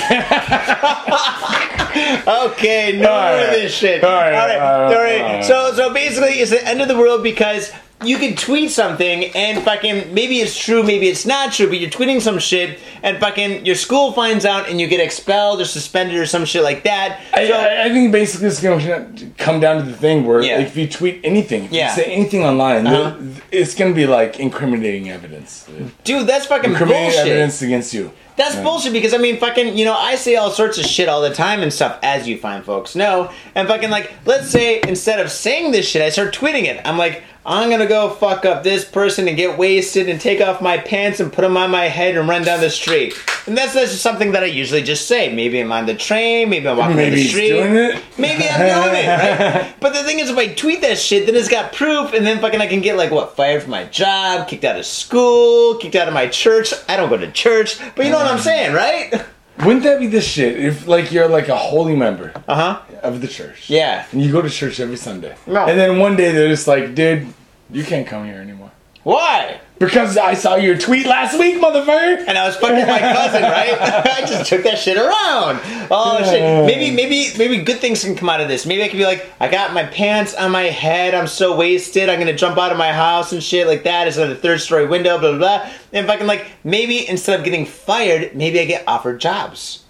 Okay, 2.28 2.98
no 3.00 3.10
All 3.10 3.22
more 3.22 3.32
right. 3.38 3.44
of 3.46 3.52
this 3.52 3.74
shit. 3.74 4.04
All 4.04 4.12
right, 4.12 4.34
Alright, 4.34 4.60
all 4.60 4.82
right, 4.82 4.96
alright. 4.96 5.22
all 5.22 5.34
right. 5.38 5.46
So, 5.46 5.74
so 5.74 5.94
basically, 5.94 6.34
it's 6.42 6.52
the 6.52 6.66
end 6.68 6.82
of 6.82 6.88
the 6.90 6.98
world 6.98 7.24
because 7.24 7.72
you 8.04 8.18
can 8.18 8.36
tweet 8.36 8.70
something 8.72 9.26
and 9.36 9.64
fucking 9.64 10.14
maybe 10.14 10.40
it's 10.40 10.58
true, 10.58 10.84
maybe 10.84 11.08
it's 11.08 11.26
not 11.26 11.54
true, 11.54 11.68
but 11.68 11.80
you're 11.80 11.90
tweeting 11.90 12.22
some 12.22 12.38
shit 12.40 12.78
and 13.02 13.18
fucking 13.20 13.66
your 13.66 13.76
school 13.76 14.12
finds 14.12 14.46
out 14.46 14.70
and 14.70 14.82
you 14.82 14.88
get 14.88 15.00
expelled 15.00 15.62
or 15.62 15.66
suspended 15.66 16.16
or 16.20 16.26
some 16.26 16.44
shit 16.46 16.62
like 16.62 16.84
that. 16.84 17.22
I, 17.34 17.48
So, 17.48 17.54
I, 17.54 17.86
I 17.86 17.90
think 17.90 18.12
basically 18.12 18.48
it's 18.48 18.62
going 18.62 18.80
to 19.16 19.26
come 19.38 19.60
down 19.60 19.78
to 19.84 19.90
the 19.90 19.96
thing 19.98 20.26
where 20.26 20.42
Yeah. 20.42 20.60
if 20.60 20.76
you 20.76 20.88
tweet 20.88 21.22
anything, 21.24 21.66
if 21.66 21.72
Yeah. 21.72 21.96
you 21.96 22.04
say 22.04 22.12
anything 22.12 22.44
online, 22.44 22.86
Uh-huh. 22.86 23.16
it's 23.52 23.74
going 23.74 23.92
to 23.92 23.96
be 23.96 24.06
like 24.06 24.40
incriminating 24.40 25.10
evidence. 25.10 25.66
dude, 26.04 26.28
that's 26.28 26.46
fucking 26.48 26.72
Incriminating 26.72 27.12
bullshit. 27.12 27.28
evidence 27.28 27.62
against 27.62 27.94
you. 27.94 28.12
That's 28.36 28.56
Yeah. 28.56 28.64
bullshit 28.64 28.92
because 28.92 29.14
I 29.14 29.18
mean, 29.18 29.38
fucking, 29.38 29.78
you 29.78 29.86
know, 29.86 29.96
I 29.98 30.16
say 30.16 30.36
all 30.36 30.52
sorts 30.52 30.78
of 30.78 30.86
shit 30.86 31.08
all 31.08 31.22
the 31.22 31.34
time 31.34 31.62
and 31.64 31.72
stuff, 31.72 31.98
as 32.04 32.28
you 32.28 32.38
fine 32.38 32.62
folks 32.64 32.94
know. 32.94 33.30
And 33.56 33.68
fucking, 33.70 33.90
like, 33.90 34.12
let's 34.26 34.50
say 34.50 34.82
instead 34.86 35.20
of 35.22 35.32
saying 35.32 35.72
this 35.72 35.88
shit, 35.88 36.02
I 36.02 36.10
start 36.10 36.36
tweeting 36.36 36.66
it. 36.66 36.82
I'm 36.84 36.98
like, 36.98 37.24
I'm 37.48 37.70
gonna 37.70 37.86
go 37.86 38.10
fuck 38.10 38.44
up 38.44 38.64
this 38.64 38.84
person 38.84 39.28
and 39.28 39.38
get 39.38 39.58
wasted 39.58 40.10
and 40.10 40.20
take 40.20 40.42
off 40.42 40.62
my 40.64 40.78
pants 40.80 41.20
and 41.20 41.32
put 41.32 41.42
them 41.44 41.56
on 41.58 41.70
my 41.70 41.86
head 41.86 42.18
and 42.18 42.28
run 42.28 42.44
down 42.44 42.60
the 42.60 42.72
street. 42.72 43.14
And 43.46 43.56
that's, 43.56 43.76
that's 43.76 43.92
just 43.92 44.02
something 44.02 44.32
that 44.32 44.42
I 44.42 44.48
usually 44.48 44.82
just 44.82 45.08
say. 45.08 45.32
Maybe 45.32 45.60
I'm 45.62 45.72
on 45.72 45.86
the 45.86 45.94
train, 45.94 46.50
maybe 46.50 46.68
I'm 46.68 46.78
walking 46.78 46.98
down 46.98 47.12
Maybe 47.12 47.22
the 47.22 47.30
street. 47.30 47.50
doing 47.50 47.76
it. 47.76 48.04
Maybe 48.18 48.44
I'm 48.50 48.60
doing 48.60 49.04
it, 49.04 49.08
right? 49.08 49.76
But 49.80 49.94
the 49.94 50.04
thing 50.04 50.18
is, 50.18 50.32
if 50.32 50.38
I 50.38 50.48
tweet 50.48 50.82
that 50.82 50.98
shit, 50.98 51.28
then 51.28 51.36
it's 51.36 51.48
got 51.48 51.72
proof, 51.72 52.14
and 52.14 52.26
then 52.26 52.40
fucking 52.40 52.60
I 52.60 52.66
can 52.66 52.82
get 52.82 52.98
like 52.98 53.12
what 53.12 53.36
fired 53.36 53.62
from 53.62 53.72
my 53.72 53.84
job, 53.86 54.48
kicked 54.48 54.64
out 54.64 54.80
of 54.80 54.86
school, 54.88 55.76
kicked 55.76 55.94
out 55.96 56.08
of 56.08 56.14
my 56.16 56.28
church. 56.28 56.74
I 56.90 56.98
don't 56.98 57.10
go 57.10 57.18
to 57.18 57.32
church, 57.32 57.78
but 57.96 58.06
you 58.06 58.12
know 58.12 58.18
what 58.18 58.26
I'm 58.26 58.40
saying, 58.40 58.74
right? 58.74 59.24
Wouldn't 59.60 59.84
that 59.84 60.00
be 60.00 60.08
the 60.08 60.22
shit 60.22 60.60
if 60.60 60.86
like 60.88 61.12
you're 61.12 61.28
like 61.30 61.48
a 61.48 61.56
holy 61.56 61.96
member 61.96 62.34
Uh 62.48 62.56
huh. 62.56 62.82
of 63.04 63.22
the 63.22 63.28
church? 63.28 63.70
Yeah. 63.70 64.06
And 64.12 64.22
you 64.22 64.32
go 64.32 64.42
to 64.42 64.50
church 64.50 64.80
every 64.80 64.98
Sunday. 64.98 65.36
No. 65.48 65.66
And 65.66 65.80
then 65.80 65.98
one 66.00 66.16
day 66.16 66.32
they're 66.34 66.50
just 66.50 66.68
like, 66.68 66.94
dude, 66.94 67.28
you 67.72 67.84
can't 67.84 68.06
come 68.06 68.26
here 68.26 68.36
anymore. 68.42 68.72
Why? 69.06 69.62
Because 69.78 70.18
I 70.18 70.34
saw 70.34 70.56
your 70.56 70.76
tweet 70.80 71.06
last 71.06 71.38
week, 71.38 71.58
motherfucker. 71.58 72.26
And 72.28 72.40
I 72.40 72.48
was 72.48 72.56
fucking 72.56 72.88
my 72.88 72.98
cousin, 72.98 73.44
right? 73.44 73.78
I 73.80 74.26
just 74.26 74.50
took 74.50 74.64
that 74.64 74.80
shit 74.80 74.98
around. 74.98 75.60
Oh 75.92 76.22
shit. 76.24 76.66
Maybe, 76.66 76.90
maybe, 76.90 77.38
maybe 77.38 77.64
good 77.64 77.78
things 77.78 78.04
can 78.04 78.16
come 78.16 78.30
out 78.30 78.42
of 78.42 78.48
this. 78.48 78.66
Maybe 78.66 78.82
I 78.82 78.88
could 78.88 78.98
be 78.98 79.06
like, 79.06 79.30
I 79.40 79.48
got 79.48 79.74
my 79.76 79.84
pants 79.84 80.34
on 80.34 80.50
my 80.52 80.64
head. 80.64 81.14
I'm 81.14 81.28
so 81.28 81.56
wasted. 81.56 82.10
I'm 82.10 82.18
gonna 82.18 82.36
jump 82.36 82.58
out 82.58 82.72
of 82.72 82.80
my 82.80 82.92
house 82.92 83.32
and 83.32 83.44
shit 83.44 83.68
like 83.68 83.84
that. 83.84 84.08
It's 84.08 84.18
on 84.18 84.30
the 84.30 84.36
third 84.36 84.60
story 84.60 84.88
window. 84.88 85.20
Blah 85.20 85.38
blah 85.38 85.38
blah. 85.38 85.72
And 85.94 86.04
if 86.06 86.10
I 86.10 86.18
can 86.18 86.26
like, 86.26 86.48
maybe 86.64 87.08
instead 87.08 87.38
of 87.38 87.46
getting 87.46 87.68
fired, 87.68 88.36
maybe 88.36 88.60
I 88.60 88.66
get 88.66 88.86
offered 88.88 89.22
jobs. 89.22 89.84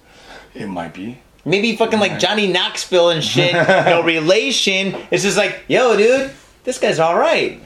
It 0.54 0.68
might 0.68 0.94
be. 0.94 1.22
Maybe 1.46 1.74
fucking 1.78 2.00
like 2.00 2.20
Johnny 2.20 2.52
Knoxville 2.52 3.12
and 3.12 3.24
shit. 3.24 3.54
no 3.54 4.04
relation. 4.06 4.94
It's 5.10 5.24
just 5.24 5.38
like, 5.38 5.64
yo, 5.70 5.96
dude, 5.96 6.34
this 6.66 6.80
guy's 6.80 7.00
all 7.00 7.18
right. 7.18 7.62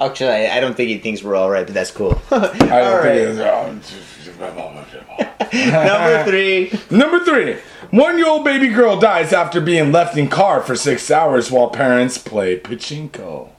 Actually, 0.00 0.30
I, 0.30 0.56
I 0.56 0.60
don't 0.60 0.76
think 0.76 0.88
he 0.88 0.98
thinks 0.98 1.22
we're 1.22 1.36
all 1.36 1.50
right, 1.50 1.64
but 1.64 1.74
that's 1.74 1.90
cool. 1.90 2.20
all 2.30 2.38
I 2.40 2.48
don't 2.48 3.04
right. 3.04 3.36
think 3.38 3.38
it's. 3.38 4.40
Number 5.70 6.24
three. 6.24 6.72
Number 6.90 7.24
three. 7.24 7.56
One 7.90 8.18
year 8.18 8.26
old 8.28 8.44
baby 8.44 8.68
girl 8.68 8.98
dies 8.98 9.32
after 9.32 9.60
being 9.60 9.92
left 9.92 10.16
in 10.16 10.28
car 10.28 10.60
for 10.60 10.74
six 10.74 11.10
hours 11.10 11.50
while 11.50 11.70
parents 11.70 12.18
play 12.18 12.58
pachinko. 12.58 13.50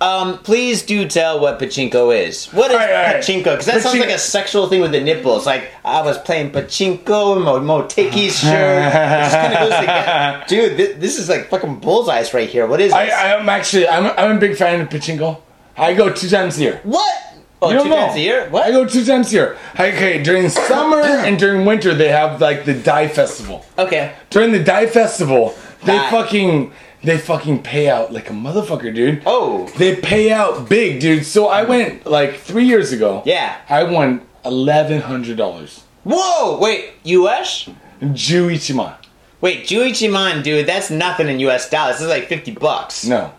Um, 0.00 0.38
please 0.38 0.82
do 0.82 1.08
tell 1.08 1.40
what 1.40 1.58
pachinko 1.58 2.14
is. 2.26 2.46
What 2.52 2.70
is 2.70 2.76
Alright, 2.76 2.90
alright. 2.90 3.16
pachinko? 3.16 3.44
Because 3.44 3.66
that 3.66 3.82
sounds 3.82 3.98
like 3.98 4.10
a 4.10 4.18
sexual 4.18 4.68
thing 4.68 4.80
with 4.82 4.92
the 4.92 5.00
nipples. 5.00 5.46
Like 5.46 5.70
I 5.84 6.02
was 6.02 6.18
playing 6.18 6.52
pachinko, 6.52 7.36
in 7.36 7.42
my 7.42 7.58
Mo 7.58 7.82
Mootekki's 7.82 8.38
shirt. 8.40 8.52
It 8.52 8.92
just 8.92 9.34
kind 9.36 9.54
of 9.54 9.68
goes 9.70 9.78
together. 9.80 10.44
Dude, 10.48 10.76
this, 10.76 10.96
this 10.98 11.18
is 11.18 11.28
like 11.28 11.48
fucking 11.48 11.80
bullseyes 11.80 12.34
right 12.34 12.48
here. 12.48 12.66
What 12.66 12.80
is 12.80 12.92
I, 12.92 13.06
this? 13.06 13.14
I'm 13.14 13.48
actually 13.48 13.88
I'm, 13.88 14.12
I'm 14.18 14.36
a 14.36 14.40
big 14.40 14.56
fan 14.56 14.80
of 14.80 14.88
pachinko. 14.88 15.40
I 15.76 15.94
go 15.94 16.12
two 16.12 16.28
times 16.28 16.58
a 16.58 16.62
year. 16.62 16.80
what? 16.84 17.22
Oh, 17.62 17.70
You 17.70 17.78
two 17.78 17.84
don't 17.84 17.90
know. 17.90 17.96
times 18.06 18.16
a 18.16 18.20
year? 18.20 18.48
What? 18.50 18.66
I 18.66 18.70
go 18.70 18.86
two 18.86 19.04
times 19.04 19.32
a 19.32 19.34
year. 19.34 19.56
Okay, 19.74 20.22
during 20.22 20.48
summer 20.50 21.00
and 21.26 21.38
during 21.38 21.64
winter 21.64 21.94
they 21.94 22.08
have 22.08 22.40
like 22.40 22.64
the 22.64 22.74
dye 22.74 23.08
festival. 23.08 23.64
Okay. 23.78 24.14
During 24.30 24.52
the 24.52 24.62
dye 24.62 24.86
festival, 24.86 25.54
they 25.84 25.96
Dye. 25.96 26.10
fucking 26.10 26.72
they 27.02 27.18
fucking 27.18 27.62
pay 27.62 27.88
out 27.88 28.12
like 28.12 28.28
a 28.30 28.32
motherfucker, 28.32 28.94
dude. 28.94 29.22
Oh. 29.26 29.68
They 29.78 29.96
pay 29.96 30.32
out 30.32 30.68
big, 30.68 31.00
dude. 31.00 31.24
So 31.24 31.48
I 31.48 31.60
mm-hmm. 31.62 31.70
went 31.70 32.06
like 32.06 32.36
three 32.36 32.64
years 32.64 32.92
ago. 32.92 33.22
Yeah. 33.24 33.56
I 33.68 33.84
won 33.84 34.20
eleven 34.44 35.00
hundred 35.00 35.36
dollars. 35.38 35.84
Whoa! 36.04 36.58
Wait, 36.60 36.92
U.S. 37.04 37.68
Juichima. 38.00 38.96
Wait, 39.40 39.66
Juichiman, 39.66 40.42
dude, 40.42 40.66
that's 40.66 40.90
nothing 40.90 41.28
in 41.28 41.40
U.S. 41.40 41.68
dollars. 41.70 41.96
This 41.96 42.02
is 42.02 42.08
like 42.08 42.28
fifty 42.28 42.52
bucks. 42.52 43.04
No. 43.06 43.32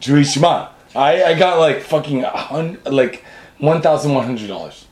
Juichima. 0.00 0.70
I, 0.94 1.24
I 1.24 1.38
got 1.38 1.58
like 1.58 1.80
fucking 1.82 2.24
a 2.24 2.30
hun- 2.30 2.78
like 2.84 3.24
one 3.58 3.80
thousand 3.82 4.14
one 4.14 4.24
hundred 4.24 4.48
dollars. 4.48 4.86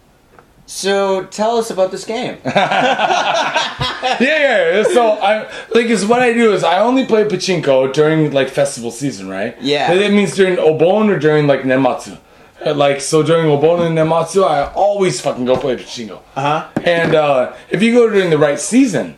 So 0.68 1.24
tell 1.26 1.56
us 1.58 1.70
about 1.70 1.90
this 1.92 2.04
game. 2.04 2.38
Yeah, 2.46 4.18
yeah. 4.20 4.76
yeah. 4.76 4.82
So 4.84 5.10
I 5.12 5.50
like 5.74 5.86
is 5.86 6.04
what 6.06 6.20
I 6.20 6.32
do 6.32 6.52
is 6.52 6.62
I 6.64 6.78
only 6.80 7.04
play 7.06 7.24
pachinko 7.24 7.92
during 7.92 8.30
like 8.32 8.48
festival 8.48 8.90
season, 8.90 9.28
right? 9.28 9.56
Yeah. 9.60 9.92
That 9.94 10.12
means 10.12 10.34
during 10.34 10.56
Obon 10.56 11.08
or 11.10 11.18
during 11.18 11.46
like 11.46 11.62
Nematsu. 11.62 12.18
Uh, 12.64 12.74
Like 12.74 13.00
so 13.00 13.22
during 13.22 13.46
Obon 13.46 13.86
and 13.86 13.96
Nematsu, 13.98 14.44
I 14.44 14.72
always 14.72 15.20
fucking 15.20 15.44
go 15.44 15.56
play 15.56 15.76
pachinko. 15.76 16.20
Uh 16.36 16.40
huh. 16.42 16.68
And 16.84 17.14
uh, 17.14 17.54
if 17.68 17.82
you 17.82 17.92
go 17.94 18.08
during 18.08 18.30
the 18.30 18.38
right 18.38 18.58
season, 18.60 19.16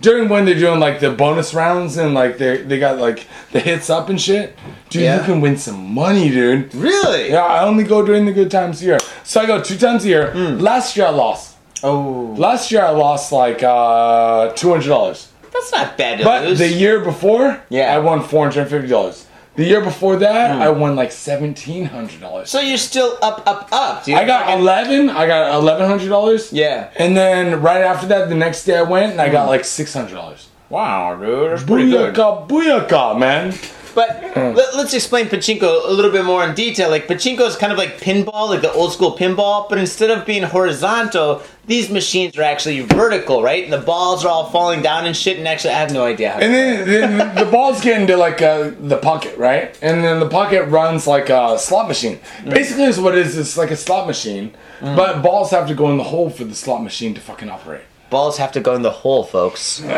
during 0.00 0.28
when 0.28 0.44
they're 0.44 0.54
doing 0.58 0.80
like 0.80 1.00
the 1.00 1.10
bonus 1.10 1.52
rounds 1.54 1.96
and 1.96 2.14
like 2.14 2.38
they 2.38 2.58
they 2.58 2.78
got 2.78 2.98
like 2.98 3.26
the 3.52 3.60
hits 3.60 3.90
up 3.90 4.08
and 4.08 4.20
shit, 4.20 4.56
dude, 4.90 5.02
Yeah. 5.02 5.18
you 5.18 5.22
can 5.24 5.40
win 5.40 5.56
some 5.56 5.92
money, 5.94 6.30
dude. 6.30 6.74
Really? 6.74 7.30
Yeah, 7.30 7.44
I 7.44 7.64
only 7.64 7.84
go 7.84 8.04
during 8.04 8.26
the 8.26 8.32
good 8.32 8.50
times 8.50 8.82
a 8.82 8.84
year. 8.84 8.98
So 9.24 9.40
I 9.40 9.46
go 9.46 9.60
two 9.62 9.76
times 9.76 10.04
a 10.04 10.08
year. 10.08 10.32
Hmm. 10.32 10.58
Last 10.58 10.96
year 10.96 11.06
I 11.06 11.10
lost. 11.10 11.56
Oh, 11.82 12.34
Last 12.36 12.70
year 12.72 12.82
I 12.82 12.90
lost 12.90 13.30
like 13.32 13.62
uh, 13.62 14.52
two 14.54 14.70
hundred 14.70 14.88
dollars. 14.88 15.28
that's 15.52 15.70
not 15.72 15.96
bad 15.96 16.22
But 16.24 16.44
lose. 16.44 16.58
the 16.58 16.68
year 16.68 17.00
before, 17.00 17.60
Yeah. 17.68 17.94
I 17.94 17.98
won 17.98 18.22
four 18.22 18.44
hundred 18.48 18.68
fifty 18.68 18.88
dollars. 18.88 19.26
The 19.58 19.64
year 19.64 19.80
before 19.80 20.16
that, 20.26 20.54
Hmm. 20.54 20.62
I 20.62 20.68
won 20.70 20.94
like 20.94 21.10
seventeen 21.10 21.84
hundred 21.86 22.20
dollars. 22.20 22.48
so 22.48 22.60
you're 22.60 22.78
still 22.78 23.18
up, 23.20 23.42
up, 23.44 23.68
up, 23.72 24.04
dude. 24.04 24.14
I 24.14 24.24
got 24.24 24.56
eleven. 24.56 25.10
I 25.10 25.26
got 25.26 25.52
eleven 25.52 25.84
hundred 25.92 26.10
dollars. 26.10 26.52
Yeah. 26.52 26.90
And 26.94 27.16
then 27.16 27.60
right 27.60 27.82
after 27.82 28.06
that, 28.06 28.28
the 28.28 28.36
next 28.36 28.64
day 28.66 28.76
I 28.78 28.82
went 28.82 29.10
and 29.12 29.20
I 29.20 29.26
Hmm. 29.26 29.32
got 29.38 29.48
like 29.48 29.64
six 29.64 29.92
hundred 29.92 30.14
dollars. 30.14 30.46
Wow, 30.70 31.16
dude, 31.16 31.50
that's 31.50 31.64
pretty 31.64 31.90
good. 31.90 32.14
Booyaka, 32.14 32.46
booyaka, 32.48 33.18
man. 33.18 33.52
But 33.94 34.22
hmm. 34.34 34.56
let, 34.56 34.74
us 34.74 34.94
explain 34.94 35.26
pachinko 35.26 35.88
a 35.88 35.92
little 35.92 36.10
bit 36.10 36.24
more 36.24 36.44
in 36.44 36.54
detail. 36.54 36.90
Like 36.90 37.06
pachinko 37.06 37.40
is 37.40 37.56
kind 37.56 37.72
of 37.72 37.78
like 37.78 37.98
pinball, 37.98 38.48
like 38.48 38.62
the 38.62 38.72
old 38.72 38.92
school 38.92 39.16
pinball, 39.16 39.68
but 39.68 39.78
instead 39.78 40.10
of 40.10 40.26
being 40.26 40.42
horizontal, 40.42 41.42
these 41.66 41.90
machines 41.90 42.36
are 42.38 42.42
actually 42.42 42.80
vertical, 42.80 43.42
right? 43.42 43.62
And 43.62 43.72
the 43.72 43.80
balls 43.80 44.24
are 44.24 44.28
all 44.28 44.50
falling 44.50 44.80
down 44.82 45.06
and 45.06 45.16
shit. 45.16 45.38
And 45.38 45.46
actually, 45.46 45.74
I 45.74 45.80
have 45.80 45.92
no 45.92 46.04
idea 46.04 46.32
how. 46.32 46.40
And 46.40 46.54
then, 46.54 46.88
then 46.88 47.34
the 47.34 47.50
balls 47.50 47.80
get 47.82 48.00
into 48.00 48.16
like 48.16 48.40
uh, 48.40 48.72
the 48.80 48.96
pocket, 48.96 49.36
right? 49.36 49.78
And 49.82 50.02
then 50.02 50.18
the 50.18 50.28
pocket 50.28 50.64
runs 50.64 51.06
like 51.06 51.28
a 51.28 51.58
slot 51.58 51.88
machine. 51.88 52.18
Mm. 52.38 52.50
Basically, 52.50 52.84
is 52.84 52.98
what 52.98 53.16
it 53.16 53.26
is. 53.26 53.36
It's 53.36 53.56
like 53.56 53.70
a 53.70 53.76
slot 53.76 54.06
machine, 54.06 54.54
mm. 54.80 54.96
but 54.96 55.22
balls 55.22 55.50
have 55.50 55.68
to 55.68 55.74
go 55.74 55.90
in 55.90 55.98
the 55.98 56.04
hole 56.04 56.30
for 56.30 56.44
the 56.44 56.54
slot 56.54 56.82
machine 56.82 57.14
to 57.14 57.20
fucking 57.20 57.50
operate. 57.50 57.82
Balls 58.10 58.38
have 58.38 58.52
to 58.52 58.60
go 58.60 58.74
in 58.74 58.82
the 58.82 58.90
hole, 58.90 59.24
folks. 59.24 59.82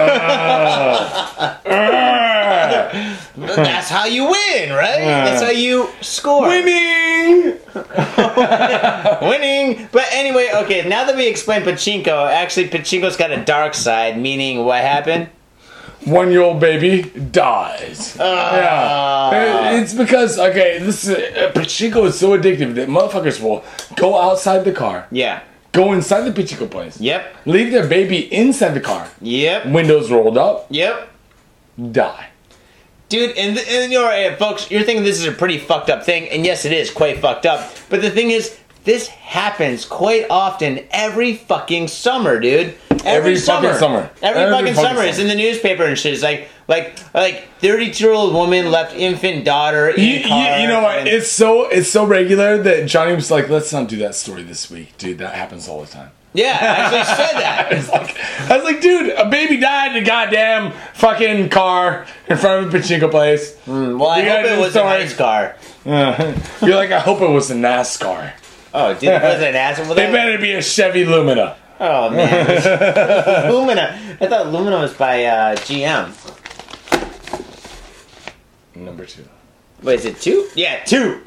That's 3.37 3.89
how 3.89 4.07
you 4.07 4.25
win, 4.25 4.71
right? 4.71 4.99
That's 5.01 5.43
how 5.43 5.51
you 5.51 5.89
score. 6.01 6.49
Winning. 6.49 7.59
Winning. 9.23 9.89
But 9.93 10.07
anyway, 10.13 10.51
okay, 10.55 10.89
now 10.89 11.05
that 11.05 11.15
we 11.17 11.29
explained 11.29 11.65
pachinko, 11.65 12.31
actually 12.31 12.69
pachinko's 12.69 13.17
got 13.17 13.31
a 13.31 13.45
dark 13.45 13.75
side, 13.75 14.19
meaning 14.21 14.65
what 14.65 14.81
happened? 14.81 15.29
One 16.05 16.33
year 16.33 16.41
old 16.41 16.61
baby 16.61 17.03
dies. 17.03 18.17
Ah. 18.19 19.33
yeah. 19.33 19.81
It's 19.81 19.93
because 19.95 20.39
okay, 20.39 20.79
this 20.79 21.05
is, 21.05 21.11
uh, 21.11 21.53
pachinko 21.55 22.07
is 22.07 22.19
so 22.19 22.37
addictive 22.37 22.75
that 22.75 22.89
motherfuckers 22.89 23.41
will 23.41 23.65
go 23.97 24.21
outside 24.21 24.65
the 24.65 24.73
car, 24.73 25.07
Yeah. 25.11 25.43
Go 25.73 25.93
inside 25.93 26.23
the 26.23 26.43
pachinko 26.43 26.71
place, 26.71 27.01
Yep. 27.01 27.35
leave 27.47 27.71
their 27.73 27.87
baby 27.87 28.33
inside 28.33 28.75
the 28.75 28.81
car, 28.81 29.09
Yep. 29.21 29.67
windows 29.67 30.11
rolled 30.11 30.37
up, 30.39 30.67
Yep. 30.71 31.09
die. 31.93 32.27
Dude, 33.09 33.37
and, 33.37 33.59
and 33.59 33.91
you're, 33.93 34.07
uh, 34.13 34.37
folks, 34.37 34.71
you're 34.71 34.83
thinking 34.85 35.03
this 35.05 35.19
is 35.19 35.27
a 35.27 35.33
pretty 35.33 35.59
fucked 35.59 35.91
up 35.91 36.05
thing, 36.05 36.29
and 36.29 36.45
yes, 36.47 36.65
it 36.65 36.73
is 36.73 36.91
quite 36.91 37.19
fucked 37.19 37.45
up. 37.45 37.73
But 37.89 38.03
the 38.03 38.11
thing 38.11 38.31
is, 38.31 38.57
this 38.85 39.09
happens 39.09 39.85
quite 39.85 40.27
often 40.31 40.85
every 40.91 41.35
fucking 41.35 41.89
summer, 41.89 42.41
dude. 42.41 42.75
Every, 42.91 43.33
Every 43.33 43.37
fucking 43.39 43.75
summer. 43.75 44.11
Every, 44.23 44.43
Every 44.43 44.53
fucking, 44.53 44.75
fucking 44.75 44.89
summer. 44.97 45.03
It's 45.09 45.19
in 45.19 45.29
the 45.29 45.35
newspaper 45.35 45.85
and 45.85 45.99
shit. 45.99 46.13
It's 46.13 46.23
like, 46.23 46.49
like, 46.69 46.99
like, 47.15 47.49
32 47.61 48.05
year 48.05 48.13
old 48.13 48.35
woman 48.35 48.71
left 48.71 48.95
infant 48.95 49.45
daughter 49.47 49.89
in 49.89 50.01
You, 50.01 50.07
you, 50.17 50.29
car. 50.29 50.59
you 50.59 50.69
know 50.69 50.83
what? 50.83 51.07
It's 51.07 51.31
so 51.31 51.67
it's 51.69 51.89
so 51.91 52.05
regular 52.05 52.59
that 52.63 52.87
Johnny 52.87 53.15
was 53.15 53.31
like, 53.31 53.49
"Let's 53.49 53.73
not 53.73 53.89
do 53.89 53.97
that 53.99 54.15
story 54.15 54.43
this 54.43 54.71
week, 54.71 54.97
dude. 54.99 55.19
That 55.19 55.35
happens 55.35 55.67
all 55.69 55.81
the 55.81 55.87
time." 55.87 56.11
yeah, 56.33 56.59
I 56.61 56.67
actually 56.67 57.17
said 57.17 57.41
that. 57.41 57.73
It's 57.73 57.89
like, 57.89 58.17
I 58.51 58.57
was 58.57 58.65
like, 58.65 58.81
dude, 58.81 59.11
a 59.11 59.29
baby 59.29 59.57
died 59.57 59.97
in 59.97 60.03
a 60.03 60.07
goddamn 60.07 60.73
fucking 60.95 61.49
car 61.49 62.07
in 62.29 62.37
front 62.37 62.67
of 62.67 62.75
a 62.75 62.79
pachinko 62.79 63.11
place. 63.11 63.57
Hmm, 63.61 63.99
well, 63.99 64.11
I 64.11 64.23
hope 64.23 64.45
it 64.47 64.59
was 64.61 64.77
a 64.77 64.85
nice 64.85 65.17
car. 65.17 65.57
You're 65.85 66.77
like, 66.77 66.93
I 66.93 67.01
hope 67.01 67.21
it 67.21 67.31
was 67.31 67.51
a 67.51 67.55
NASCAR. 67.55 68.33
Oh, 68.73 68.91
it 68.91 68.95
was 69.03 69.03
an 69.43 69.55
ass. 69.57 69.79
Well, 69.79 69.95
They 69.95 70.07
that- 70.07 70.13
better 70.13 70.39
be 70.39 70.53
a 70.53 70.63
Chevy 70.63 71.05
Lumina. 71.05 71.57
Oh 71.83 72.11
man, 72.11 72.47
Lumina. 73.53 73.99
I 74.21 74.27
thought 74.27 74.49
Lumina 74.49 74.79
was 74.79 74.93
by 74.93 75.25
uh, 75.25 75.57
GM. 75.57 76.13
Number 78.75 79.07
two. 79.07 79.25
Wait, 79.83 79.95
is 80.01 80.05
it 80.05 80.21
two? 80.21 80.49
Yeah, 80.55 80.85
two. 80.85 81.21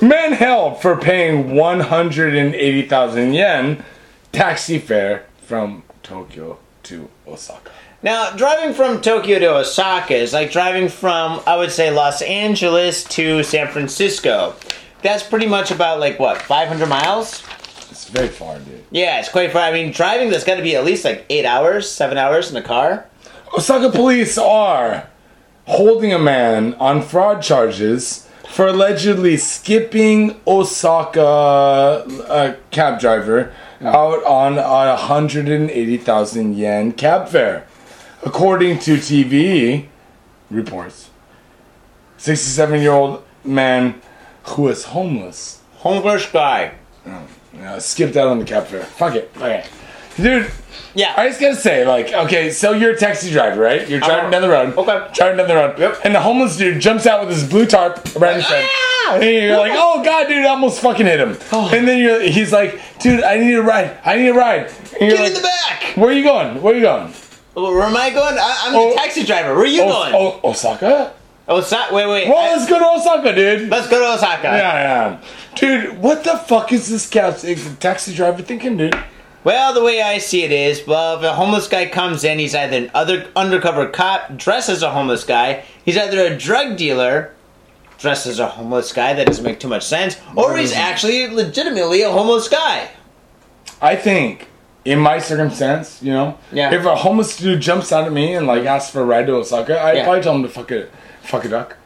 Man 0.00 0.32
held 0.32 0.80
for 0.82 0.96
paying 0.96 1.54
180,000 1.54 3.34
yen 3.34 3.84
taxi 4.32 4.78
fare 4.78 5.26
from 5.42 5.82
Tokyo 6.02 6.58
to 6.84 7.08
Osaka. 7.28 7.70
Now, 8.02 8.30
driving 8.30 8.74
from 8.74 9.00
Tokyo 9.00 9.38
to 9.38 9.56
Osaka 9.58 10.14
is 10.16 10.32
like 10.32 10.50
driving 10.50 10.88
from, 10.88 11.40
I 11.46 11.56
would 11.56 11.70
say, 11.70 11.90
Los 11.90 12.20
Angeles 12.22 13.04
to 13.04 13.42
San 13.44 13.68
Francisco. 13.68 14.54
That's 15.02 15.22
pretty 15.22 15.46
much 15.46 15.70
about 15.70 16.00
like 16.00 16.18
what, 16.18 16.40
500 16.40 16.88
miles? 16.88 17.42
It's 17.90 18.08
very 18.08 18.28
far, 18.28 18.58
dude. 18.58 18.84
Yeah, 18.90 19.18
it's 19.18 19.28
quite 19.28 19.52
far. 19.52 19.62
I 19.62 19.72
mean, 19.72 19.92
driving 19.92 20.30
that's 20.30 20.44
got 20.44 20.56
to 20.56 20.62
be 20.62 20.76
at 20.76 20.84
least 20.84 21.04
like 21.04 21.26
eight 21.28 21.44
hours, 21.44 21.90
seven 21.90 22.16
hours 22.16 22.50
in 22.50 22.56
a 22.56 22.62
car. 22.62 23.06
Oh, 23.52 23.58
Osaka 23.58 23.90
police 23.90 24.38
are 24.38 25.08
holding 25.66 26.12
a 26.12 26.18
man 26.18 26.74
on 26.74 27.02
fraud 27.02 27.42
charges 27.42 28.28
for 28.48 28.68
allegedly 28.68 29.36
skipping 29.36 30.40
Osaka 30.46 32.04
a 32.28 32.56
cab 32.70 33.00
driver 33.00 33.52
out 33.80 34.22
on 34.24 34.58
a 34.58 34.94
180,000 34.94 36.56
yen 36.56 36.92
cab 36.92 37.28
fare. 37.28 37.66
According 38.22 38.78
to 38.80 38.96
TV 38.96 39.88
reports, 40.50 41.10
67 42.18 42.80
year 42.80 42.92
old 42.92 43.24
man 43.44 44.00
who 44.44 44.68
is 44.68 44.84
homeless 44.84 45.60
Homeless 45.78 46.26
guy. 46.30 46.72
uh, 47.60 47.78
skipped 47.80 48.16
out 48.16 48.28
on 48.28 48.38
the 48.38 48.46
fare. 48.46 48.84
Fuck 48.84 49.14
it. 49.16 49.30
Okay. 49.36 49.64
Dude, 50.16 50.50
Yeah. 50.94 51.14
I 51.16 51.26
just 51.28 51.40
gotta 51.40 51.56
say, 51.56 51.84
like, 51.86 52.12
okay, 52.12 52.50
so 52.50 52.72
you're 52.72 52.92
a 52.92 52.96
taxi 52.96 53.30
driver, 53.32 53.60
right? 53.60 53.88
You're 53.88 53.98
driving 54.00 54.30
down 54.30 54.42
the 54.42 54.48
road. 54.48 54.76
Okay. 54.76 55.08
Driving 55.14 55.38
down 55.38 55.48
the 55.48 55.54
road. 55.56 55.78
Yep. 55.78 56.00
And 56.04 56.14
the 56.14 56.20
homeless 56.20 56.56
dude 56.56 56.80
jumps 56.80 57.06
out 57.06 57.26
with 57.26 57.34
his 57.34 57.48
blue 57.48 57.66
tarp 57.66 58.14
around 58.16 58.36
his 58.36 58.44
head. 58.46 58.64
Ah! 58.68 59.14
And 59.14 59.24
you're 59.24 59.56
like, 59.58 59.72
oh 59.74 60.02
god, 60.04 60.28
dude, 60.28 60.44
I 60.44 60.48
almost 60.50 60.80
fucking 60.80 61.06
hit 61.06 61.18
him. 61.18 61.36
Oh. 61.50 61.68
And 61.74 61.88
then 61.88 61.98
you're, 61.98 62.20
he's 62.20 62.52
like, 62.52 62.78
dude, 63.00 63.24
I 63.24 63.38
need 63.38 63.54
a 63.54 63.62
ride. 63.62 63.96
I 64.04 64.16
need 64.16 64.28
a 64.28 64.34
ride. 64.34 64.66
And 64.92 65.00
you're 65.00 65.10
Get 65.10 65.20
like, 65.20 65.28
in 65.28 65.34
the 65.34 65.42
back. 65.42 65.96
Where 65.96 66.10
are 66.10 66.12
you 66.12 66.22
going? 66.22 66.62
Where 66.62 66.72
are 66.74 66.76
you 66.76 66.82
going? 66.82 67.12
Where 67.54 67.82
am 67.82 67.96
I 67.96 68.10
going? 68.10 68.36
I, 68.38 68.64
I'm 68.66 68.74
Oh. 68.76 68.90
the 68.90 68.96
taxi 68.96 69.24
driver. 69.24 69.54
Where 69.54 69.64
are 69.64 69.66
you 69.66 69.82
Oh, 69.82 69.88
going? 69.88 70.14
oh, 70.44 70.48
Osaka? 70.50 71.12
Oh, 71.48 71.56
Osaka. 71.58 71.94
Wait, 71.94 72.06
wait. 72.08 72.28
Well, 72.28 72.56
let's 72.56 72.68
go 72.70 72.78
to 72.78 72.86
Osaka, 73.00 73.34
dude. 73.34 73.68
let's 73.68 73.88
go 73.88 73.98
to 74.00 74.14
Osaka. 74.14 74.42
yeah, 74.44 75.18
yeah. 75.18 75.20
Dude, 75.56 75.98
what 75.98 76.24
the 76.24 76.36
fuck 76.38 76.72
is 76.72 76.88
this 76.88 77.08
cab, 77.08 77.36
taxi 77.80 78.14
driver 78.14 78.42
thinking, 78.42 78.76
dude? 78.76 78.94
Well, 79.44 79.74
the 79.74 79.82
way 79.82 80.00
I 80.00 80.18
see 80.18 80.44
it 80.44 80.52
is, 80.52 80.86
well, 80.86 81.16
if 81.18 81.24
a 81.24 81.34
homeless 81.34 81.66
guy 81.66 81.86
comes 81.86 82.22
in, 82.22 82.38
he's 82.38 82.54
either 82.54 82.76
an 82.76 82.90
other 82.94 83.26
undercover 83.34 83.88
cop 83.88 84.36
dressed 84.36 84.68
as 84.68 84.84
a 84.84 84.90
homeless 84.92 85.24
guy, 85.24 85.64
he's 85.84 85.96
either 85.98 86.20
a 86.32 86.38
drug 86.38 86.76
dealer 86.76 87.34
dressed 87.98 88.26
as 88.28 88.38
a 88.38 88.46
homeless 88.46 88.92
guy, 88.92 89.14
that 89.14 89.26
doesn't 89.26 89.44
make 89.44 89.58
too 89.58 89.66
much 89.68 89.84
sense, 89.84 90.16
or 90.36 90.56
he's 90.56 90.72
actually 90.72 91.26
legitimately 91.28 92.02
a 92.02 92.10
homeless 92.10 92.48
guy. 92.48 92.88
I 93.80 93.96
think, 93.96 94.46
in 94.84 95.00
my 95.00 95.18
circumstance, 95.18 96.00
you 96.02 96.12
know, 96.12 96.38
Yeah. 96.52 96.72
if 96.72 96.84
a 96.84 96.94
homeless 96.94 97.36
dude 97.36 97.60
jumps 97.60 97.90
out 97.92 98.04
at 98.06 98.12
me 98.12 98.34
and 98.34 98.46
like 98.46 98.64
asks 98.64 98.92
for 98.92 99.00
a 99.00 99.04
ride 99.04 99.26
to 99.26 99.34
Osaka, 99.34 99.80
I'd 99.82 99.96
Yeah. 99.98 100.04
probably 100.04 100.22
tell 100.22 100.34
him 100.36 100.42
to 100.44 100.48
fuck 100.48 100.70
it, 100.70 100.90
fuck 101.22 101.44
a 101.44 101.48
duck. 101.48 101.76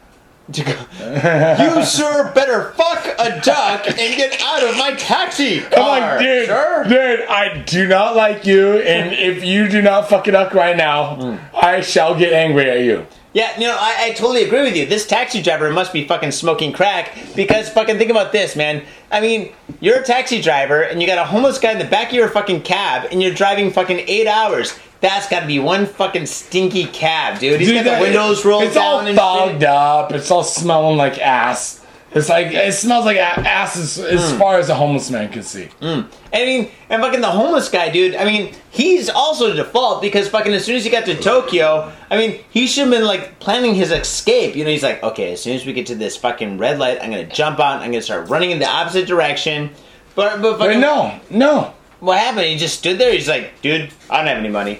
You, 0.57 1.83
sir, 1.83 2.31
better 2.33 2.71
fuck 2.71 3.05
a 3.19 3.41
duck 3.41 3.85
and 3.87 3.97
get 4.15 4.41
out 4.41 4.63
of 4.63 4.77
my 4.77 4.93
taxi 4.97 5.59
car, 5.59 5.79
I'm 5.79 6.01
like, 6.01 6.19
dude, 6.19 6.47
sir. 6.47 6.85
dude, 6.87 7.27
I 7.27 7.63
do 7.63 7.87
not 7.87 8.15
like 8.15 8.45
you, 8.45 8.77
and 8.77 9.13
if 9.13 9.43
you 9.43 9.67
do 9.67 9.81
not 9.81 10.07
fuck 10.09 10.27
a 10.27 10.31
duck 10.31 10.53
right 10.53 10.75
now, 10.77 11.15
Hmm. 11.15 11.35
I 11.55 11.81
shall 11.81 12.17
get 12.17 12.31
angry 12.33 12.69
at 12.69 12.79
you. 12.81 13.05
Yeah, 13.33 13.51
no, 13.59 13.71
I, 13.77 14.05
I 14.05 14.09
totally 14.13 14.43
agree 14.45 14.61
with 14.61 14.75
you. 14.75 14.85
This 14.85 15.05
taxi 15.05 15.41
driver 15.41 15.69
must 15.71 15.91
be 15.93 16.07
fucking 16.07 16.31
smoking 16.31 16.71
crack 16.71 17.15
because 17.35 17.69
fucking 17.69 17.97
think 17.97 18.09
about 18.09 18.31
this, 18.31 18.55
man. 18.55 18.83
I 19.11 19.19
mean, 19.21 19.53
you're 19.79 19.99
a 19.99 20.03
taxi 20.03 20.41
driver 20.41 20.81
and 20.81 21.01
you 21.01 21.07
got 21.07 21.17
a 21.19 21.25
homeless 21.25 21.59
guy 21.59 21.73
in 21.73 21.77
the 21.77 21.85
back 21.85 22.07
of 22.07 22.13
your 22.13 22.29
fucking 22.29 22.61
cab 22.63 23.07
and 23.11 23.21
you're 23.21 23.33
driving 23.33 23.69
fucking 23.69 23.99
eight 24.07 24.27
hours. 24.27 24.79
That's 24.99 25.27
got 25.29 25.41
to 25.41 25.45
be 25.47 25.59
one 25.59 25.85
fucking 25.85 26.25
stinky 26.25 26.85
cab, 26.85 27.39
dude. 27.39 27.59
He's 27.59 27.69
Dude, 27.69 27.85
got 27.85 27.97
the 27.97 28.01
windows 28.01 28.43
rolled 28.43 28.63
It's 28.63 28.75
down 28.75 28.83
all 28.83 28.99
and 29.01 29.17
fogged 29.17 29.63
up. 29.63 30.11
It's 30.11 30.31
all 30.31 30.43
smelling 30.43 30.97
like 30.97 31.19
ass. 31.19 31.83
It's 32.13 32.29
like 32.29 32.47
it 32.47 32.73
smells 32.73 33.05
like 33.05 33.17
ass 33.17 33.77
as, 33.77 33.99
as 33.99 34.31
Hmm. 34.31 34.37
far 34.39 34.57
as 34.57 34.69
a 34.69 34.73
homeless 34.75 35.11
man 35.11 35.29
can 35.29 35.43
see. 35.43 35.67
I 35.81 36.05
mean, 36.33 36.71
and 36.89 37.01
fucking 37.03 37.19
the 37.21 37.27
homeless 37.29 37.69
guy, 37.69 37.89
dude. 37.89 38.15
I 38.15 38.23
mean, 38.25 38.53
he's 38.71 39.09
also 39.09 39.49
the 39.49 39.55
default 39.55 40.01
because 40.01 40.27
fucking 40.29 40.53
as 40.53 40.63
soon 40.65 40.77
as 40.77 40.85
he 40.85 40.89
got 40.89 41.05
to 41.05 41.15
Tokyo, 41.15 41.91
I 42.09 42.17
mean, 42.17 42.39
he 42.49 42.65
should 42.65 42.83
have 42.85 42.91
been 42.91 43.03
like 43.05 43.39
planning 43.39 43.75
his 43.75 43.91
escape. 43.91 44.55
You 44.55 44.63
know, 44.63 44.71
he's 44.71 44.83
like, 44.83 45.03
okay, 45.03 45.33
as 45.33 45.41
soon 45.43 45.55
as 45.57 45.65
we 45.65 45.73
get 45.73 45.85
to 45.87 45.95
this 45.95 46.15
fucking 46.15 46.57
red 46.57 46.79
light, 46.79 46.97
I'm 47.03 47.11
gonna 47.11 47.25
jump 47.25 47.59
out. 47.59 47.81
I'm 47.81 47.91
gonna 47.91 48.01
start 48.01 48.29
running 48.29 48.51
in 48.51 48.59
the 48.59 48.67
opposite 48.67 49.05
direction. 49.05 49.69
But 50.15 50.41
but 50.41 50.57
But 50.57 50.65
fucking, 50.67 50.79
no, 50.79 51.19
no. 51.29 51.73
What 51.99 52.17
happened? 52.19 52.45
He 52.45 52.57
just 52.57 52.77
stood 52.79 52.97
there. 52.97 53.11
He's 53.13 53.27
like, 53.27 53.61
dude, 53.61 53.89
I 54.09 54.17
don't 54.17 54.27
have 54.27 54.37
any 54.37 54.49
money. 54.49 54.79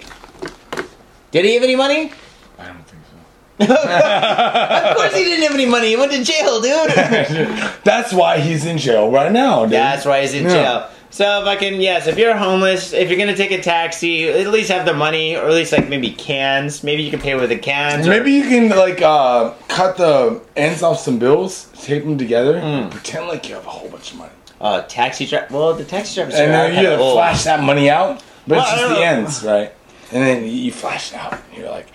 Did 1.32 1.46
he 1.46 1.54
have 1.56 1.64
any 1.64 1.76
money? 1.76 2.12
I 2.60 2.66
don't 2.68 2.84
think 2.88 3.04
so. 3.10 3.18
Of 4.90 4.96
course 4.98 5.16
he 5.16 5.24
didn't 5.24 5.44
have 5.44 5.54
any 5.54 5.66
money. 5.66 5.90
He 5.90 5.96
went 5.96 6.12
to 6.12 6.24
jail, 6.24 6.62
dude. 6.62 6.90
That's 7.84 8.14
why 8.14 8.40
he's 8.40 8.66
in 8.66 8.78
jail 8.78 9.12
right 9.12 9.32
now, 9.32 9.64
dude. 9.64 9.74
That's 9.74 10.06
why 10.06 10.22
he's 10.22 10.34
in 10.34 10.44
Yeah. 10.46 10.50
jail. 10.54 10.90
So 11.10 11.44
fucking 11.46 11.80
yes, 11.82 12.06
if 12.06 12.18
you're 12.18 12.36
homeless, 12.36 12.94
if 12.94 13.10
you're 13.10 13.18
gonna 13.18 13.36
take 13.36 13.52
a 13.52 13.62
taxi, 13.62 14.28
at 14.30 14.48
least 14.48 14.70
have 14.70 14.86
the 14.86 14.94
money, 14.94 15.36
or 15.36 15.46
at 15.48 15.54
least 15.54 15.72
like 15.72 15.88
maybe 15.90 16.12
cans. 16.12 16.84
Maybe 16.84 17.02
you 17.02 17.10
can 17.10 17.20
pay 17.22 17.34
with 17.36 17.50
the 17.50 17.58
cans. 17.58 18.06
or- 18.06 18.10
Maybe 18.12 18.34
you 18.34 18.44
can 18.44 18.70
like 18.70 19.02
uh, 19.02 19.52
cut 19.70 19.98
the 19.98 20.42
ends 20.56 20.84
off 20.84 21.00
some 21.00 21.18
bills, 21.18 21.70
tape 21.82 22.04
them 22.04 22.18
together, 22.18 22.60
Hmm. 22.60 22.90
pretend 22.90 23.28
like 23.28 23.48
you 23.50 23.56
have 23.56 23.66
a 23.66 23.70
whole 23.70 23.90
bunch 23.90 24.12
of 24.12 24.18
money, 24.18 24.32
uh, 24.62 24.82
taxi 24.84 25.26
driver. 25.26 25.48
Well, 25.52 25.74
the 25.74 25.86
taxi 25.86 26.16
drivers 26.16 26.36
and 26.36 26.54
then 26.54 26.70
you 26.72 26.90
kinda 26.90 26.98
old. 26.98 27.16
flash 27.16 27.44
that 27.44 27.62
money 27.64 27.90
out, 27.90 28.24
but 28.48 28.58
Well, 28.58 28.62
it's 28.72 28.82
just 28.82 28.96
the 28.96 29.06
ends, 29.06 29.44
right? 29.44 29.74
And 30.12 30.24
then 30.26 30.48
you 30.48 30.72
flash 30.72 31.12
it 31.12 31.18
out. 31.18 31.34
And 31.34 31.58
you're 31.58 31.70
like, 31.70 31.88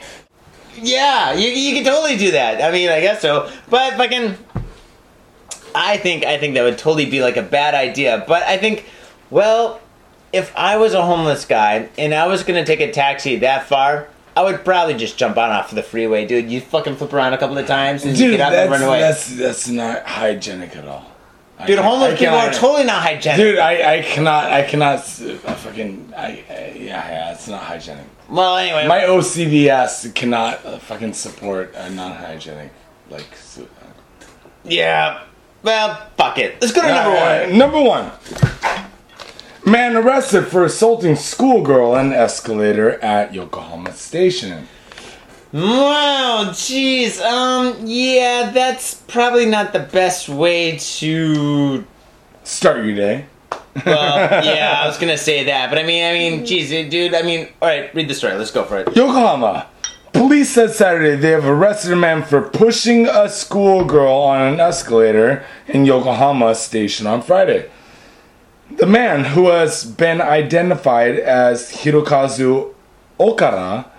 Yeah, 0.77 1.33
you, 1.33 1.49
you 1.49 1.75
can 1.75 1.85
totally 1.85 2.17
do 2.17 2.33
that. 2.33 2.63
I 2.63 2.71
mean, 2.71 2.89
I 2.89 3.01
guess 3.01 3.21
so. 3.23 3.51
But 3.69 3.95
fucking, 3.95 4.37
I 5.75 5.97
think 5.97 6.25
I 6.25 6.39
think 6.39 6.55
that 6.55 6.63
would 6.63 6.79
totally 6.79 7.07
be 7.07 7.23
like 7.23 7.37
a 7.37 7.43
bad 7.43 7.75
idea. 7.75 8.25
But 8.27 8.43
I 8.43 8.59
think, 8.59 8.85
well, 9.31 9.81
if 10.33 10.53
I 10.57 10.77
was 10.77 10.95
a 10.95 11.03
homeless 11.03 11.45
guy 11.45 11.89
and 11.99 12.15
I 12.15 12.27
was 12.27 12.43
gonna 12.45 12.65
take 12.65 12.81
a 12.81 12.91
taxi 12.93 13.37
that 13.37 13.67
far. 13.67 14.09
I 14.35 14.43
would 14.45 14.65
probably 14.65 14.95
just 14.95 15.19
jump 15.19 15.37
on 15.37 15.51
off 15.51 15.73
the 15.73 15.83
freeway, 15.83 16.25
dude. 16.25 16.51
You 16.51 16.63
fucking 16.63 16.97
flip 16.97 17.13
around 17.13 17.35
a 17.35 17.39
couple 17.39 17.59
of 17.59 17.67
times 17.67 18.03
and 18.07 18.19
you 18.19 18.29
dude, 18.29 18.39
get 18.39 18.41
out 18.41 18.55
and 18.55 18.71
run 18.71 18.83
away. 18.83 19.01
that's 19.01 19.37
that's 19.37 19.69
not 19.69 20.07
hygienic 20.07 20.75
at 20.75 20.87
all. 20.89 21.12
Dude, 21.67 21.79
homeless 21.79 22.15
I 22.15 22.17
people 22.17 22.35
are 22.35 22.53
totally 22.53 22.85
not 22.85 23.03
hygienic. 23.03 23.37
Dude, 23.39 23.59
I, 23.59 23.99
I 23.99 24.03
cannot, 24.03 24.45
I 24.53 24.63
cannot, 24.63 24.99
I 24.99 25.55
fucking, 25.55 26.13
I, 26.17 26.27
I, 26.27 26.73
yeah, 26.77 27.09
yeah, 27.09 27.33
it's 27.33 27.49
not 27.49 27.63
hygienic. 27.63 28.05
well, 28.29 28.57
anyway, 28.57 28.87
My 28.89 29.01
OCDS 29.01 30.15
cannot 30.15 30.65
uh, 30.65 30.79
fucking 30.79 31.13
support 31.15 31.73
a 31.75 31.91
non-hygienic, 31.91 32.71
like, 33.11 33.27
s- 33.33 33.61
yeah. 34.65 35.25
Well, 35.63 36.11
fuck 36.17 36.39
it. 36.39 36.61
Let's 36.61 36.73
go 36.73 36.83
to 36.83 36.89
number 36.89 37.11
Uh, 37.11 37.47
one. 37.49 37.59
Number 37.59 37.81
one. 37.81 38.11
Man 39.65 39.97
arrested 39.97 40.47
for 40.49 40.65
assaulting 40.65 41.15
schoolgirl 41.15 41.93
on 41.93 42.13
escalator 42.13 42.99
at 43.01 43.33
Yokohama 43.33 43.93
Station. 43.93 44.67
Wow, 45.53 46.47
jeez. 46.53 47.21
Um, 47.21 47.77
yeah, 47.85 48.51
that's 48.55 48.95
probably 48.95 49.45
not 49.45 49.73
the 49.73 49.81
best 49.81 50.29
way 50.29 50.79
to. 50.79 51.85
Start 52.45 52.85
your 52.85 52.95
day. 52.95 53.27
Well, 53.85 54.45
yeah, 54.45 54.81
I 54.83 54.87
was 54.87 54.99
gonna 54.99 55.19
say 55.19 55.45
that, 55.45 55.69
but 55.71 55.79
I 55.79 55.83
mean, 55.83 56.05
I 56.05 56.13
mean, 56.13 56.45
jeez, 56.45 56.91
dude. 56.91 57.15
I 57.15 57.23
mean, 57.23 57.49
all 57.61 57.69
right, 57.69 57.95
read 57.95 58.09
the 58.09 58.15
story. 58.15 58.35
Let's 58.35 58.51
go 58.51 58.65
for 58.65 58.79
it. 58.79 58.97
Yokohama. 58.97 59.67
Police 60.13 60.51
said 60.51 60.73
Saturday 60.73 61.17
they 61.17 61.31
have 61.31 61.47
arrested 61.47 61.93
a 61.93 61.97
man 61.97 62.23
for 62.23 62.43
pushing 62.43 63.07
a 63.07 63.29
schoolgirl 63.29 64.13
on 64.13 64.55
an 64.55 64.61
escalator 64.61 65.45
in 65.69 65.85
Yokohama 65.87 66.55
Station 66.55 67.07
on 67.07 67.23
Friday. 67.23 67.71
The 68.77 68.87
man, 68.87 69.25
who 69.25 69.49
has 69.49 69.85
been 69.85 70.21
identified 70.21 71.17
as 71.19 71.73
Hirokazu 71.73 72.75
Okada, 73.21 73.91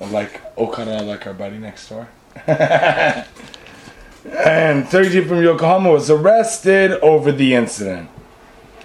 like 0.00 0.40
Okada, 0.58 1.02
like 1.02 1.26
our 1.26 1.34
buddy 1.34 1.58
next 1.58 1.88
door, 1.88 2.08
and 2.46 3.26
32 4.88 5.24
from 5.26 5.42
Yokohama, 5.42 5.90
was 5.90 6.10
arrested 6.10 6.92
over 7.00 7.32
the 7.32 7.54
incident. 7.54 8.10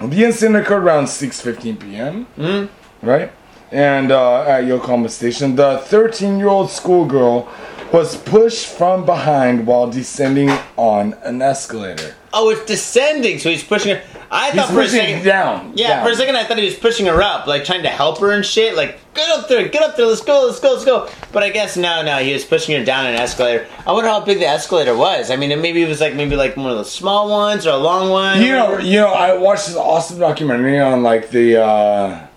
The 0.02 0.24
incident 0.24 0.56
occurred 0.58 0.84
around 0.84 1.06
6:15 1.06 1.80
p.m 1.80 2.70
right? 3.02 3.32
And 3.72 4.12
uh, 4.12 4.44
at 4.44 4.66
Yokohama 4.66 5.10
Station, 5.10 5.56
the 5.56 5.80
13 5.86 6.38
year 6.38 6.48
old 6.48 6.72
schoolgirl 6.72 7.48
was 7.92 8.18
pushed 8.18 8.68
from 8.68 9.06
behind 9.06 9.66
while 9.66 9.90
descending 9.90 10.50
on 10.78 11.14
an 11.24 11.42
escalator. 11.42 12.16
Oh, 12.34 12.50
it's 12.50 12.66
descending, 12.66 13.40
so 13.40 13.50
he's 13.50 13.64
pushing 13.64 13.96
her. 13.96 14.04
I 14.32 14.52
thought 14.52 14.70
for 14.70 14.82
a 14.82 14.88
second. 14.88 15.24
down. 15.24 15.74
Yeah, 15.76 15.88
down. 15.88 16.06
for 16.06 16.12
a 16.12 16.16
second 16.16 16.36
I 16.36 16.44
thought 16.44 16.58
he 16.58 16.66
was 16.66 16.76
pushing 16.76 17.08
her 17.08 17.22
up, 17.22 17.48
like 17.48 17.66
trying 17.66 17.84
to 17.84 17.90
help 17.90 18.20
her 18.20 18.32
and 18.32 18.46
shit. 18.46 18.76
Like, 18.76 19.00
get 19.16 19.30
up 19.30 19.48
there, 19.48 19.68
get 19.68 19.82
up 19.82 19.98
there, 19.98 20.06
let's 20.06 20.22
go, 20.22 20.46
let's 20.46 20.60
go, 20.60 20.74
let's 20.74 20.86
go. 20.86 21.10
But 21.32 21.44
I 21.44 21.50
guess 21.50 21.76
no, 21.76 22.04
no, 22.04 22.18
he 22.20 22.34
was 22.34 22.46
pushing 22.46 22.78
her 22.78 22.86
down 22.86 23.08
an 23.08 23.16
escalator. 23.16 23.68
I 23.86 23.92
wonder 23.92 24.10
how 24.10 24.20
big 24.20 24.40
the 24.40 24.48
escalator 24.48 24.96
was. 24.96 25.32
I 25.32 25.36
mean, 25.36 25.52
it 25.52 25.60
maybe 25.60 25.82
it 25.82 25.88
was 25.88 26.02
like 26.02 26.14
maybe 26.14 26.36
like 26.36 26.56
one 26.58 26.70
of 26.70 26.78
those 26.78 26.92
small 26.92 27.30
ones 27.30 27.66
or 27.66 27.72
a 27.72 27.78
long 27.78 28.10
one. 28.10 28.42
You 28.42 28.52
know, 28.52 28.78
you 28.78 29.00
know, 29.00 29.08
I 29.08 29.38
watched 29.38 29.68
this 29.68 29.76
awesome 29.76 30.20
documentary 30.20 30.80
on 30.80 31.04
like 31.04 31.30
the 31.30 31.64
uh, 31.64 32.28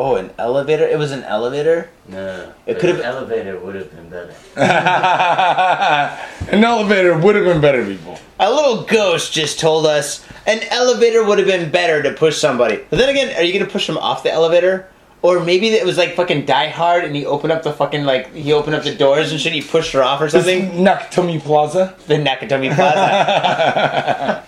Oh, 0.00 0.14
an 0.14 0.30
elevator. 0.38 0.86
It 0.86 0.96
was 0.96 1.10
an 1.10 1.24
elevator. 1.24 1.90
No, 2.06 2.52
It 2.66 2.78
could've- 2.78 3.00
an 3.00 3.04
elevator 3.04 3.58
would 3.58 3.74
have 3.74 3.90
been 3.94 4.08
better. 4.08 4.32
An 6.50 6.64
elevator 6.64 7.18
would 7.18 7.34
have 7.34 7.44
been 7.44 7.60
better, 7.60 7.84
people. 7.84 8.18
A 8.40 8.48
little 8.50 8.82
ghost 8.84 9.32
just 9.32 9.58
told 9.58 9.84
us 9.86 10.24
an 10.46 10.60
elevator 10.70 11.24
would 11.24 11.38
have 11.38 11.46
been 11.48 11.70
better 11.70 12.02
to 12.02 12.12
push 12.12 12.36
somebody. 12.38 12.76
But 12.88 12.98
then 12.98 13.08
again, 13.10 13.36
are 13.36 13.42
you 13.42 13.52
gonna 13.58 13.70
push 13.70 13.86
them 13.88 13.98
off 13.98 14.22
the 14.22 14.32
elevator? 14.32 14.88
Or 15.20 15.40
maybe 15.40 15.66
it 15.70 15.84
was 15.84 15.98
like 15.98 16.14
fucking 16.14 16.46
Die 16.46 16.68
Hard, 16.68 17.02
and 17.04 17.14
he 17.16 17.26
opened 17.26 17.52
up 17.52 17.64
the 17.64 17.72
fucking 17.72 18.04
like 18.04 18.32
he 18.32 18.52
opened 18.52 18.76
up 18.76 18.84
the 18.84 18.94
doors 18.94 19.32
and 19.32 19.40
shit. 19.40 19.52
He 19.52 19.60
pushed 19.62 19.92
her 19.92 20.02
off 20.02 20.20
or 20.20 20.28
something. 20.28 20.70
Nakatomi 20.84 21.40
Plaza. 21.42 21.96
The 22.06 22.14
Nakatomi 22.14 22.72
Plaza. 22.72 24.44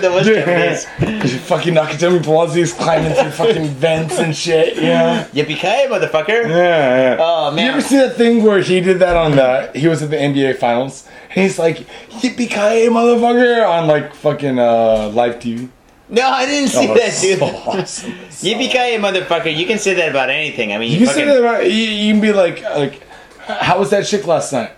that 0.00 0.10
was 0.12 0.26
Japanese. 0.26 1.36
fucking 1.42 1.74
Nakatomi 1.74 2.22
Plaza 2.22 2.58
is 2.60 2.72
climbing 2.72 3.12
through 3.14 3.30
fucking 3.46 3.66
vents 3.68 4.18
and 4.18 4.34
shit, 4.34 4.76
Yeah. 4.76 5.26
Yippee 5.32 5.56
ki 5.56 5.86
motherfucker! 5.88 6.48
Yeah, 6.48 7.16
yeah. 7.16 7.16
Oh, 7.20 7.50
man. 7.50 7.64
You 7.66 7.70
ever 7.72 7.80
see 7.80 7.96
that 7.98 8.16
thing 8.16 8.42
where 8.42 8.60
he 8.60 8.80
did 8.80 8.98
that 9.00 9.16
on 9.16 9.32
the? 9.36 9.70
He 9.74 9.88
was 9.88 10.02
at 10.02 10.10
the 10.10 10.16
NBA 10.16 10.56
Finals, 10.58 11.06
and 11.34 11.42
he's 11.42 11.58
like, 11.58 11.78
"Yippee 12.10 12.48
ki 12.48 12.88
motherfucker!" 12.88 13.68
on 13.68 13.86
like 13.86 14.14
fucking 14.14 14.58
uh, 14.58 15.10
live 15.14 15.36
TV. 15.36 15.68
No, 16.08 16.28
I 16.28 16.44
didn't 16.46 16.68
see 16.68 16.88
Oh, 16.88 16.94
that, 16.94 17.18
dude. 17.22 17.38
so 17.38 17.46
awesome. 17.46 18.14
So 18.30 18.46
Yippee 18.46 18.70
ki 18.70 18.96
motherfucker! 18.98 19.54
You 19.56 19.66
can 19.66 19.78
say 19.78 19.94
that 19.94 20.08
about 20.10 20.30
anything. 20.30 20.72
I 20.72 20.78
mean, 20.78 20.90
You 20.92 20.98
you, 20.98 21.06
can 21.06 21.14
say 21.14 21.24
that 21.24 21.38
about, 21.38 21.64
you, 21.64 21.70
you 21.76 22.12
can 22.12 22.20
be 22.20 22.32
like, 22.32 22.62
like, 22.62 23.02
how 23.46 23.78
was 23.78 23.90
that 23.90 24.06
chick 24.06 24.26
last 24.26 24.52
night? 24.52 24.72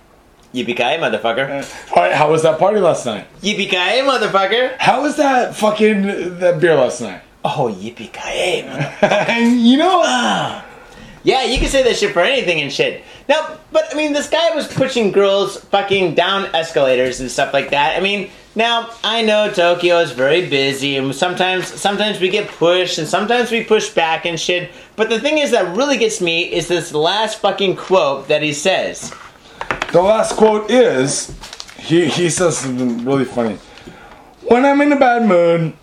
Yippee 0.55 0.77
ki 0.77 0.99
motherfucker! 1.03 1.51
Uh, 1.63 1.95
All 1.97 2.03
right, 2.05 2.15
how 2.15 2.31
was 2.31 2.43
that 2.43 2.59
party 2.59 2.81
last 2.81 3.05
night? 3.05 3.27
Yippee 3.43 3.69
ki 3.69 3.77
motherfucker! 3.77 4.77
How 4.79 5.03
was 5.03 5.17
that 5.17 5.55
fucking 5.57 6.39
that 6.39 6.61
beer 6.61 6.75
last 6.77 7.01
night? 7.01 7.21
Oh, 7.45 7.75
yippee 7.75 8.13
ki 8.13 8.63
and 9.03 9.61
you 9.61 9.77
know, 9.77 10.01
ah. 10.05 10.65
Yeah, 11.25 11.45
you 11.45 11.59
can 11.59 11.69
say 11.69 11.83
that 11.83 11.97
shit 11.97 12.13
for 12.13 12.21
anything 12.21 12.61
and 12.61 12.71
shit. 12.71 13.03
Now, 13.31 13.59
but 13.73 13.85
I 13.91 13.97
mean, 13.97 14.13
this 14.13 14.29
guy 14.29 14.55
was 14.55 14.69
pushing 14.69 15.11
girls 15.11 15.57
fucking 15.57 16.15
down 16.15 16.55
escalators 16.55 17.19
and 17.21 17.31
stuff 17.31 17.55
like 17.55 17.71
that. 17.71 17.97
I 17.97 18.01
mean, 18.01 18.31
now 18.55 18.91
I 19.03 19.23
know 19.23 19.51
Tokyo 19.51 20.01
is 20.01 20.13
very 20.13 20.47
busy, 20.49 20.97
and 20.99 21.15
sometimes 21.15 21.67
sometimes 21.67 22.21
we 22.21 22.29
get 22.29 22.49
pushed, 22.49 22.99
and 22.99 23.09
sometimes 23.09 23.51
we 23.51 23.65
push 23.65 23.89
back 23.89 24.27
and 24.27 24.39
shit. 24.39 24.71
But 24.97 25.09
the 25.09 25.19
thing 25.19 25.39
is 25.39 25.51
that 25.53 25.75
really 25.75 25.97
gets 25.97 26.21
me 26.21 26.43
is 26.53 26.69
this 26.69 26.93
last 26.93 27.39
fucking 27.41 27.77
quote 27.77 28.29
that 28.29 28.43
he 28.43 28.53
says. 28.53 29.13
The 29.93 30.03
last 30.03 30.37
quote 30.37 30.71
is, 30.71 31.35
he 31.79 32.07
he 32.09 32.31
says 32.31 32.59
something 32.59 33.05
really 33.05 33.25
funny. 33.25 33.59
When 34.43 34.65
I'm 34.65 34.81
in 34.81 34.93
a 34.93 34.99
bad 34.99 35.27
mood, 35.27 35.75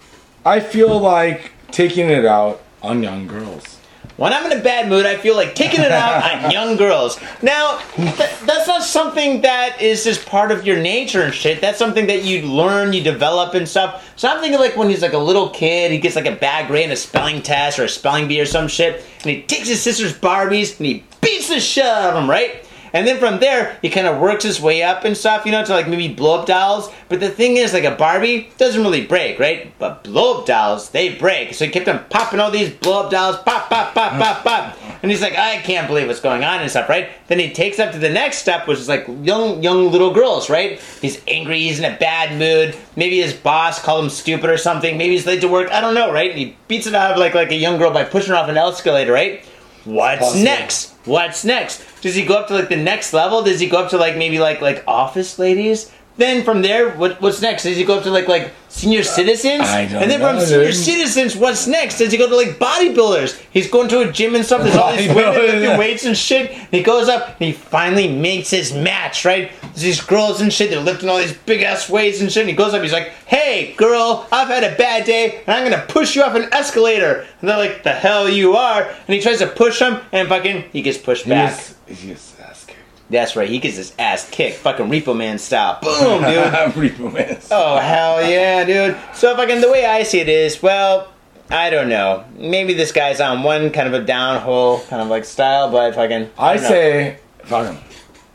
I 0.46 0.60
feel 0.60 1.00
like 1.00 1.52
taking 1.72 2.10
it 2.10 2.26
out 2.26 2.62
on 2.82 3.04
young 3.04 3.28
girls. 3.28 3.78
When 4.18 4.34
I'm 4.34 4.52
in 4.52 4.60
a 4.60 4.62
bad 4.62 4.88
mood, 4.88 5.08
I 5.08 5.18
feel 5.18 5.36
like 5.36 5.56
taking 5.56 5.82
it 5.82 5.92
out 5.92 6.24
on 6.24 6.52
young 6.52 6.76
girls. 6.76 7.20
Now, 7.42 7.80
th- 7.96 8.18
that's 8.46 8.68
not 8.68 8.84
something 8.84 9.42
that 9.42 9.82
is 9.82 10.04
just 10.04 10.28
part 10.28 10.52
of 10.52 10.64
your 10.64 10.78
nature 10.78 11.24
and 11.24 11.34
shit. 11.34 11.60
That's 11.60 11.80
something 11.80 12.06
that 12.06 12.24
you 12.24 12.44
learn, 12.44 12.94
you 12.94 13.02
develop 13.02 13.56
and 13.56 13.68
stuff. 13.68 14.14
So 14.18 14.28
I'm 14.30 14.40
thinking 14.40 14.60
like 14.60 14.76
when 14.76 14.90
he's 14.90 15.02
like 15.02 15.14
a 15.14 15.18
little 15.18 15.50
kid, 15.50 15.92
he 15.92 15.98
gets 15.98 16.16
like 16.16 16.28
a 16.28 16.36
bad 16.36 16.68
grade 16.68 16.86
in 16.86 16.92
a 16.92 16.96
spelling 16.96 17.42
test 17.42 17.80
or 17.80 17.86
a 17.86 17.90
spelling 17.90 18.28
bee 18.28 18.40
or 18.40 18.46
some 18.46 18.68
shit, 18.68 19.04
and 19.22 19.32
he 19.32 19.42
takes 19.42 19.68
his 19.68 19.82
sister's 19.82 20.14
Barbies 20.14 20.78
and 20.78 20.86
he 20.86 21.04
beats 21.22 21.50
the 21.50 21.60
shit 21.60 21.86
out 21.86 22.10
of 22.10 22.14
them, 22.14 22.30
right? 22.30 22.64
And 22.94 23.08
then 23.08 23.18
from 23.18 23.40
there, 23.40 23.78
he 23.82 23.90
kind 23.90 24.08
of 24.08 24.20
works 24.20 24.44
his 24.44 24.60
way 24.60 24.84
up 24.84 25.06
and 25.06 25.16
stuff, 25.16 25.46
you 25.46 25.52
know, 25.52 25.64
to 25.64 25.72
like 25.72 25.88
maybe 25.88 26.14
blow 26.14 26.40
up 26.40 26.46
dolls. 26.46 26.92
But 27.10 27.20
the 27.20 27.30
thing 27.30 27.58
is, 27.58 27.74
like 27.74 27.84
a 27.84 27.96
Barbie 27.96 28.50
doesn't 28.58 28.82
really 28.82 29.06
break, 29.06 29.40
right? 29.40 29.72
But 29.80 30.04
blow 30.04 30.40
up 30.40 30.46
dolls, 30.46 30.90
they 30.90 31.16
break. 31.16 31.54
So 31.54 31.66
he 31.66 31.72
kept 31.72 31.88
on 31.88 32.04
popping 32.10 32.40
all 32.40 32.52
these 32.52 32.70
blow 32.70 33.04
up 33.04 33.12
dolls, 33.12 33.38
pop, 33.38 33.70
pop, 33.70 33.94
pop, 33.94 34.14
pop, 34.14 34.44
pop. 34.44 34.78
And 35.02 35.10
he's 35.10 35.22
like, 35.22 35.38
I 35.38 35.58
can't 35.58 35.88
believe 35.88 36.08
what's 36.08 36.20
going 36.20 36.44
on 36.44 36.62
and 36.62 36.70
stuff, 36.70 36.90
right? 36.90 37.10
Then 37.28 37.40
he 37.40 37.52
takes 37.52 37.80
up 37.80 37.92
to 37.94 38.00
the 38.00 38.10
next 38.10 38.38
step, 38.38 38.68
which 38.68 38.78
is 38.78 38.88
like 38.88 39.08
young, 39.24 39.64
young 39.64 39.92
little 39.92 40.14
girls, 40.14 40.50
right? 40.50 40.80
He's 41.02 41.22
angry, 41.28 41.60
he's 41.60 41.80
in 41.80 41.92
a 41.92 41.98
bad 41.98 42.38
mood. 42.38 42.76
Maybe 42.96 43.22
his 43.22 43.34
boss 43.34 43.82
called 43.82 44.04
him 44.04 44.10
stupid 44.10 44.50
or 44.50 44.58
something. 44.58 44.98
Maybe 44.98 45.14
he's 45.14 45.26
late 45.26 45.42
to 45.42 45.48
work. 45.48 45.72
I 45.72 45.82
don't 45.82 45.96
know, 45.96 46.12
right? 46.12 46.30
And 46.30 46.40
he 46.40 46.56
beats 46.68 46.88
it 46.88 46.94
out 46.94 47.12
of 47.12 47.18
like 47.18 47.34
like 47.34 47.52
a 47.52 47.56
young 47.56 47.78
girl 47.78 47.92
by 47.92 48.04
pushing 48.04 48.32
her 48.32 48.36
off 48.36 48.50
an 48.50 48.58
escalator, 48.58 49.12
right? 49.12 49.44
What's 49.84 50.36
next? 50.36 50.94
What's 51.06 51.44
next? 51.44 51.84
Does 52.02 52.16
he 52.16 52.26
go 52.26 52.36
up 52.36 52.48
to 52.50 52.54
like 52.54 52.70
the 52.70 52.76
next 52.76 53.14
level? 53.14 53.42
Does 53.42 53.60
he 53.60 53.68
go 53.68 53.84
up 53.84 53.90
to 53.92 53.98
like 53.98 54.18
maybe 54.18 54.40
like 54.40 54.62
like 54.62 54.84
office 54.88 55.40
ladies? 55.40 55.92
Then 56.18 56.44
from 56.44 56.62
there, 56.62 56.92
what 56.98 57.22
what's 57.22 57.42
next? 57.42 57.64
Does 57.64 57.78
he 57.78 57.84
go 57.84 57.98
up 57.98 58.04
to 58.04 58.12
like 58.12 58.28
like 58.28 58.54
senior 58.68 59.00
uh, 59.00 59.04
citizens? 59.04 59.62
I 59.62 59.86
don't 59.86 60.04
and 60.04 60.12
then 60.12 60.20
know, 60.20 60.38
from 60.38 60.46
senior 60.46 60.66
dude. 60.66 60.76
citizens, 60.76 61.36
what's 61.36 61.68
next? 61.68 62.00
Does 62.00 62.12
he 62.12 62.18
go 62.18 62.28
to 62.28 62.36
like 62.36 62.60
bodybuilders? 62.60 63.40
He's 63.52 63.70
going 63.70 63.88
to 63.90 64.02
a 64.02 64.12
gym 64.12 64.36
and 64.36 64.46
stuff. 64.46 64.62
There's 64.64 64.76
all 64.76 64.96
these 64.96 65.08
women 65.08 65.34
lifting 65.34 65.78
weights 65.80 66.06
and 66.06 66.18
shit. 66.18 66.52
And 66.52 66.70
he 66.70 66.84
goes 66.84 67.08
up 67.08 67.28
and 67.40 67.48
he 67.48 67.54
finally 67.54 68.14
makes 68.14 68.50
his 68.50 68.74
match, 68.74 69.24
right? 69.26 69.52
There's 69.62 69.82
these 69.82 70.02
girls 70.02 70.42
and 70.42 70.52
shit. 70.52 70.70
They're 70.70 70.82
lifting 70.82 71.08
all 71.08 71.18
these 71.18 71.34
big 71.34 71.62
ass 71.62 71.90
weights 71.90 72.20
and 72.22 72.32
shit. 72.32 72.42
And 72.42 72.50
he 72.50 72.56
goes 72.56 72.74
up. 72.74 72.82
He's 72.82 72.94
like, 72.94 73.12
"Hey, 73.26 73.74
girl, 73.78 74.28
I've 74.32 74.50
had 74.50 74.64
a 74.66 74.76
bad 74.76 75.06
day, 75.06 75.42
and 75.48 75.56
I'm 75.56 75.64
gonna 75.70 75.86
push 75.88 76.16
you 76.16 76.24
off 76.24 76.36
an 76.36 76.50
escalator." 76.54 77.26
And 77.40 77.50
they're 77.50 77.58
like, 77.58 77.84
"The 77.84 77.94
hell 77.94 78.28
you 78.30 78.56
are!" 78.58 78.84
And 78.84 79.16
he 79.16 79.22
tries 79.22 79.40
to 79.40 79.48
push 79.48 79.80
him, 79.80 80.00
and 80.12 80.28
fucking 80.28 80.66
he 80.74 80.82
gets 80.82 80.98
pushed 80.98 81.28
back. 81.28 81.52
Gets, 81.52 82.02
he 82.02 82.08
gets 82.10 82.40
ass 82.40 82.66
kicked. 82.66 82.80
That's 83.12 83.36
right. 83.36 83.50
He 83.50 83.60
gets 83.60 83.76
his 83.76 83.94
ass 84.00 84.30
kicked, 84.30 84.58
fucking 84.60 84.88
Repo 84.90 85.16
Man 85.16 85.38
style. 85.38 85.80
Boom, 85.82 86.24
dude. 86.24 86.94
Repo 86.96 87.14
Man. 87.14 87.40
Oh 87.52 87.78
hell 87.78 88.28
yeah, 88.28 88.64
dude. 88.64 88.98
So 89.14 89.36
fucking 89.36 89.60
the 89.62 89.70
way 89.70 89.86
I 89.86 90.04
see 90.04 90.20
it 90.20 90.30
is, 90.30 90.64
well, 90.64 91.12
I 91.50 91.70
don't 91.70 91.90
know. 91.90 92.24
Maybe 92.38 92.74
this 92.74 92.94
guy's 92.94 93.20
on 93.20 93.44
one 93.44 93.72
kind 93.72 93.94
of 93.94 94.02
a 94.02 94.06
downhole 94.06 94.88
kind 94.88 95.02
of 95.02 95.10
like 95.10 95.26
style, 95.26 95.70
but 95.70 95.94
fucking 95.94 96.30
I 96.40 96.56
know. 96.56 96.62
say, 96.62 97.20
fuck 97.44 97.68
him. 97.68 97.78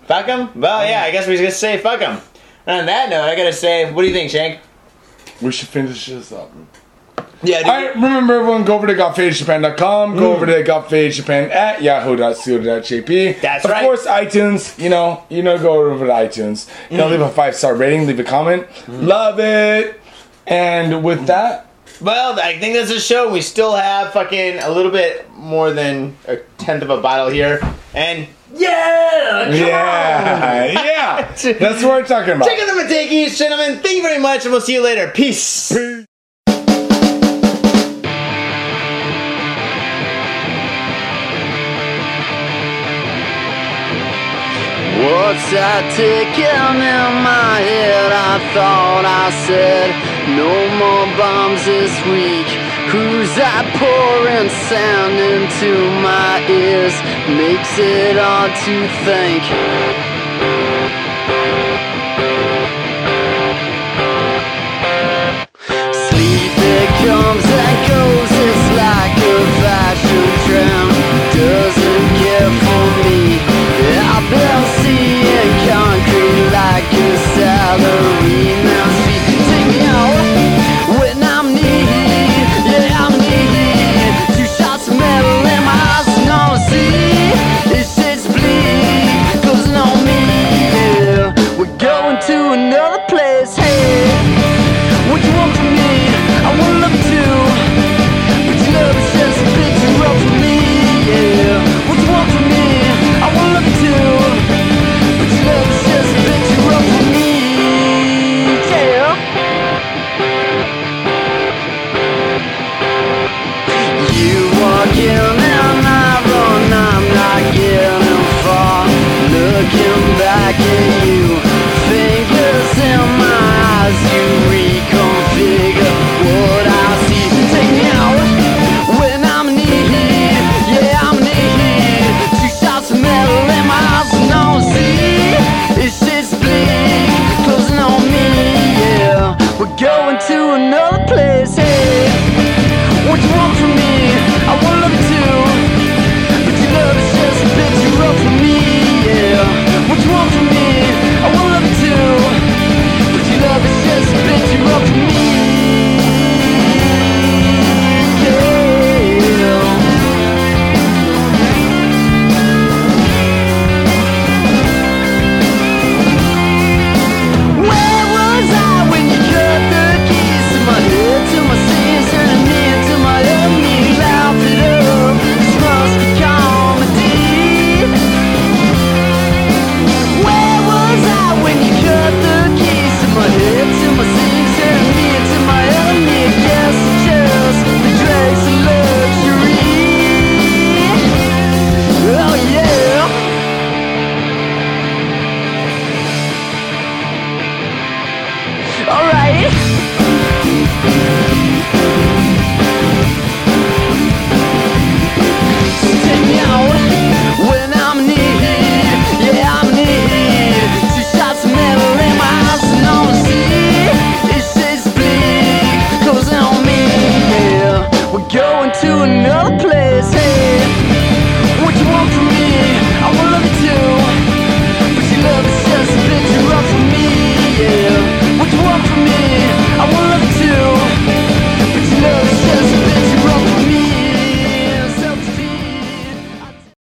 fuck 0.05 0.27
him. 0.27 0.61
Well, 0.61 0.87
yeah, 0.87 1.03
I 1.03 1.11
guess 1.11 1.27
we're 1.27 1.39
gonna 1.39 1.51
say 1.51 1.79
fuck 1.79 2.01
him. 2.01 2.20
And 2.66 2.81
on 2.81 2.87
that 2.87 3.09
note, 3.09 3.22
I 3.24 3.35
gotta 3.35 3.55
say, 3.55 3.91
what 3.91 4.03
do 4.03 4.09
you 4.09 4.14
think, 4.14 4.31
Shank? 4.31 4.61
We 5.41 5.53
should 5.53 5.68
finish 5.68 6.07
this 6.07 6.33
up. 6.33 6.51
Yeah, 7.43 7.59
dude. 7.59 7.66
Alright, 7.66 7.95
remember 7.95 8.41
everyone, 8.41 8.64
go 8.64 8.76
over 8.76 8.87
to 8.87 8.95
gotfadedjapan.com, 8.95 10.16
go 10.16 10.34
over 10.34 10.47
mm. 10.47 10.64
to 10.64 10.70
gotfadedjapan 10.70 11.51
at 11.51 11.82
yahoo.co.jp. 11.82 13.41
That's 13.41 13.64
of 13.64 13.70
right. 13.70 13.82
Of 13.82 13.87
course, 13.87 14.07
iTunes, 14.07 14.82
you 14.82 14.89
know, 14.89 15.24
you 15.28 15.43
know, 15.43 15.59
go 15.59 15.84
over 15.84 16.07
to 16.07 16.12
iTunes. 16.12 16.70
You 16.91 16.97
know, 16.97 17.07
mm. 17.07 17.12
leave 17.12 17.20
a 17.20 17.28
five 17.28 17.55
star 17.55 17.74
rating, 17.76 18.07
leave 18.07 18.18
a 18.18 18.24
comment. 18.24 18.66
Mm. 18.87 19.07
Love 19.07 19.39
it. 19.39 20.01
And 20.47 21.05
with 21.05 21.26
that, 21.26 21.68
Well, 22.01 22.39
I 22.41 22.59
think 22.59 22.74
that's 22.74 22.91
a 22.91 23.01
show. 23.01 23.30
We 23.32 23.41
still 23.41 23.74
have 23.74 24.12
fucking 24.12 24.59
a 24.61 24.70
little 24.70 24.93
bit 24.93 25.28
more 25.32 25.72
than 25.72 26.16
a 26.26 26.37
tenth 26.59 26.82
of 26.82 26.91
a 26.91 27.01
bottle 27.01 27.28
here, 27.28 27.61
and 27.95 28.28
yeah, 28.55 29.49
yeah, 29.51 30.64
yeah, 30.72 31.32
that's 31.32 31.82
what 31.82 31.84
we're 31.84 32.07
talking 32.07 32.34
about. 32.34 32.49
Check 32.49 32.61
out 32.61 32.74
the 32.74 32.82
Mootekki's, 32.82 33.39
gentlemen. 33.39 33.80
Thank 33.80 33.97
you 33.97 34.03
very 34.03 34.20
much, 34.20 34.45
and 34.45 34.53
we'll 34.53 34.61
see 34.61 34.74
you 34.74 34.82
later. 34.82 35.11
Peace. 35.11 35.70
What's 35.70 36.06
outside 45.37 45.91
ticking 45.93 46.80
in 46.80 47.12
my 47.22 47.61
head. 47.61 48.11
I 48.12 48.39
thought 48.55 49.05
I 49.05 49.28
said 49.47 49.93
no 50.34 50.53
more 50.80 51.07
bombs 51.16 51.64
this 51.66 51.93
week. 52.09 52.49
Who's 52.91 53.28
that 53.37 53.64
pouring 53.76 54.49
sound 54.68 55.16
into 55.20 55.72
my 56.01 56.41
ears? 56.49 56.97
Makes 57.37 57.72
it 57.78 58.16
hard 58.16 58.53
to 58.64 58.76
think. 59.05 59.43
Sleep 66.09 66.55
it 66.57 66.91
comes 67.05 67.47
and 67.61 67.78
goes 67.93 68.32
It's 68.47 68.66
like 68.80 69.18
a 69.20 69.39
fashion 69.61 70.28
trend. 70.47 70.97
Does 71.37 71.86
Father. 77.79 78.06